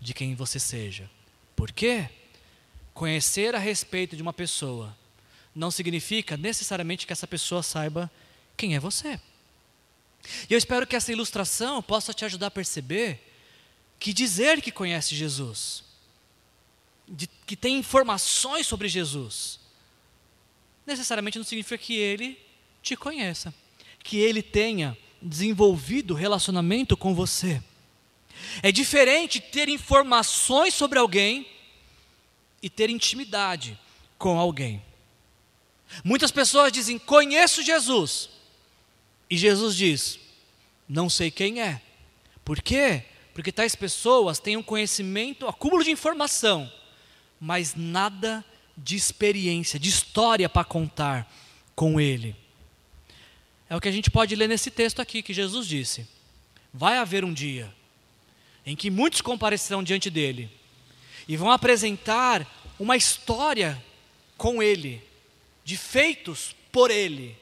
de 0.00 0.14
quem 0.14 0.34
você 0.34 0.58
seja. 0.58 1.10
Por 1.54 1.72
quê? 1.72 2.08
Conhecer 2.92 3.54
a 3.54 3.58
respeito 3.58 4.16
de 4.16 4.22
uma 4.22 4.32
pessoa 4.32 4.96
não 5.54 5.70
significa 5.70 6.36
necessariamente 6.36 7.06
que 7.06 7.12
essa 7.12 7.26
pessoa 7.26 7.62
saiba 7.62 8.10
quem 8.56 8.74
é 8.74 8.80
você. 8.80 9.20
E 10.48 10.54
eu 10.54 10.58
espero 10.58 10.86
que 10.86 10.96
essa 10.96 11.12
ilustração 11.12 11.82
possa 11.82 12.12
te 12.12 12.24
ajudar 12.24 12.48
a 12.48 12.50
perceber 12.50 13.20
que 14.00 14.12
dizer 14.12 14.60
que 14.60 14.72
conhece 14.72 15.14
Jesus 15.14 15.84
de, 17.08 17.28
que 17.46 17.56
tem 17.56 17.78
informações 17.78 18.66
sobre 18.66 18.88
Jesus, 18.88 19.60
necessariamente 20.86 21.38
não 21.38 21.44
significa 21.44 21.78
que 21.78 21.96
ele 21.96 22.38
te 22.82 22.96
conheça, 22.96 23.54
que 24.02 24.18
ele 24.18 24.42
tenha 24.42 24.96
desenvolvido 25.20 26.14
relacionamento 26.14 26.96
com 26.96 27.14
você. 27.14 27.62
É 28.62 28.70
diferente 28.70 29.40
ter 29.40 29.68
informações 29.68 30.74
sobre 30.74 30.98
alguém 30.98 31.46
e 32.62 32.70
ter 32.70 32.88
intimidade 32.90 33.78
com 34.18 34.38
alguém. 34.38 34.82
Muitas 36.02 36.30
pessoas 36.30 36.72
dizem: 36.72 36.98
Conheço 36.98 37.62
Jesus. 37.62 38.30
E 39.28 39.36
Jesus 39.36 39.76
diz: 39.76 40.18
Não 40.88 41.10
sei 41.10 41.30
quem 41.30 41.60
é. 41.60 41.80
Por 42.44 42.62
quê? 42.62 43.04
Porque 43.32 43.52
tais 43.52 43.74
pessoas 43.74 44.38
têm 44.38 44.56
um 44.56 44.62
conhecimento, 44.62 45.46
acúmulo 45.46 45.82
de 45.82 45.90
informação, 45.90 46.72
mas 47.40 47.74
nada 47.74 48.44
de 48.76 48.96
experiência, 48.96 49.78
de 49.78 49.88
história 49.88 50.48
para 50.48 50.64
contar 50.64 51.32
com 51.74 52.00
Ele. 52.00 52.34
É 53.68 53.76
o 53.76 53.80
que 53.80 53.88
a 53.88 53.92
gente 53.92 54.10
pode 54.10 54.34
ler 54.36 54.48
nesse 54.48 54.70
texto 54.70 55.00
aqui 55.00 55.22
que 55.22 55.34
Jesus 55.34 55.66
disse: 55.66 56.06
Vai 56.72 56.98
haver 56.98 57.24
um 57.24 57.32
dia 57.32 57.72
em 58.66 58.74
que 58.74 58.90
muitos 58.90 59.20
comparecerão 59.20 59.82
diante 59.82 60.10
dele 60.10 60.50
e 61.28 61.36
vão 61.36 61.50
apresentar 61.50 62.46
uma 62.78 62.96
história 62.96 63.82
com 64.36 64.62
ele, 64.62 65.02
de 65.64 65.76
feitos 65.76 66.54
por 66.70 66.90
ele, 66.90 67.36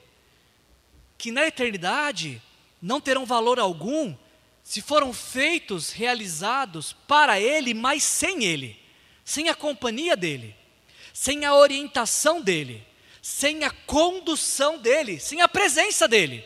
que 1.17 1.31
na 1.31 1.47
eternidade 1.47 2.41
não 2.81 3.01
terão 3.01 3.25
valor 3.25 3.59
algum 3.59 4.15
se 4.63 4.81
foram 4.81 5.13
feitos, 5.13 5.91
realizados 5.91 6.93
para 7.07 7.41
ele, 7.41 7.75
mas 7.75 8.03
sem 8.03 8.45
ele, 8.45 8.79
sem 9.25 9.49
a 9.49 9.55
companhia 9.55 10.17
dele, 10.17 10.55
sem 11.13 11.45
a 11.45 11.55
orientação 11.55 12.41
dele, 12.41 12.87
sem 13.21 13.65
a 13.65 13.71
condução 13.71 14.79
dele, 14.79 15.19
sem 15.19 15.41
a 15.41 15.49
presença 15.49 16.07
dele. 16.07 16.45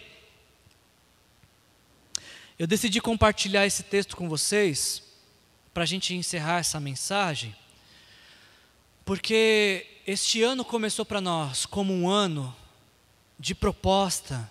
Eu 2.58 2.66
decidi 2.66 3.02
compartilhar 3.02 3.66
esse 3.66 3.82
texto 3.82 4.16
com 4.16 4.30
vocês, 4.30 5.02
para 5.74 5.82
a 5.82 5.86
gente 5.86 6.14
encerrar 6.14 6.60
essa 6.60 6.80
mensagem, 6.80 7.54
porque 9.04 9.86
este 10.06 10.42
ano 10.42 10.64
começou 10.64 11.04
para 11.04 11.20
nós 11.20 11.66
como 11.66 11.92
um 11.92 12.08
ano 12.08 12.56
de 13.38 13.54
proposta, 13.54 14.50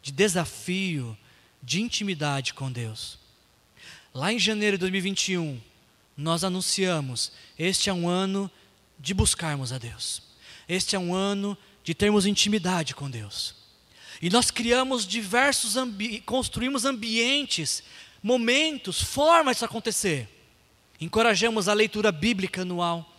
de 0.00 0.10
desafio, 0.10 1.16
de 1.62 1.82
intimidade 1.82 2.54
com 2.54 2.72
Deus. 2.72 3.18
Lá 4.14 4.32
em 4.32 4.38
janeiro 4.38 4.78
de 4.78 4.80
2021, 4.80 5.60
nós 6.16 6.44
anunciamos: 6.44 7.32
este 7.58 7.90
é 7.90 7.92
um 7.92 8.08
ano 8.08 8.50
de 8.98 9.12
buscarmos 9.12 9.74
a 9.74 9.78
Deus. 9.78 10.22
Este 10.66 10.96
é 10.96 10.98
um 10.98 11.14
ano 11.14 11.56
de 11.84 11.94
termos 11.94 12.24
intimidade 12.24 12.94
com 12.94 13.10
Deus. 13.10 13.61
E 14.22 14.30
nós 14.30 14.52
criamos 14.52 15.04
diversos, 15.04 15.76
ambi 15.76 16.20
construímos 16.20 16.84
ambientes, 16.84 17.82
momentos, 18.22 19.02
formas 19.02 19.58
de 19.58 19.64
acontecer. 19.64 20.28
Encorajamos 21.00 21.68
a 21.68 21.72
leitura 21.72 22.12
bíblica 22.12 22.62
anual. 22.62 23.12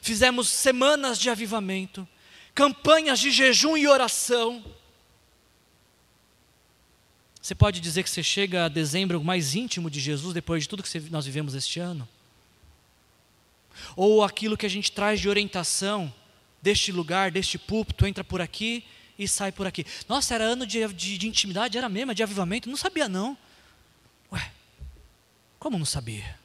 Fizemos 0.00 0.48
semanas 0.48 1.18
de 1.18 1.28
avivamento, 1.28 2.08
campanhas 2.54 3.20
de 3.20 3.30
jejum 3.30 3.76
e 3.76 3.86
oração. 3.86 4.64
Você 7.42 7.54
pode 7.54 7.78
dizer 7.78 8.02
que 8.02 8.08
você 8.08 8.22
chega 8.22 8.64
a 8.64 8.68
dezembro 8.68 9.22
mais 9.22 9.54
íntimo 9.54 9.90
de 9.90 10.00
Jesus 10.00 10.32
depois 10.32 10.62
de 10.62 10.70
tudo 10.70 10.82
que 10.82 11.00
nós 11.10 11.26
vivemos 11.26 11.54
este 11.54 11.80
ano? 11.80 12.08
Ou 13.94 14.24
aquilo 14.24 14.56
que 14.56 14.64
a 14.64 14.70
gente 14.70 14.90
traz 14.90 15.20
de 15.20 15.28
orientação 15.28 16.12
deste 16.62 16.90
lugar, 16.90 17.30
deste 17.30 17.58
púlpito, 17.58 18.06
entra 18.06 18.24
por 18.24 18.40
aqui 18.40 18.82
e 19.18 19.26
sai 19.26 19.52
por 19.52 19.66
aqui. 19.66 19.84
Nossa, 20.08 20.34
era 20.34 20.44
ano 20.44 20.66
de, 20.66 20.86
de, 20.88 21.18
de 21.18 21.28
intimidade, 21.28 21.78
era 21.78 21.88
mesmo, 21.88 22.14
de 22.14 22.22
avivamento? 22.22 22.68
Não 22.68 22.76
sabia 22.76 23.08
não. 23.08 23.36
Ué, 24.32 24.52
como 25.58 25.78
não 25.78 25.86
sabia? 25.86 26.38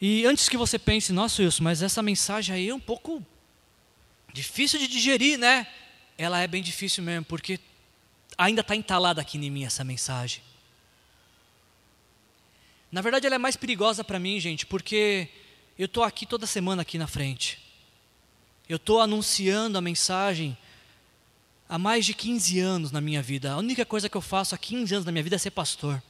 E 0.00 0.24
antes 0.24 0.48
que 0.48 0.56
você 0.56 0.78
pense, 0.78 1.12
nossa 1.12 1.42
Wilson, 1.42 1.62
mas 1.62 1.82
essa 1.82 2.02
mensagem 2.02 2.54
aí 2.54 2.68
é 2.68 2.74
um 2.74 2.80
pouco 2.80 3.24
difícil 4.32 4.78
de 4.78 4.88
digerir, 4.88 5.38
né? 5.38 5.66
Ela 6.16 6.40
é 6.40 6.46
bem 6.46 6.62
difícil 6.62 7.02
mesmo, 7.02 7.24
porque 7.26 7.60
ainda 8.36 8.62
está 8.62 8.74
entalada 8.74 9.20
aqui 9.20 9.36
em 9.36 9.50
mim 9.50 9.64
essa 9.64 9.84
mensagem. 9.84 10.42
Na 12.90 13.02
verdade, 13.02 13.26
ela 13.26 13.36
é 13.36 13.38
mais 13.38 13.56
perigosa 13.56 14.02
para 14.02 14.18
mim, 14.18 14.40
gente, 14.40 14.66
porque 14.66 15.28
eu 15.78 15.86
estou 15.86 16.02
aqui 16.02 16.26
toda 16.26 16.46
semana 16.46 16.82
aqui 16.82 16.98
na 16.98 17.06
frente. 17.06 17.69
Eu 18.70 18.76
estou 18.76 19.00
anunciando 19.00 19.76
a 19.76 19.80
mensagem 19.80 20.56
há 21.68 21.76
mais 21.76 22.06
de 22.06 22.14
15 22.14 22.60
anos 22.60 22.92
na 22.92 23.00
minha 23.00 23.20
vida. 23.20 23.50
A 23.50 23.56
única 23.56 23.84
coisa 23.84 24.08
que 24.08 24.16
eu 24.16 24.20
faço 24.20 24.54
há 24.54 24.58
15 24.58 24.94
anos 24.94 25.04
na 25.04 25.10
minha 25.10 25.24
vida 25.24 25.34
é 25.34 25.40
ser 25.40 25.50
pastor. 25.50 26.00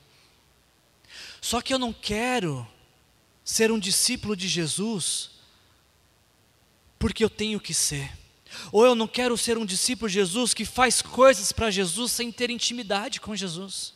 Só 1.40 1.62
que 1.62 1.72
eu 1.72 1.78
não 1.78 1.90
quero 1.90 2.68
ser 3.42 3.72
um 3.72 3.78
discípulo 3.78 4.36
de 4.36 4.46
Jesus 4.46 5.30
porque 6.98 7.24
eu 7.24 7.30
tenho 7.30 7.58
que 7.58 7.72
ser. 7.72 8.12
Ou 8.70 8.84
eu 8.84 8.94
não 8.94 9.08
quero 9.08 9.38
ser 9.38 9.56
um 9.56 9.64
discípulo 9.64 10.10
de 10.10 10.16
Jesus 10.16 10.52
que 10.52 10.66
faz 10.66 11.00
coisas 11.00 11.52
para 11.52 11.70
Jesus 11.70 12.12
sem 12.12 12.30
ter 12.30 12.50
intimidade 12.50 13.22
com 13.22 13.34
Jesus. 13.34 13.94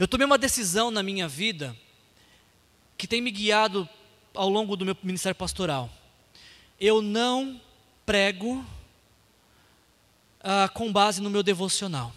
Eu 0.00 0.08
tomei 0.08 0.26
uma 0.26 0.36
decisão 0.36 0.90
na 0.90 1.00
minha 1.00 1.28
vida 1.28 1.76
que 2.98 3.06
tem 3.06 3.20
me 3.20 3.30
guiado 3.30 3.88
ao 4.34 4.48
longo 4.48 4.74
do 4.74 4.84
meu 4.84 4.96
ministério 5.00 5.36
pastoral. 5.36 5.99
Eu 6.80 7.02
não 7.02 7.60
prego 8.06 8.64
ah, 10.42 10.68
com 10.72 10.90
base 10.90 11.20
no 11.20 11.28
meu 11.28 11.42
devocional. 11.42 12.12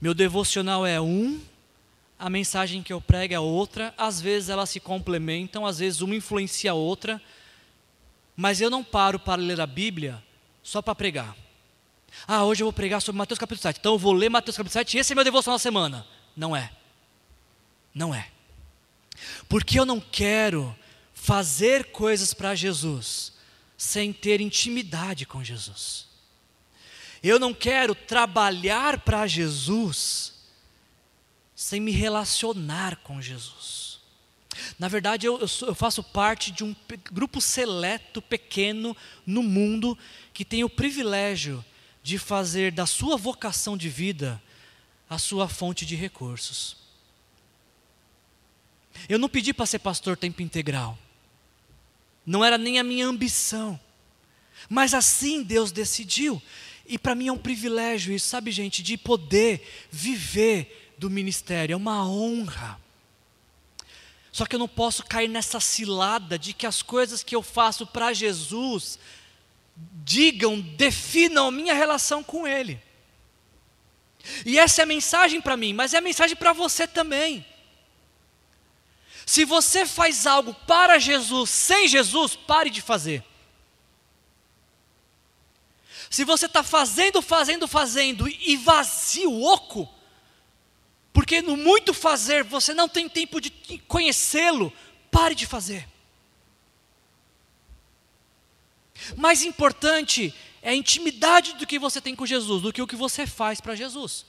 Meu 0.00 0.12
devocional 0.12 0.84
é 0.84 1.00
um, 1.00 1.40
a 2.18 2.28
mensagem 2.28 2.82
que 2.82 2.92
eu 2.92 3.00
prego 3.00 3.32
é 3.34 3.38
outra, 3.38 3.94
às 3.96 4.20
vezes 4.20 4.48
elas 4.48 4.70
se 4.70 4.80
complementam, 4.80 5.64
às 5.64 5.78
vezes 5.78 6.00
uma 6.00 6.14
influencia 6.14 6.72
a 6.72 6.74
outra, 6.74 7.22
mas 8.36 8.60
eu 8.60 8.70
não 8.70 8.82
paro 8.82 9.18
para 9.18 9.40
ler 9.40 9.60
a 9.60 9.66
Bíblia 9.66 10.22
só 10.62 10.82
para 10.82 10.94
pregar. 10.94 11.36
Ah, 12.26 12.44
hoje 12.44 12.62
eu 12.62 12.66
vou 12.66 12.72
pregar 12.72 13.00
sobre 13.00 13.18
Mateus 13.18 13.38
capítulo 13.38 13.62
7. 13.62 13.78
Então 13.78 13.92
eu 13.92 13.98
vou 13.98 14.12
ler 14.12 14.28
Mateus 14.28 14.56
capítulo 14.56 14.72
7 14.72 14.96
e 14.96 15.00
esse 15.00 15.12
é 15.12 15.14
meu 15.14 15.24
devocional 15.24 15.56
da 15.56 15.62
semana. 15.62 16.06
Não 16.36 16.56
é. 16.56 16.70
Não 17.94 18.14
é. 18.14 18.28
Porque 19.48 19.78
eu 19.78 19.84
não 19.84 20.00
quero 20.00 20.74
fazer 21.20 21.86
coisas 21.86 22.32
para 22.32 22.54
Jesus 22.54 23.32
sem 23.76 24.12
ter 24.12 24.40
intimidade 24.40 25.26
com 25.26 25.42
Jesus. 25.42 26.06
Eu 27.22 27.38
não 27.38 27.52
quero 27.52 27.94
trabalhar 27.94 29.00
para 29.00 29.26
Jesus 29.26 30.34
sem 31.54 31.80
me 31.80 31.90
relacionar 31.90 32.96
com 32.98 33.20
Jesus. 33.20 33.98
Na 34.78 34.88
verdade, 34.88 35.26
eu, 35.26 35.38
eu, 35.38 35.48
sou, 35.48 35.68
eu, 35.68 35.74
faço 35.74 36.02
parte 36.02 36.50
de 36.50 36.64
um 36.64 36.74
grupo 37.12 37.40
seleto, 37.40 38.22
pequeno, 38.22 38.96
no 39.26 39.42
mundo, 39.42 39.98
que 40.32 40.44
tem 40.44 40.64
o 40.64 40.70
privilégio 40.70 41.64
de 42.02 42.16
fazer 42.16 42.72
da 42.72 42.86
sua 42.86 43.16
vocação 43.16 43.76
de 43.76 43.88
vida 43.88 44.40
a 45.10 45.18
sua 45.18 45.48
fonte 45.48 45.84
de 45.84 45.96
recursos. 45.96 46.76
Eu 49.08 49.18
não 49.18 49.28
pedi 49.28 49.52
para 49.52 49.66
ser 49.66 49.80
pastor 49.80 50.16
tempo 50.16 50.42
integral, 50.42 50.98
não 52.28 52.44
era 52.44 52.58
nem 52.58 52.78
a 52.78 52.84
minha 52.84 53.06
ambição, 53.06 53.80
mas 54.68 54.92
assim 54.92 55.42
Deus 55.42 55.72
decidiu, 55.72 56.42
e 56.86 56.98
para 56.98 57.14
mim 57.14 57.28
é 57.28 57.32
um 57.32 57.38
privilégio 57.38 58.14
isso, 58.14 58.28
sabe, 58.28 58.50
gente, 58.50 58.82
de 58.82 58.98
poder 58.98 59.88
viver 59.90 60.92
do 60.98 61.08
ministério, 61.08 61.72
é 61.72 61.76
uma 61.76 62.06
honra. 62.06 62.78
Só 64.30 64.44
que 64.44 64.54
eu 64.54 64.58
não 64.58 64.68
posso 64.68 65.04
cair 65.04 65.28
nessa 65.28 65.58
cilada 65.58 66.38
de 66.38 66.52
que 66.52 66.66
as 66.66 66.82
coisas 66.82 67.22
que 67.22 67.34
eu 67.34 67.42
faço 67.42 67.86
para 67.86 68.12
Jesus 68.12 68.98
digam, 70.04 70.60
definam 70.60 71.48
a 71.48 71.52
minha 71.52 71.72
relação 71.72 72.22
com 72.22 72.46
Ele. 72.46 72.78
E 74.44 74.58
essa 74.58 74.82
é 74.82 74.84
a 74.84 74.86
mensagem 74.86 75.40
para 75.40 75.56
mim, 75.56 75.72
mas 75.72 75.94
é 75.94 75.98
a 75.98 76.02
mensagem 76.02 76.36
para 76.36 76.52
você 76.52 76.86
também. 76.86 77.44
Se 79.28 79.44
você 79.44 79.84
faz 79.84 80.26
algo 80.26 80.54
para 80.66 80.98
Jesus 80.98 81.50
sem 81.50 81.86
Jesus, 81.86 82.34
pare 82.34 82.70
de 82.70 82.80
fazer. 82.80 83.22
Se 86.08 86.24
você 86.24 86.46
está 86.46 86.62
fazendo, 86.62 87.20
fazendo, 87.20 87.68
fazendo 87.68 88.26
e 88.26 88.56
vazio, 88.56 89.42
oco, 89.42 89.86
porque 91.12 91.42
no 91.42 91.58
muito 91.58 91.92
fazer 91.92 92.42
você 92.42 92.72
não 92.72 92.88
tem 92.88 93.06
tempo 93.06 93.38
de 93.38 93.50
conhecê-lo, 93.86 94.72
pare 95.10 95.34
de 95.34 95.44
fazer. 95.44 95.86
Mais 99.14 99.42
importante 99.42 100.34
é 100.62 100.70
a 100.70 100.74
intimidade 100.74 101.52
do 101.56 101.66
que 101.66 101.78
você 101.78 102.00
tem 102.00 102.16
com 102.16 102.24
Jesus, 102.24 102.62
do 102.62 102.72
que 102.72 102.80
o 102.80 102.86
que 102.86 102.96
você 102.96 103.26
faz 103.26 103.60
para 103.60 103.74
Jesus. 103.74 104.24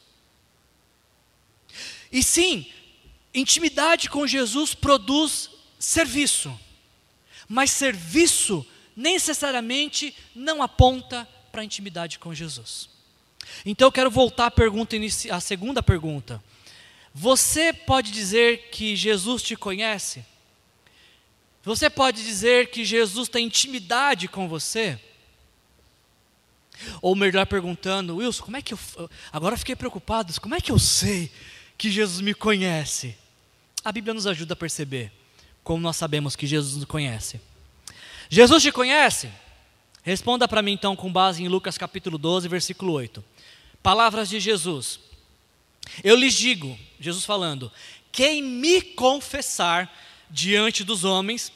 E 2.12 2.22
sim, 2.22 2.70
intimidade 3.34 4.10
com 4.10 4.26
Jesus 4.26 4.74
produz 4.74 5.50
serviço, 5.78 6.58
mas 7.48 7.72
serviço 7.72 8.66
necessariamente 8.96 10.16
não 10.36 10.62
aponta 10.62 11.28
para 11.52 11.62
a 11.62 11.66
intimidade 11.66 12.20
com 12.20 12.34
Jesus. 12.34 12.90
Então 13.66 13.88
eu 13.88 13.92
quero 13.92 14.12
voltar 14.12 14.48
à 14.48 14.52
pergunta 14.52 14.96
à 15.32 15.40
segunda 15.40 15.82
pergunta. 15.82 16.44
Você 17.14 17.74
pode 17.74 18.12
dizer 18.12 18.70
que 18.70 18.96
Jesus 18.96 19.42
te 19.42 19.56
conhece? 19.56 20.24
Você 21.64 21.90
pode 21.90 22.24
dizer 22.24 22.70
que 22.70 22.86
Jesus 22.86 23.28
tem 23.28 23.46
intimidade 23.46 24.28
com 24.28 24.48
você? 24.48 25.00
Ou 27.02 27.16
melhor 27.16 27.46
perguntando, 27.46 28.18
Wilson, 28.18 28.44
como 28.44 28.58
é 28.58 28.62
que 28.62 28.74
eu. 28.74 28.80
Agora 29.34 29.58
fiquei 29.58 29.76
preocupado, 29.76 30.40
como 30.40 30.56
é 30.56 30.62
que 30.62 30.72
eu 30.72 30.80
sei 30.80 31.32
que 31.80 31.90
Jesus 31.90 32.20
me 32.20 32.34
conhece? 32.34 33.18
A 33.86 33.92
Bíblia 33.94 34.14
nos 34.14 34.28
ajuda 34.28 34.54
a 34.54 34.58
perceber 34.58 35.14
como 35.64 35.82
nós 35.82 35.96
sabemos 35.96 36.36
que 36.36 36.46
Jesus 36.46 36.76
nos 36.76 36.84
conhece. 36.84 37.40
Jesus 38.30 38.62
te 38.62 38.70
conhece? 38.70 39.32
Responda 40.04 40.46
para 40.46 40.62
mim 40.62 40.74
então 40.74 40.94
com 40.94 41.10
base 41.10 41.42
em 41.42 41.48
Lucas 41.48 41.78
capítulo 41.78 42.18
12, 42.18 42.50
versículo 42.50 42.92
8. 42.92 43.24
Palavras 43.82 44.28
de 44.28 44.42
Jesus. 44.42 45.00
Eu 46.04 46.18
lhes 46.18 46.34
digo, 46.34 46.78
Jesus 47.00 47.24
falando: 47.24 47.72
quem 48.12 48.44
me 48.44 48.82
confessar 48.82 49.90
diante 50.30 50.84
dos 50.84 51.06
homens, 51.06 51.50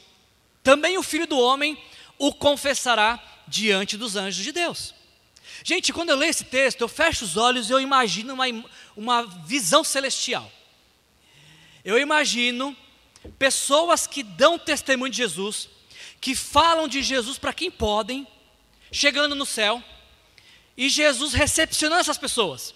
também 0.64 0.98
o 0.98 1.04
filho 1.04 1.28
do 1.28 1.38
homem 1.38 1.78
o 2.18 2.34
confessará 2.34 3.22
diante 3.46 3.98
dos 3.98 4.16
anjos 4.16 4.42
de 4.42 4.54
Deus. 4.54 4.96
Gente, 5.64 5.94
quando 5.94 6.10
eu 6.10 6.16
leio 6.16 6.30
esse 6.30 6.46
texto, 6.46 6.82
eu 6.82 6.88
fecho 6.88 7.26
os 7.26 7.38
olhos 7.38 7.70
e 7.70 7.74
eu 7.74 7.80
imagino 7.80 8.34
uma, 8.34 8.46
uma 8.96 9.24
visão 9.24 9.84
celestial. 9.84 10.52
Eu 11.84 11.98
imagino 11.98 12.76
pessoas 13.38 14.08
que 14.08 14.24
dão 14.24 14.58
testemunho 14.58 15.12
de 15.12 15.18
Jesus, 15.18 15.70
que 16.20 16.36
falam 16.36 16.88
de 16.88 17.02
Jesus 17.02 17.38
para 17.38 17.54
quem 17.54 17.70
podem, 17.70 18.28
chegando 18.91 19.36
no 19.36 19.46
céu, 19.46 19.84
e 20.78 20.89
Jesus 20.89 21.34
recepcionando 21.34 22.02
essas 22.02 22.18
pessoas, 22.18 22.74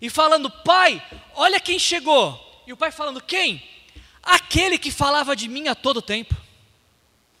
e 0.00 0.08
falando: 0.08 0.50
Pai, 0.50 1.02
olha 1.34 1.60
quem 1.60 1.78
chegou. 1.78 2.46
E 2.66 2.72
o 2.72 2.76
pai 2.76 2.90
falando: 2.90 3.20
Quem? 3.20 3.66
Aquele 4.22 4.78
que 4.78 4.90
falava 4.90 5.34
de 5.34 5.48
mim 5.48 5.68
a 5.68 5.74
todo 5.74 6.02
tempo. 6.02 6.36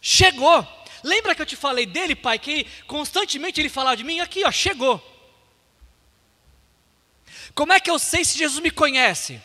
Chegou. 0.00 0.66
Lembra 1.04 1.34
que 1.34 1.42
eu 1.42 1.46
te 1.46 1.54
falei 1.54 1.86
dele, 1.86 2.16
pai, 2.16 2.38
que 2.38 2.64
constantemente 2.86 3.60
ele 3.60 3.68
falava 3.68 3.96
de 3.96 4.04
mim? 4.04 4.20
Aqui, 4.20 4.44
ó, 4.44 4.50
chegou. 4.50 5.00
Como 7.58 7.72
é 7.72 7.80
que 7.80 7.90
eu 7.90 7.98
sei 7.98 8.24
se 8.24 8.38
Jesus 8.38 8.62
me 8.62 8.70
conhece? 8.70 9.42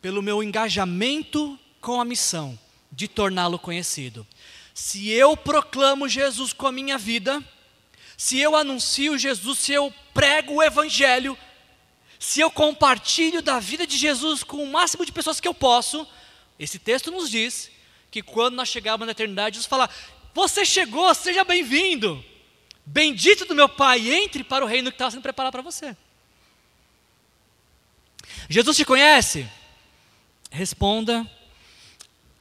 Pelo 0.00 0.22
meu 0.22 0.42
engajamento 0.42 1.60
com 1.78 2.00
a 2.00 2.04
missão 2.04 2.58
de 2.90 3.06
torná-lo 3.06 3.58
conhecido. 3.58 4.26
Se 4.72 5.10
eu 5.10 5.36
proclamo 5.36 6.08
Jesus 6.08 6.54
com 6.54 6.66
a 6.66 6.72
minha 6.72 6.96
vida, 6.96 7.44
se 8.16 8.40
eu 8.40 8.56
anuncio 8.56 9.18
Jesus, 9.18 9.58
se 9.58 9.74
eu 9.74 9.92
prego 10.14 10.54
o 10.54 10.62
Evangelho, 10.62 11.36
se 12.18 12.40
eu 12.40 12.50
compartilho 12.50 13.42
da 13.42 13.60
vida 13.60 13.86
de 13.86 13.98
Jesus 13.98 14.42
com 14.42 14.64
o 14.64 14.72
máximo 14.72 15.04
de 15.04 15.12
pessoas 15.12 15.38
que 15.38 15.46
eu 15.46 15.52
posso, 15.52 16.08
esse 16.58 16.78
texto 16.78 17.10
nos 17.10 17.28
diz 17.28 17.70
que 18.10 18.22
quando 18.22 18.54
nós 18.54 18.70
chegarmos 18.70 19.04
na 19.04 19.12
eternidade, 19.12 19.56
Jesus 19.56 19.68
fala: 19.68 19.90
Você 20.32 20.64
chegou, 20.64 21.14
seja 21.14 21.44
bem-vindo. 21.44 22.24
Bendito 22.86 23.44
do 23.44 23.54
meu 23.54 23.68
Pai, 23.68 24.10
entre 24.10 24.42
para 24.42 24.64
o 24.64 24.66
reino 24.66 24.90
que 24.90 24.94
estava 24.94 25.10
sendo 25.10 25.22
preparado 25.22 25.52
para 25.52 25.60
você. 25.60 25.94
Jesus 28.48 28.76
te 28.76 28.84
conhece? 28.84 29.48
Responda 30.50 31.28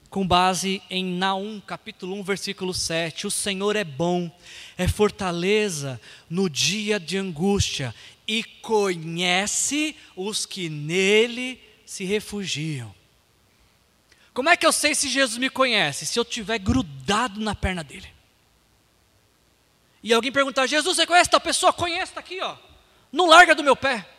com 0.09 0.27
base 0.27 0.79
em 0.91 1.03
Naum, 1.03 1.59
capítulo 1.59 2.15
1, 2.19 2.23
versículo 2.23 2.71
7. 2.71 3.25
O 3.25 3.31
Senhor 3.31 3.75
é 3.75 3.83
bom, 3.83 4.29
é 4.77 4.87
fortaleza 4.87 5.99
no 6.29 6.47
dia 6.47 6.99
de 6.99 7.17
angústia 7.17 7.95
e 8.27 8.43
conhece 8.43 9.95
os 10.15 10.45
que 10.45 10.69
nele 10.69 11.59
se 11.85 12.03
refugiam. 12.03 12.93
Como 14.33 14.49
é 14.49 14.55
que 14.55 14.67
eu 14.67 14.71
sei 14.71 14.93
se 14.93 15.09
Jesus 15.09 15.37
me 15.39 15.49
conhece? 15.49 16.05
Se 16.05 16.19
eu 16.19 16.23
estiver 16.23 16.59
grudado 16.59 17.39
na 17.39 17.55
perna 17.55 17.83
dele. 17.83 18.07
E 20.03 20.13
alguém 20.13 20.31
perguntar: 20.31 20.67
Jesus, 20.67 20.97
você 20.97 21.07
conhece 21.07 21.29
tal 21.29 21.41
pessoa? 21.41 21.73
Conheço, 21.73 22.11
está 22.11 22.19
aqui, 22.19 22.39
ó. 22.39 22.55
Não 23.11 23.27
larga 23.27 23.55
do 23.55 23.63
meu 23.63 23.75
pé 23.75 24.12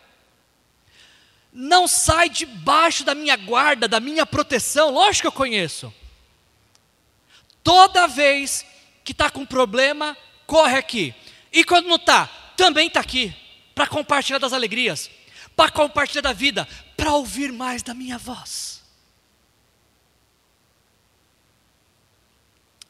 não 1.55 1.86
sai 1.86 2.28
debaixo 2.28 3.05
da 3.05 3.14
minha 3.14 3.36
guarda, 3.36 3.86
da 3.86 4.00
minha 4.00 4.26
proteção. 4.26 4.90
Lógico 4.90 5.22
que 5.22 5.26
eu 5.28 5.32
conheço. 5.32 5.94
Toda 7.62 8.09
vez 8.09 8.66
que 9.05 9.12
está 9.12 9.30
com 9.30 9.46
problema, 9.46 10.16
corre 10.48 10.76
aqui. 10.76 11.14
E 11.52 11.62
quando 11.62 11.86
não 11.86 11.94
está, 11.94 12.26
também 12.57 12.88
está 12.88 12.98
aqui. 12.98 13.32
Para 13.72 13.86
compartilhar 13.86 14.38
das 14.38 14.52
alegrias, 14.52 15.09
para 15.55 15.70
compartilhar 15.70 16.22
da 16.22 16.32
vida, 16.32 16.66
para 16.96 17.12
ouvir 17.12 17.52
mais 17.52 17.84
da 17.84 17.94
minha 17.94 18.18
voz. 18.18 18.82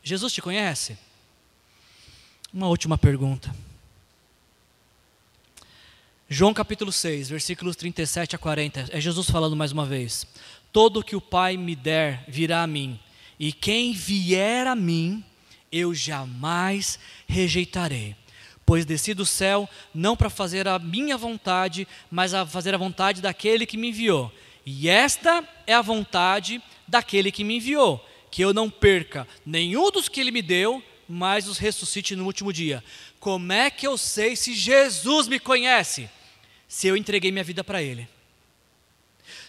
Jesus 0.02 0.32
te 0.32 0.40
conhece? 0.40 0.98
Uma 2.52 2.68
última 2.68 2.96
pergunta. 2.96 3.54
João 6.26 6.54
capítulo 6.54 6.90
6, 6.90 7.28
versículos 7.28 7.76
37 7.76 8.34
a 8.34 8.38
40, 8.38 8.86
é 8.92 8.98
Jesus 8.98 9.28
falando 9.28 9.54
mais 9.54 9.72
uma 9.72 9.84
vez: 9.84 10.26
Todo 10.72 11.02
que 11.02 11.14
o 11.14 11.20
Pai 11.20 11.58
me 11.58 11.76
der 11.76 12.24
virá 12.26 12.62
a 12.62 12.66
mim, 12.66 12.98
e 13.38 13.52
quem 13.52 13.92
vier 13.92 14.66
a 14.66 14.74
mim, 14.74 15.22
eu 15.70 15.94
jamais 15.94 16.98
rejeitarei. 17.28 18.16
Pois 18.64 18.86
desci 18.86 19.12
do 19.12 19.26
céu 19.26 19.68
não 19.94 20.16
para 20.16 20.30
fazer 20.30 20.66
a 20.66 20.78
minha 20.78 21.18
vontade, 21.18 21.86
mas 22.10 22.32
a 22.32 22.46
fazer 22.46 22.74
a 22.74 22.78
vontade 22.78 23.20
daquele 23.20 23.66
que 23.66 23.76
me 23.76 23.88
enviou. 23.90 24.32
E 24.64 24.88
esta 24.88 25.46
é 25.66 25.74
a 25.74 25.82
vontade 25.82 26.62
daquele 26.88 27.30
que 27.30 27.44
me 27.44 27.56
enviou, 27.56 28.02
que 28.30 28.42
eu 28.42 28.54
não 28.54 28.70
perca 28.70 29.28
nenhum 29.44 29.90
dos 29.90 30.08
que 30.08 30.20
ele 30.20 30.30
me 30.30 30.40
deu, 30.40 30.82
mas 31.06 31.46
os 31.46 31.58
ressuscite 31.58 32.16
no 32.16 32.24
último 32.24 32.50
dia. 32.50 32.82
Como 33.24 33.54
é 33.54 33.70
que 33.70 33.86
eu 33.86 33.96
sei 33.96 34.36
se 34.36 34.52
Jesus 34.52 35.28
me 35.28 35.40
conhece? 35.40 36.10
Se 36.68 36.86
eu 36.86 36.94
entreguei 36.94 37.32
minha 37.32 37.42
vida 37.42 37.64
para 37.64 37.82
Ele. 37.82 38.06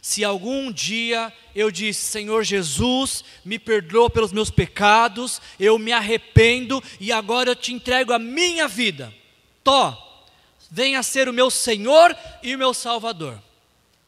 Se 0.02 0.24
algum 0.24 0.72
dia 0.72 1.34
eu 1.54 1.70
disse, 1.70 2.10
Senhor 2.10 2.42
Jesus, 2.46 3.26
me 3.44 3.60
perdoa 3.60 4.10
pelos 4.10 4.32
meus 4.32 4.50
pecados, 4.50 5.42
eu 5.60 5.78
me 5.78 5.92
arrependo 5.92 6.82
e 7.02 7.12
agora 7.12 7.50
eu 7.50 7.56
te 7.56 7.74
entrego 7.74 8.14
a 8.14 8.18
minha 8.18 8.66
vida. 8.66 9.14
Tó, 9.62 10.26
venha 10.72 11.04
ser 11.04 11.28
o 11.28 11.34
meu 11.34 11.52
Senhor 11.52 12.16
e 12.42 12.56
o 12.56 12.58
meu 12.58 12.74
Salvador. 12.74 13.44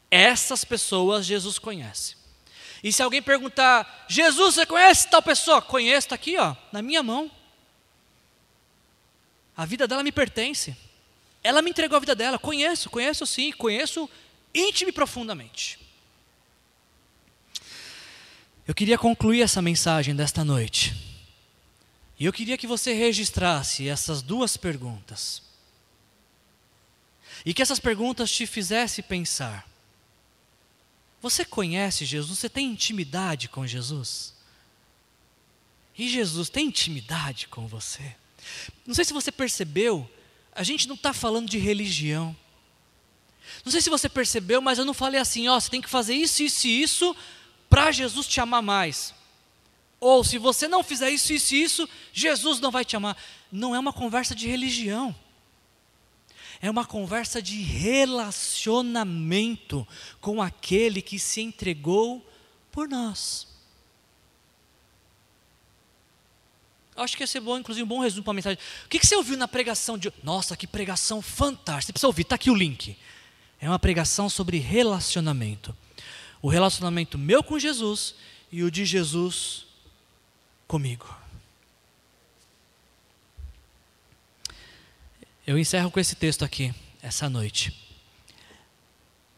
Essas 0.09 0.63
pessoas 0.63 1.25
Jesus 1.25 1.59
conhece. 1.59 2.15
E 2.81 2.93
se 2.93 3.03
alguém 3.03 3.21
perguntar, 3.21 4.05
Jesus, 4.07 4.55
você 4.55 4.65
conhece 4.65 5.09
tal 5.09 5.21
pessoa? 5.21 5.61
Conheço, 5.61 6.05
está 6.05 6.15
aqui, 6.15 6.37
ó, 6.37 6.55
na 6.71 6.81
minha 6.81 7.03
mão. 7.03 7.29
A 9.57 9.65
vida 9.65 9.87
dela 9.87 10.03
me 10.03 10.11
pertence. 10.11 10.77
Ela 11.43 11.63
me 11.63 11.71
entregou 11.71 11.97
a 11.97 11.99
vida 11.99 12.13
dela. 12.13 12.37
Conheço, 12.37 12.91
conheço 12.91 13.25
sim, 13.25 13.51
conheço 13.51 14.07
íntimo 14.53 14.91
e 14.91 14.93
profundamente. 14.93 15.79
Eu 18.67 18.75
queria 18.75 18.99
concluir 18.99 19.41
essa 19.41 19.61
mensagem 19.61 20.15
desta 20.15 20.45
noite. 20.45 20.95
E 22.19 22.25
eu 22.25 22.33
queria 22.33 22.57
que 22.57 22.67
você 22.67 22.93
registrasse 22.93 23.87
essas 23.87 24.21
duas 24.21 24.55
perguntas. 24.57 25.41
E 27.43 27.53
que 27.53 27.61
essas 27.61 27.79
perguntas 27.79 28.31
te 28.31 28.45
fizessem 28.45 29.03
pensar. 29.03 29.67
Você 31.19 31.43
conhece 31.43 32.05
Jesus? 32.05 32.37
Você 32.37 32.49
tem 32.49 32.67
intimidade 32.67 33.49
com 33.49 33.65
Jesus? 33.65 34.35
E 35.97 36.07
Jesus 36.07 36.49
tem 36.49 36.67
intimidade 36.67 37.47
com 37.47 37.65
você? 37.67 38.15
Não 38.85 38.93
sei 38.93 39.05
se 39.05 39.13
você 39.13 39.31
percebeu, 39.31 40.09
a 40.53 40.63
gente 40.63 40.87
não 40.87 40.95
está 40.95 41.13
falando 41.13 41.49
de 41.49 41.57
religião. 41.57 42.35
Não 43.63 43.71
sei 43.71 43.81
se 43.81 43.89
você 43.89 44.09
percebeu, 44.09 44.61
mas 44.61 44.79
eu 44.79 44.85
não 44.85 44.93
falei 44.93 45.19
assim, 45.19 45.47
ó, 45.47 45.59
você 45.59 45.69
tem 45.69 45.81
que 45.81 45.89
fazer 45.89 46.15
isso, 46.15 46.43
isso 46.43 46.67
e 46.67 46.81
isso 46.81 47.15
para 47.69 47.91
Jesus 47.91 48.27
te 48.27 48.39
amar 48.39 48.61
mais. 48.61 49.13
Ou 49.99 50.23
se 50.23 50.37
você 50.37 50.67
não 50.67 50.83
fizer 50.83 51.09
isso, 51.09 51.33
isso 51.33 51.55
e 51.55 51.63
isso, 51.63 51.89
Jesus 52.13 52.59
não 52.59 52.69
vai 52.71 52.85
te 52.85 52.95
amar. 52.95 53.17
Não 53.51 53.75
é 53.75 53.79
uma 53.79 53.93
conversa 53.93 54.35
de 54.35 54.47
religião. 54.47 55.15
É 56.61 56.69
uma 56.69 56.85
conversa 56.85 57.41
de 57.41 57.59
relacionamento 57.61 59.87
com 60.19 60.41
aquele 60.41 61.01
que 61.01 61.19
se 61.19 61.41
entregou 61.41 62.25
por 62.71 62.87
nós. 62.87 63.47
Acho 66.97 67.15
que 67.15 67.21
ia 67.23 67.27
ser 67.27 67.39
bom, 67.39 67.59
inclusive, 67.59 67.83
um 67.83 67.87
bom 67.87 67.99
resumo 67.99 68.23
para 68.23 68.31
a 68.31 68.33
mensagem. 68.33 68.57
O 68.85 68.89
que, 68.89 68.97
que 68.97 69.05
você 69.05 69.15
ouviu 69.15 69.37
na 69.37 69.47
pregação 69.47 69.97
de. 69.97 70.11
Nossa, 70.23 70.57
que 70.57 70.65
pregação 70.65 71.21
fantástica. 71.21 71.87
Você 71.87 71.93
precisa 71.93 72.07
ouvir, 72.07 72.23
está 72.23 72.35
aqui 72.35 72.49
o 72.49 72.55
link. 72.55 72.97
É 73.61 73.69
uma 73.69 73.77
pregação 73.77 74.29
sobre 74.29 74.57
relacionamento. 74.57 75.75
O 76.41 76.49
relacionamento 76.49 77.17
meu 77.17 77.43
com 77.43 77.59
Jesus 77.59 78.15
e 78.51 78.63
o 78.63 78.71
de 78.71 78.83
Jesus 78.83 79.65
comigo. 80.67 81.15
Eu 85.45 85.57
encerro 85.57 85.89
com 85.91 85.99
esse 85.99 86.15
texto 86.15 86.43
aqui, 86.43 86.73
essa 87.01 87.29
noite. 87.29 87.73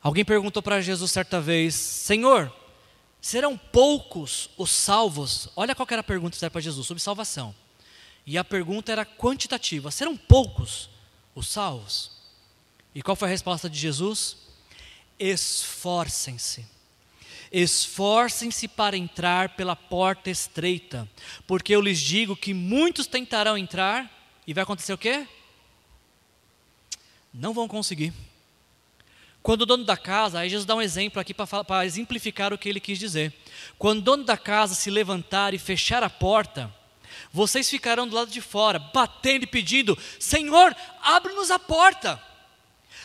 Alguém 0.01 0.24
perguntou 0.24 0.64
para 0.64 0.82
Jesus 0.82 1.12
certa 1.12 1.41
vez: 1.41 1.76
Senhor, 1.76 2.51
Serão 3.22 3.57
poucos 3.57 4.49
os 4.57 4.72
salvos? 4.72 5.49
Olha 5.55 5.76
qual 5.76 5.88
era 5.91 5.99
a 6.01 6.03
pergunta 6.03 6.38
que 6.38 6.49
para 6.49 6.61
Jesus 6.61 6.88
sobre 6.88 7.01
salvação. 7.03 7.53
E 8.26 8.38
a 8.38 8.43
pergunta 8.43 8.91
era 8.91 9.05
quantitativa: 9.05 9.91
serão 9.91 10.15
poucos 10.15 10.89
os 11.36 11.47
salvos? 11.47 12.11
E 12.93 13.01
qual 13.01 13.15
foi 13.15 13.28
a 13.28 13.32
resposta 13.32 13.70
de 13.70 13.78
Jesus? 13.78 14.38
Esforcem-se. 15.17 16.65
Esforcem-se 17.51 18.67
para 18.67 18.95
entrar 18.95 19.55
pela 19.55 19.76
porta 19.76 20.30
estreita, 20.30 21.09
porque 21.47 21.76
eu 21.76 21.82
lhes 21.82 21.99
digo 21.99 22.36
que 22.36 22.53
muitos 22.53 23.07
tentarão 23.07 23.57
entrar 23.57 24.09
e 24.45 24.53
vai 24.53 24.63
acontecer 24.63 24.93
o 24.93 24.97
quê? 24.97 25.28
Não 27.34 27.53
vão 27.53 27.67
conseguir. 27.67 28.13
Quando 29.42 29.62
o 29.62 29.66
dono 29.66 29.86
da 29.86 29.96
casa, 29.96 30.40
aí 30.40 30.50
Jesus 30.50 30.66
dá 30.66 30.76
um 30.76 30.82
exemplo 30.82 31.20
aqui 31.20 31.34
para 31.34 31.86
exemplificar 31.86 32.54
o 32.54 32.58
que 32.58 32.68
ele 32.68 32.80
quis 32.80 33.00
dizer. 33.00 33.34
Quando 33.78 34.00
o 34.00 34.04
dono 34.04 34.24
da 34.24 34.38
casa 34.38 34.76
se 34.76 34.90
levantar 34.90 35.54
e 35.54 35.58
fechar 35.58 36.04
a 36.04 36.10
porta, 36.10 36.74
vocês 37.32 37.70
ficarão 37.70 38.08
do 38.08 38.16
lado 38.16 38.32
de 38.32 38.42
fora, 38.42 38.80
batendo 38.80 39.44
e 39.44 39.48
pedindo: 39.48 39.98
Senhor, 40.20 40.76
abre-nos 41.02 41.52
a 41.52 41.60
porta, 41.60 42.22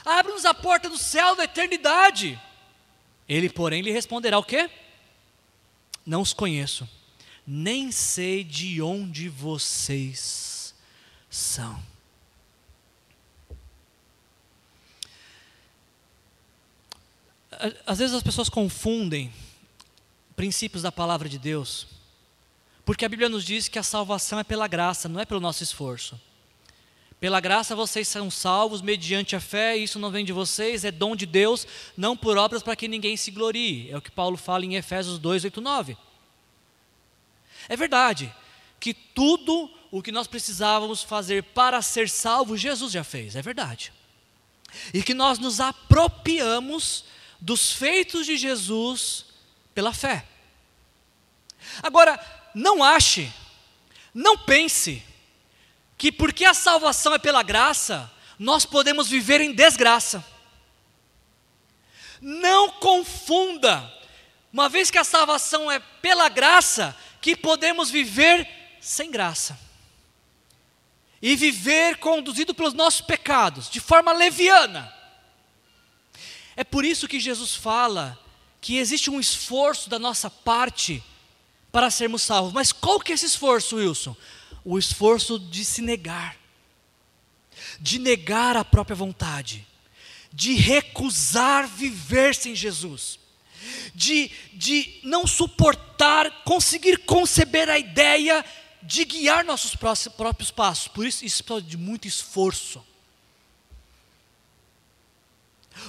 abre-nos 0.05 0.45
a 0.45 0.53
porta 0.53 0.89
do 0.89 0.99
céu 0.99 1.37
da 1.37 1.45
eternidade. 1.45 2.41
Ele, 3.29 3.49
porém, 3.49 3.81
lhe 3.81 3.91
responderá 3.93 4.39
o 4.39 4.45
quê? 4.45 4.69
Não 6.05 6.21
os 6.21 6.33
conheço, 6.33 6.89
nem 7.47 7.91
sei 7.91 8.45
de 8.45 8.83
onde 8.83 9.29
vocês 9.29 10.75
são. 11.31 11.94
Às 17.87 17.99
vezes 17.99 18.15
as 18.15 18.23
pessoas 18.23 18.49
confundem 18.49 19.33
princípios 20.37 20.83
da 20.83 20.93
palavra 20.93 21.29
de 21.29 21.39
Deus, 21.39 21.87
porque 22.85 23.05
a 23.05 23.09
Bíblia 23.09 23.29
nos 23.29 23.45
diz 23.45 23.69
que 23.69 23.79
a 23.79 23.83
salvação 23.83 24.39
é 24.39 24.45
pela 24.45 24.67
graça, 24.67 25.09
não 25.09 25.21
é 25.21 25.25
pelo 25.25 25.41
nosso 25.41 25.63
esforço. 25.63 26.21
Pela 27.21 27.41
graça 27.41 27.75
vocês 27.75 28.07
são 28.07 28.31
salvos 28.31 28.83
mediante 28.83 29.35
a 29.35 29.41
fé, 29.41 29.77
isso 29.77 29.99
não 29.99 30.11
vem 30.11 30.25
de 30.25 30.33
vocês, 30.33 30.85
é 30.85 30.91
dom 30.91 31.17
de 31.17 31.25
Deus, 31.25 31.67
não 31.97 32.17
por 32.17 32.37
obras 32.37 32.63
para 32.63 32.77
que 32.77 32.87
ninguém 32.87 33.17
se 33.17 33.31
glorie. 33.31 33.91
É 33.91 33.97
o 33.97 34.03
que 34.03 34.11
Paulo 34.11 34.37
fala 34.37 34.65
em 34.65 34.75
Efésios 34.75 35.19
2, 35.19 35.45
8, 35.45 35.61
9. 35.61 35.97
É 37.69 37.77
verdade 37.77 38.35
que 38.79 38.93
tudo 38.93 39.71
o 39.91 40.03
que 40.03 40.13
nós 40.13 40.27
precisávamos 40.27 41.03
fazer 41.03 41.43
para 41.43 41.81
ser 41.81 42.11
salvos, 42.11 42.61
Jesus 42.61 42.93
já 42.93 43.03
fez, 43.03 43.37
é 43.37 43.41
verdade. 43.41 43.93
E 44.93 45.03
que 45.03 45.15
nós 45.15 45.39
nos 45.39 45.61
apropriamos 45.61 47.05
dos 47.45 47.73
feitos 47.73 48.25
de 48.25 48.39
Jesus 48.39 49.27
pela 49.75 49.93
fé. 49.93 50.25
Agora, 51.83 52.19
não 52.55 52.83
ache, 52.83 53.31
não 54.15 54.39
pense, 54.39 55.03
que 55.99 56.11
porque 56.11 56.47
a 56.47 56.55
salvação 56.55 57.15
é 57.15 57.19
pela 57.19 57.43
graça, 57.43 58.11
nós 58.39 58.65
podemos 58.65 59.11
viver 59.11 59.43
em 59.43 59.53
desgraça. 59.53 60.25
Não 62.19 62.71
confunda, 62.71 63.93
uma 64.51 64.71
vez 64.71 64.91
que 64.91 64.97
a 64.97 65.05
salvação 65.05 65.71
é 65.71 65.79
pela 65.79 66.31
graça, 66.31 66.97
que 67.21 67.37
podemos 67.37 67.91
viver 67.91 68.49
sem 68.81 69.11
graça. 69.11 69.61
E 71.21 71.37
viver 71.37 71.99
conduzido 71.99 72.55
pelos 72.55 72.73
nossos 72.73 73.03
pecados, 73.03 73.69
de 73.69 73.81
forma 73.81 74.15
leviana. 74.15 74.94
É 76.57 76.63
por 76.65 76.85
isso 76.85 77.09
que 77.09 77.19
Jesus 77.19 77.55
fala 77.55 78.19
que 78.61 78.79
existe 78.79 79.11
um 79.11 79.21
esforço 79.21 79.91
da 79.91 79.99
nossa 79.99 80.31
parte 80.31 81.03
para 81.71 81.91
sermos 81.91 82.23
salvos. 82.23 82.53
Mas 82.53 82.73
qual 82.73 83.01
que 83.01 83.13
é 83.13 83.15
esse 83.15 83.27
esforço, 83.27 83.77
Wilson? 83.77 84.17
O 84.65 84.79
esforço 84.79 85.39
de 85.39 85.65
se 85.65 85.83
negar, 85.83 86.37
de 87.81 87.99
negar 87.99 88.57
a 88.57 88.65
própria 88.65 88.97
vontade, 88.97 89.67
de 90.33 90.55
recusar 90.55 91.69
viver 91.69 92.35
sem 92.35 92.55
Jesus, 92.55 93.19
de, 93.95 94.31
de 94.53 95.01
não 95.03 95.27
suportar, 95.27 96.43
conseguir 96.45 96.99
conceber 96.99 97.69
a 97.69 97.79
ideia 97.79 98.45
de 98.83 99.05
guiar 99.05 99.45
nossos 99.45 99.77
próprios 100.17 100.51
passos. 100.51 100.89
Por 100.89 101.07
isso, 101.07 101.25
isso 101.25 101.43
precisa 101.43 101.67
de 101.67 101.77
muito 101.77 102.07
esforço. 102.07 102.85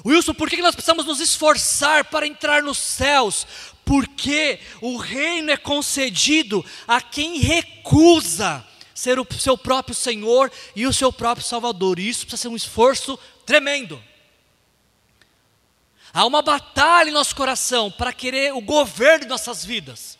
Wilson, 0.05 0.33
por 0.33 0.49
que 0.49 0.61
nós 0.61 0.75
precisamos 0.75 1.05
nos 1.05 1.19
esforçar 1.19 2.05
para 2.05 2.27
entrar 2.27 2.61
nos 2.61 2.77
céus? 2.77 3.47
Porque 3.83 4.59
o 4.81 4.97
reino 4.97 5.51
é 5.51 5.57
concedido 5.57 6.65
a 6.87 7.01
quem 7.01 7.37
recusa 7.39 8.65
ser 8.93 9.19
o 9.19 9.27
seu 9.37 9.57
próprio 9.57 9.93
Senhor 9.93 10.51
e 10.75 10.87
o 10.87 10.93
seu 10.93 11.11
próprio 11.11 11.45
Salvador. 11.45 11.99
E 11.99 12.07
isso 12.07 12.21
precisa 12.25 12.43
ser 12.43 12.47
um 12.47 12.55
esforço 12.55 13.19
tremendo. 13.45 14.01
Há 16.13 16.25
uma 16.25 16.41
batalha 16.41 17.09
em 17.09 17.13
nosso 17.13 17.35
coração 17.35 17.91
para 17.91 18.13
querer 18.13 18.53
o 18.53 18.61
governo 18.61 19.25
de 19.25 19.29
nossas 19.29 19.65
vidas. 19.65 20.17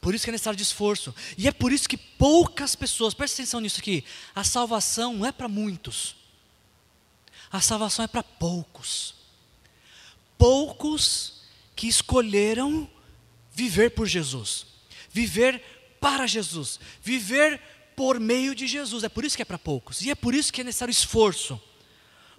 Por 0.00 0.14
isso 0.14 0.24
que 0.24 0.30
é 0.30 0.32
necessário 0.32 0.56
de 0.56 0.62
esforço. 0.62 1.14
E 1.36 1.46
é 1.46 1.52
por 1.52 1.72
isso 1.72 1.88
que 1.88 1.96
poucas 1.96 2.74
pessoas, 2.74 3.14
presta 3.14 3.40
atenção 3.40 3.60
nisso 3.60 3.78
aqui, 3.78 4.04
a 4.34 4.42
salvação 4.42 5.14
não 5.14 5.26
é 5.26 5.30
para 5.30 5.48
muitos. 5.48 6.17
A 7.50 7.60
salvação 7.60 8.04
é 8.04 8.08
para 8.08 8.22
poucos. 8.22 9.14
Poucos 10.36 11.42
que 11.74 11.88
escolheram 11.88 12.88
viver 13.52 13.90
por 13.90 14.06
Jesus, 14.06 14.66
viver 15.10 15.62
para 16.00 16.26
Jesus, 16.26 16.78
viver 17.02 17.60
por 17.96 18.20
meio 18.20 18.54
de 18.54 18.66
Jesus. 18.66 19.02
É 19.02 19.08
por 19.08 19.24
isso 19.24 19.36
que 19.36 19.42
é 19.42 19.44
para 19.44 19.58
poucos. 19.58 20.02
E 20.02 20.10
é 20.10 20.14
por 20.14 20.34
isso 20.34 20.52
que 20.52 20.60
é 20.60 20.64
necessário 20.64 20.92
esforço, 20.92 21.60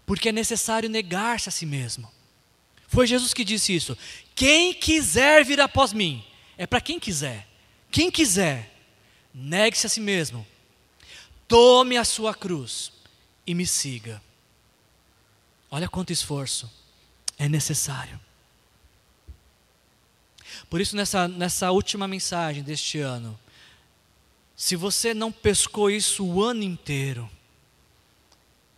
porque 0.06 0.30
é 0.30 0.32
necessário 0.32 0.90
negar-se 0.90 1.50
a 1.50 1.52
si 1.52 1.66
mesmo. 1.66 2.10
Foi 2.88 3.06
Jesus 3.06 3.34
que 3.34 3.44
disse 3.44 3.76
isso. 3.76 3.98
Quem 4.34 4.74
quiser 4.74 5.44
vir 5.44 5.60
após 5.60 5.94
mim, 5.94 6.24
é 6.58 6.66
para 6.66 6.82
quem 6.82 7.00
quiser. 7.00 7.48
Quem 7.92 8.10
quiser, 8.10 8.74
negue-se 9.34 9.86
a 9.86 9.90
si 9.90 10.00
mesmo, 10.00 10.46
tome 11.48 11.98
a 11.98 12.06
sua 12.06 12.34
cruz 12.34 12.92
e 13.46 13.54
me 13.54 13.66
siga. 13.66 14.22
Olha 15.72 15.88
quanto 15.88 16.12
esforço 16.12 16.70
é 17.38 17.48
necessário. 17.48 18.20
Por 20.70 20.82
isso, 20.82 20.96
nessa, 20.96 21.28
nessa 21.28 21.72
última 21.72 22.08
mensagem 22.08 22.64
deste 22.64 23.00
ano, 23.00 23.40
se 24.56 24.76
você 24.76 25.14
não 25.14 25.32
pescou 25.32 25.90
isso 25.90 26.26
o 26.26 26.44
ano 26.44 26.64
inteiro, 26.64 27.30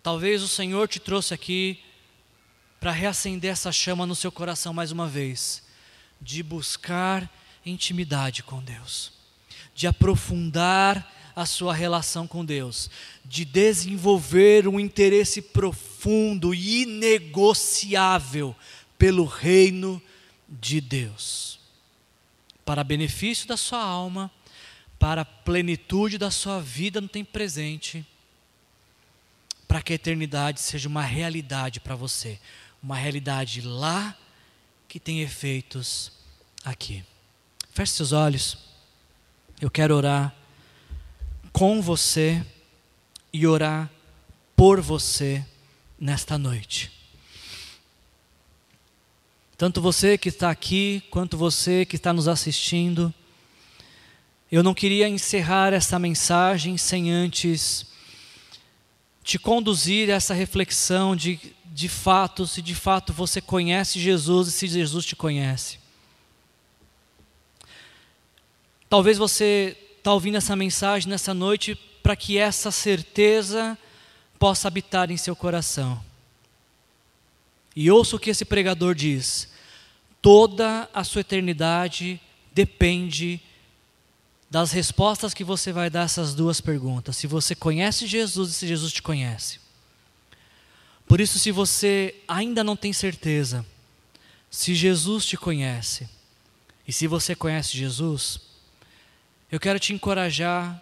talvez 0.03 0.43
o 0.43 0.47
Senhor 0.47 0.87
te 0.87 0.99
trouxe 0.99 1.33
aqui 1.33 1.79
para 2.79 2.91
reacender 2.91 3.51
essa 3.51 3.71
chama 3.71 4.05
no 4.05 4.15
seu 4.15 4.31
coração 4.31 4.73
mais 4.73 4.91
uma 4.91 5.07
vez, 5.07 5.63
de 6.19 6.43
buscar 6.43 7.29
intimidade 7.65 8.43
com 8.43 8.61
Deus, 8.61 9.13
de 9.73 9.87
aprofundar 9.87 11.20
a 11.35 11.45
sua 11.45 11.73
relação 11.73 12.27
com 12.27 12.43
Deus, 12.43 12.89
de 13.23 13.45
desenvolver 13.45 14.67
um 14.67 14.79
interesse 14.79 15.41
profundo 15.41 16.53
e 16.53 16.83
inegociável 16.83 18.55
pelo 18.97 19.25
reino 19.25 20.01
de 20.47 20.81
Deus, 20.81 21.59
para 22.65 22.83
benefício 22.83 23.47
da 23.47 23.57
sua 23.57 23.81
alma, 23.81 24.29
para 24.99 25.25
plenitude 25.25 26.17
da 26.17 26.29
sua 26.29 26.59
vida 26.59 27.01
no 27.01 27.07
tempo 27.07 27.31
presente, 27.31 28.05
para 29.67 29.81
que 29.81 29.93
a 29.93 29.95
eternidade 29.95 30.59
seja 30.59 30.87
uma 30.87 31.01
realidade 31.01 31.79
para 31.79 31.95
você, 31.95 32.39
uma 32.83 32.95
realidade 32.95 33.61
lá 33.61 34.15
que 34.87 34.99
tem 34.99 35.21
efeitos 35.21 36.11
aqui. 36.63 37.03
Feche 37.73 37.93
seus 37.93 38.11
olhos, 38.11 38.57
eu 39.61 39.71
quero 39.71 39.95
orar 39.95 40.35
com 41.51 41.81
você 41.81 42.45
e 43.33 43.45
orar 43.45 43.89
por 44.55 44.81
você 44.81 45.45
nesta 45.99 46.37
noite. 46.37 46.91
Tanto 49.57 49.81
você 49.81 50.17
que 50.17 50.29
está 50.29 50.49
aqui, 50.49 51.03
quanto 51.11 51.37
você 51.37 51.85
que 51.85 51.95
está 51.95 52.11
nos 52.11 52.27
assistindo, 52.27 53.13
eu 54.51 54.63
não 54.63 54.73
queria 54.73 55.07
encerrar 55.07 55.71
essa 55.71 55.99
mensagem 55.99 56.77
sem 56.77 57.11
antes 57.11 57.85
te 59.23 59.37
conduzir 59.37 60.09
a 60.09 60.15
essa 60.15 60.33
reflexão 60.33 61.15
de, 61.15 61.39
de 61.65 61.87
fato, 61.87 62.47
se 62.47 62.61
de 62.61 62.73
fato 62.73 63.13
você 63.13 63.39
conhece 63.39 63.99
Jesus 63.99 64.47
e 64.47 64.51
se 64.51 64.67
Jesus 64.67 65.05
te 65.05 65.15
conhece. 65.15 65.79
Talvez 68.89 69.17
você 69.17 69.77
está 70.01 70.11
ouvindo 70.11 70.37
essa 70.37 70.55
mensagem 70.55 71.07
nessa 71.07 71.31
noite 71.31 71.75
para 72.01 72.15
que 72.15 72.35
essa 72.35 72.71
certeza 72.71 73.77
possa 74.39 74.67
habitar 74.67 75.11
em 75.11 75.17
seu 75.17 75.35
coração. 75.35 76.03
E 77.75 77.89
ouça 77.91 78.15
o 78.15 78.19
que 78.19 78.31
esse 78.31 78.43
pregador 78.43 78.95
diz: 78.95 79.47
toda 80.19 80.89
a 80.91 81.03
sua 81.03 81.21
eternidade 81.21 82.19
depende 82.51 83.39
das 84.49 84.71
respostas 84.71 85.35
que 85.35 85.43
você 85.43 85.71
vai 85.71 85.87
dar 85.87 86.01
a 86.01 86.05
essas 86.05 86.33
duas 86.33 86.59
perguntas. 86.59 87.15
Se 87.15 87.27
você 87.27 87.53
conhece 87.53 88.07
Jesus 88.07 88.49
e 88.49 88.53
se 88.53 88.67
Jesus 88.67 88.91
te 88.91 89.03
conhece. 89.03 89.59
Por 91.07 91.21
isso, 91.21 91.37
se 91.37 91.51
você 91.51 92.15
ainda 92.27 92.63
não 92.63 92.75
tem 92.75 92.91
certeza, 92.91 93.63
se 94.49 94.73
Jesus 94.73 95.25
te 95.25 95.37
conhece, 95.37 96.09
e 96.87 96.91
se 96.91 97.05
você 97.05 97.35
conhece 97.35 97.77
Jesus, 97.77 98.50
eu 99.51 99.59
quero 99.59 99.79
te 99.79 99.93
encorajar 99.93 100.81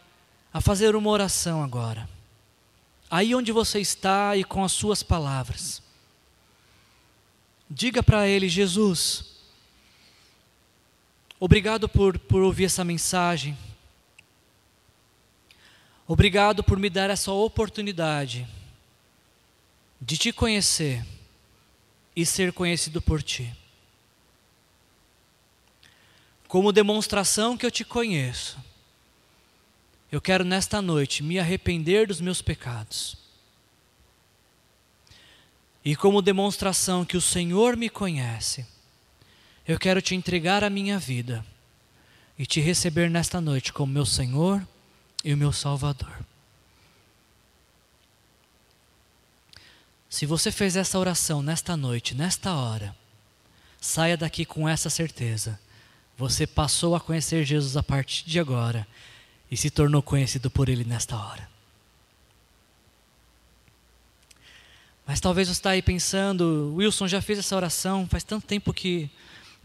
a 0.54 0.62
fazer 0.62 0.96
uma 0.96 1.10
oração 1.10 1.64
agora. 1.64 2.08
Aí 3.10 3.34
onde 3.34 3.52
você 3.52 3.80
está 3.80 4.38
e 4.38 4.44
com 4.44 4.64
as 4.64 4.72
suas 4.72 5.02
palavras. 5.02 5.82
Diga 7.68 8.04
para 8.04 8.28
Ele, 8.28 8.48
Jesus, 8.48 9.38
obrigado 11.40 11.90
por, 11.90 12.18
por 12.20 12.44
ouvir 12.44 12.66
essa 12.66 12.84
mensagem. 12.84 13.58
Obrigado 16.08 16.64
por 16.64 16.78
me 16.78 16.90
dar 16.90 17.10
essa 17.10 17.32
oportunidade 17.32 18.48
de 20.02 20.18
te 20.18 20.32
conhecer 20.32 21.06
e 22.16 22.26
ser 22.26 22.54
conhecido 22.54 23.02
por 23.02 23.22
ti. 23.22 23.56
Como 26.50 26.72
demonstração 26.72 27.56
que 27.56 27.64
eu 27.64 27.70
te 27.70 27.86
conheço, 27.86 28.58
eu 30.12 30.20
quero 30.20 30.44
nesta 30.44 30.82
noite 30.82 31.22
me 31.22 31.38
arrepender 31.38 32.08
dos 32.08 32.20
meus 32.20 32.42
pecados. 32.42 33.16
E 35.86 35.96
como 35.96 36.24
demonstração 36.24 37.06
que 37.06 37.16
o 37.16 37.22
Senhor 37.22 37.78
me 37.78 37.88
conhece, 37.88 38.66
eu 39.68 39.78
quero 39.78 40.02
te 40.02 40.16
entregar 40.16 40.64
a 40.64 40.72
minha 40.72 40.98
vida 40.98 41.46
e 42.36 42.48
te 42.48 42.60
receber 42.60 43.12
nesta 43.12 43.40
noite 43.40 43.72
como 43.72 43.94
meu 43.94 44.06
Senhor 44.06 44.68
e 45.24 45.32
o 45.32 45.38
meu 45.38 45.54
Salvador. 45.54 46.26
Se 50.10 50.26
você 50.26 50.52
fez 50.52 50.76
essa 50.76 50.98
oração 50.98 51.44
nesta 51.44 51.78
noite, 51.78 52.16
nesta 52.16 52.56
hora, 52.56 52.96
saia 53.80 54.18
daqui 54.18 54.46
com 54.46 54.68
essa 54.68 54.90
certeza. 54.90 55.60
Você 56.20 56.46
passou 56.46 56.98
a 56.98 57.00
conhecer 57.00 57.46
Jesus 57.46 57.78
a 57.78 57.82
partir 57.82 58.26
de 58.26 58.42
agora 58.42 58.86
e 59.50 59.56
se 59.56 59.70
tornou 59.70 60.02
conhecido 60.02 60.52
por 60.52 60.68
Ele 60.68 60.84
nesta 60.84 61.16
hora. 61.16 61.50
Mas 65.08 65.22
talvez 65.22 65.48
você 65.48 65.54
está 65.54 65.70
aí 65.70 65.82
pensando, 65.82 66.74
Wilson 66.76 67.08
já 67.08 67.22
fez 67.22 67.40
essa 67.40 67.56
oração, 67.56 68.06
faz 68.06 68.26
tanto 68.26 68.46
tempo 68.46 68.74
que, 68.74 69.10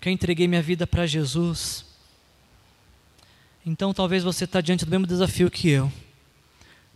que 0.01 0.09
eu 0.09 0.13
entreguei 0.13 0.47
minha 0.47 0.63
vida 0.63 0.87
para 0.87 1.09
Jesus. 1.09 1.85
Então 3.67 3.93
talvez 3.93 4.23
você 4.23 4.45
está 4.45 4.61
diante 4.61 4.85
do 4.85 4.91
mesmo 4.93 5.09
desafio 5.09 5.51
que 5.51 5.69
eu. 5.69 5.93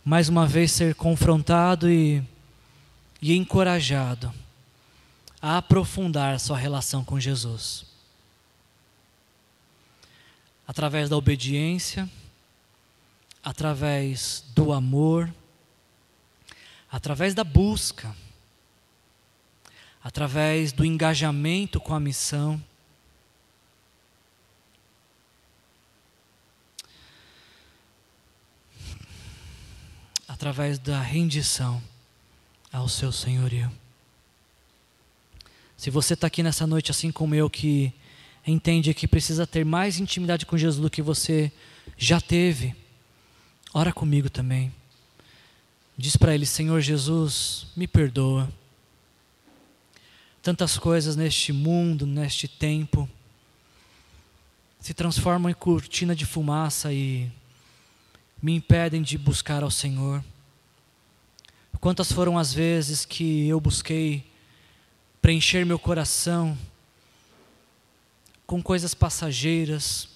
Mais 0.05 0.29
uma 0.29 0.47
vez 0.47 0.71
ser 0.71 0.95
confrontado 0.95 1.91
e, 1.91 2.23
e 3.21 3.35
encorajado 3.35 4.33
a 5.41 5.57
aprofundar 5.57 6.39
sua 6.39 6.57
relação 6.57 7.03
com 7.03 7.19
Jesus. 7.19 7.88
Através 10.69 11.09
da 11.09 11.17
obediência, 11.17 12.07
através 13.43 14.45
do 14.53 14.71
amor, 14.71 15.33
através 16.91 17.33
da 17.33 17.43
busca, 17.43 18.15
através 20.03 20.71
do 20.71 20.85
engajamento 20.85 21.79
com 21.79 21.95
a 21.95 21.99
missão. 21.99 22.63
Através 30.27 30.77
da 30.77 31.01
rendição 31.01 31.81
ao 32.71 32.87
seu 32.87 33.11
senhorio. 33.11 33.71
Se 35.75 35.89
você 35.89 36.13
está 36.13 36.27
aqui 36.27 36.43
nessa 36.43 36.67
noite, 36.67 36.91
assim 36.91 37.11
como 37.11 37.33
eu, 37.33 37.49
que 37.49 37.91
entende 38.51 38.93
que 38.93 39.07
precisa 39.07 39.45
ter 39.45 39.63
mais 39.63 39.99
intimidade 39.99 40.45
com 40.45 40.57
Jesus 40.57 40.81
do 40.81 40.89
que 40.89 41.01
você 41.01 41.51
já 41.97 42.19
teve, 42.19 42.75
Ora 43.71 43.93
comigo 43.93 44.29
também. 44.29 44.73
Diz 45.95 46.17
para 46.17 46.33
ele: 46.33 46.45
Senhor 46.45 46.81
Jesus, 46.81 47.67
me 47.75 47.87
perdoa. 47.87 48.51
Tantas 50.41 50.77
coisas 50.77 51.15
neste 51.15 51.53
mundo, 51.53 52.07
neste 52.07 52.47
tempo, 52.47 53.07
se 54.79 54.93
transformam 54.93 55.51
em 55.51 55.53
cortina 55.53 56.15
de 56.15 56.25
fumaça 56.25 56.91
e 56.91 57.29
me 58.41 58.55
impedem 58.55 59.03
de 59.03 59.17
buscar 59.17 59.61
ao 59.61 59.69
Senhor. 59.69 60.23
Quantas 61.79 62.11
foram 62.11 62.37
as 62.37 62.53
vezes 62.53 63.05
que 63.05 63.47
eu 63.47 63.59
busquei 63.61 64.25
preencher 65.21 65.65
meu 65.65 65.77
coração 65.77 66.57
com 68.49 68.63
coisas 68.63 68.95
passageiras, 68.95 70.09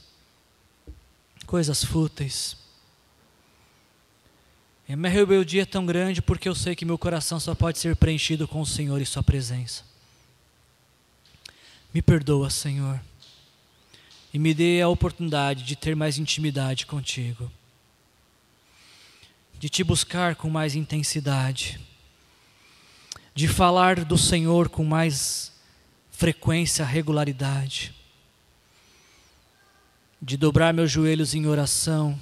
coisas 1.45 1.83
fúteis. 1.83 2.57
E 4.89 4.95
minha 4.95 5.11
rebeldia 5.11 5.61
é 5.61 5.65
tão 5.65 5.85
grande 5.85 6.19
porque 6.19 6.49
eu 6.49 6.55
sei 6.55 6.75
que 6.75 6.83
meu 6.83 6.97
coração 6.97 7.39
só 7.39 7.53
pode 7.53 7.77
ser 7.77 7.95
preenchido 7.95 8.47
com 8.47 8.59
o 8.59 8.65
Senhor 8.65 8.99
e 8.99 9.05
Sua 9.05 9.21
presença. 9.21 9.83
Me 11.93 12.01
perdoa, 12.01 12.49
Senhor, 12.49 12.99
e 14.33 14.39
me 14.39 14.51
dê 14.51 14.81
a 14.81 14.89
oportunidade 14.89 15.61
de 15.61 15.75
ter 15.75 15.95
mais 15.95 16.17
intimidade 16.17 16.87
contigo, 16.87 17.51
de 19.59 19.69
te 19.69 19.83
buscar 19.83 20.35
com 20.35 20.49
mais 20.49 20.73
intensidade, 20.73 21.79
de 23.35 23.47
falar 23.47 24.03
do 24.03 24.17
Senhor 24.17 24.69
com 24.69 24.83
mais 24.83 25.51
frequência, 26.09 26.83
regularidade, 26.83 27.93
de 30.23 30.37
dobrar 30.37 30.73
meus 30.73 30.89
joelhos 30.89 31.35
em 31.35 31.47
oração 31.47 32.17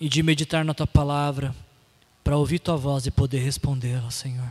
e 0.00 0.08
de 0.08 0.22
meditar 0.22 0.64
na 0.64 0.72
tua 0.72 0.86
palavra 0.86 1.52
para 2.22 2.36
ouvir 2.36 2.60
tua 2.60 2.76
voz 2.76 3.06
e 3.06 3.10
poder 3.10 3.40
respondê-la, 3.40 4.08
Senhor. 4.12 4.48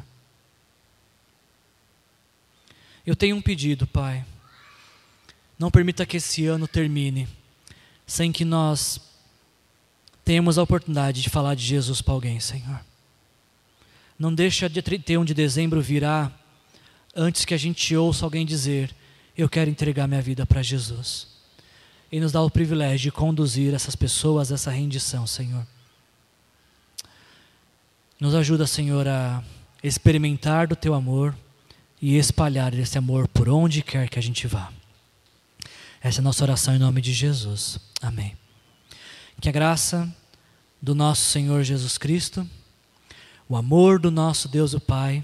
Eu 3.05 3.15
tenho 3.15 3.37
um 3.37 3.41
pedido, 3.41 3.87
Pai. 3.87 4.25
Não 5.57 5.71
permita 5.71 6.05
que 6.05 6.17
esse 6.17 6.45
ano 6.45 6.67
termine 6.67 7.25
sem 8.05 8.33
que 8.33 8.43
nós 8.43 8.99
tenhamos 10.25 10.57
a 10.57 10.63
oportunidade 10.63 11.21
de 11.21 11.29
falar 11.29 11.55
de 11.55 11.63
Jesus 11.63 12.01
para 12.01 12.13
alguém, 12.13 12.37
Senhor. 12.41 12.81
Não 14.19 14.35
deixa 14.35 14.69
dia 14.69 14.83
31 14.83 15.23
de 15.23 15.33
dezembro 15.33 15.81
virar 15.81 16.37
antes 17.15 17.45
que 17.45 17.53
a 17.53 17.57
gente 17.57 17.95
ouça 17.95 18.25
alguém 18.25 18.45
dizer: 18.45 18.93
Eu 19.37 19.47
quero 19.47 19.69
entregar 19.69 20.05
minha 20.05 20.21
vida 20.21 20.45
para 20.45 20.61
Jesus 20.61 21.36
e 22.11 22.19
nos 22.19 22.31
dá 22.31 22.41
o 22.41 22.49
privilégio 22.49 22.99
de 22.99 23.11
conduzir 23.11 23.73
essas 23.73 23.95
pessoas 23.95 24.51
a 24.51 24.55
essa 24.55 24.71
rendição, 24.71 25.27
Senhor. 25.27 25.65
Nos 28.19 28.33
ajuda, 28.33 28.65
Senhor, 28.65 29.07
a 29.07 29.43
experimentar 29.83 30.67
do 30.67 30.75
teu 30.75 30.93
amor 30.93 31.35
e 32.01 32.17
espalhar 32.17 32.73
esse 32.73 32.97
amor 32.97 33.27
por 33.27 33.49
onde 33.49 33.81
quer 33.81 34.09
que 34.09 34.17
a 34.17 34.21
gente 34.21 34.47
vá. 34.47 34.71
Essa 36.01 36.19
é 36.19 36.21
a 36.21 36.23
nossa 36.23 36.43
oração 36.43 36.75
em 36.75 36.79
nome 36.79 37.01
de 37.01 37.13
Jesus. 37.13 37.79
Amém. 38.01 38.37
Que 39.41 39.49
a 39.49 39.51
graça 39.51 40.11
do 40.81 40.95
nosso 40.95 41.21
Senhor 41.23 41.63
Jesus 41.63 41.97
Cristo, 41.97 42.47
o 43.49 43.55
amor 43.55 43.99
do 43.99 44.11
nosso 44.11 44.47
Deus 44.47 44.73
o 44.73 44.79
Pai 44.79 45.23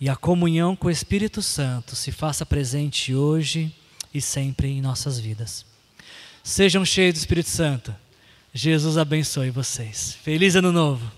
e 0.00 0.08
a 0.08 0.16
comunhão 0.16 0.76
com 0.76 0.88
o 0.88 0.90
Espírito 0.90 1.40
Santo 1.40 1.96
se 1.96 2.12
faça 2.12 2.44
presente 2.44 3.14
hoje 3.14 3.74
e 4.12 4.20
sempre 4.20 4.68
em 4.68 4.80
nossas 4.80 5.18
vidas. 5.18 5.73
Sejam 6.44 6.84
cheios 6.84 7.14
do 7.14 7.16
Espírito 7.16 7.48
Santo. 7.48 7.96
Jesus 8.52 8.98
abençoe 8.98 9.48
vocês. 9.48 10.14
Feliz 10.22 10.54
Ano 10.54 10.70
Novo. 10.70 11.10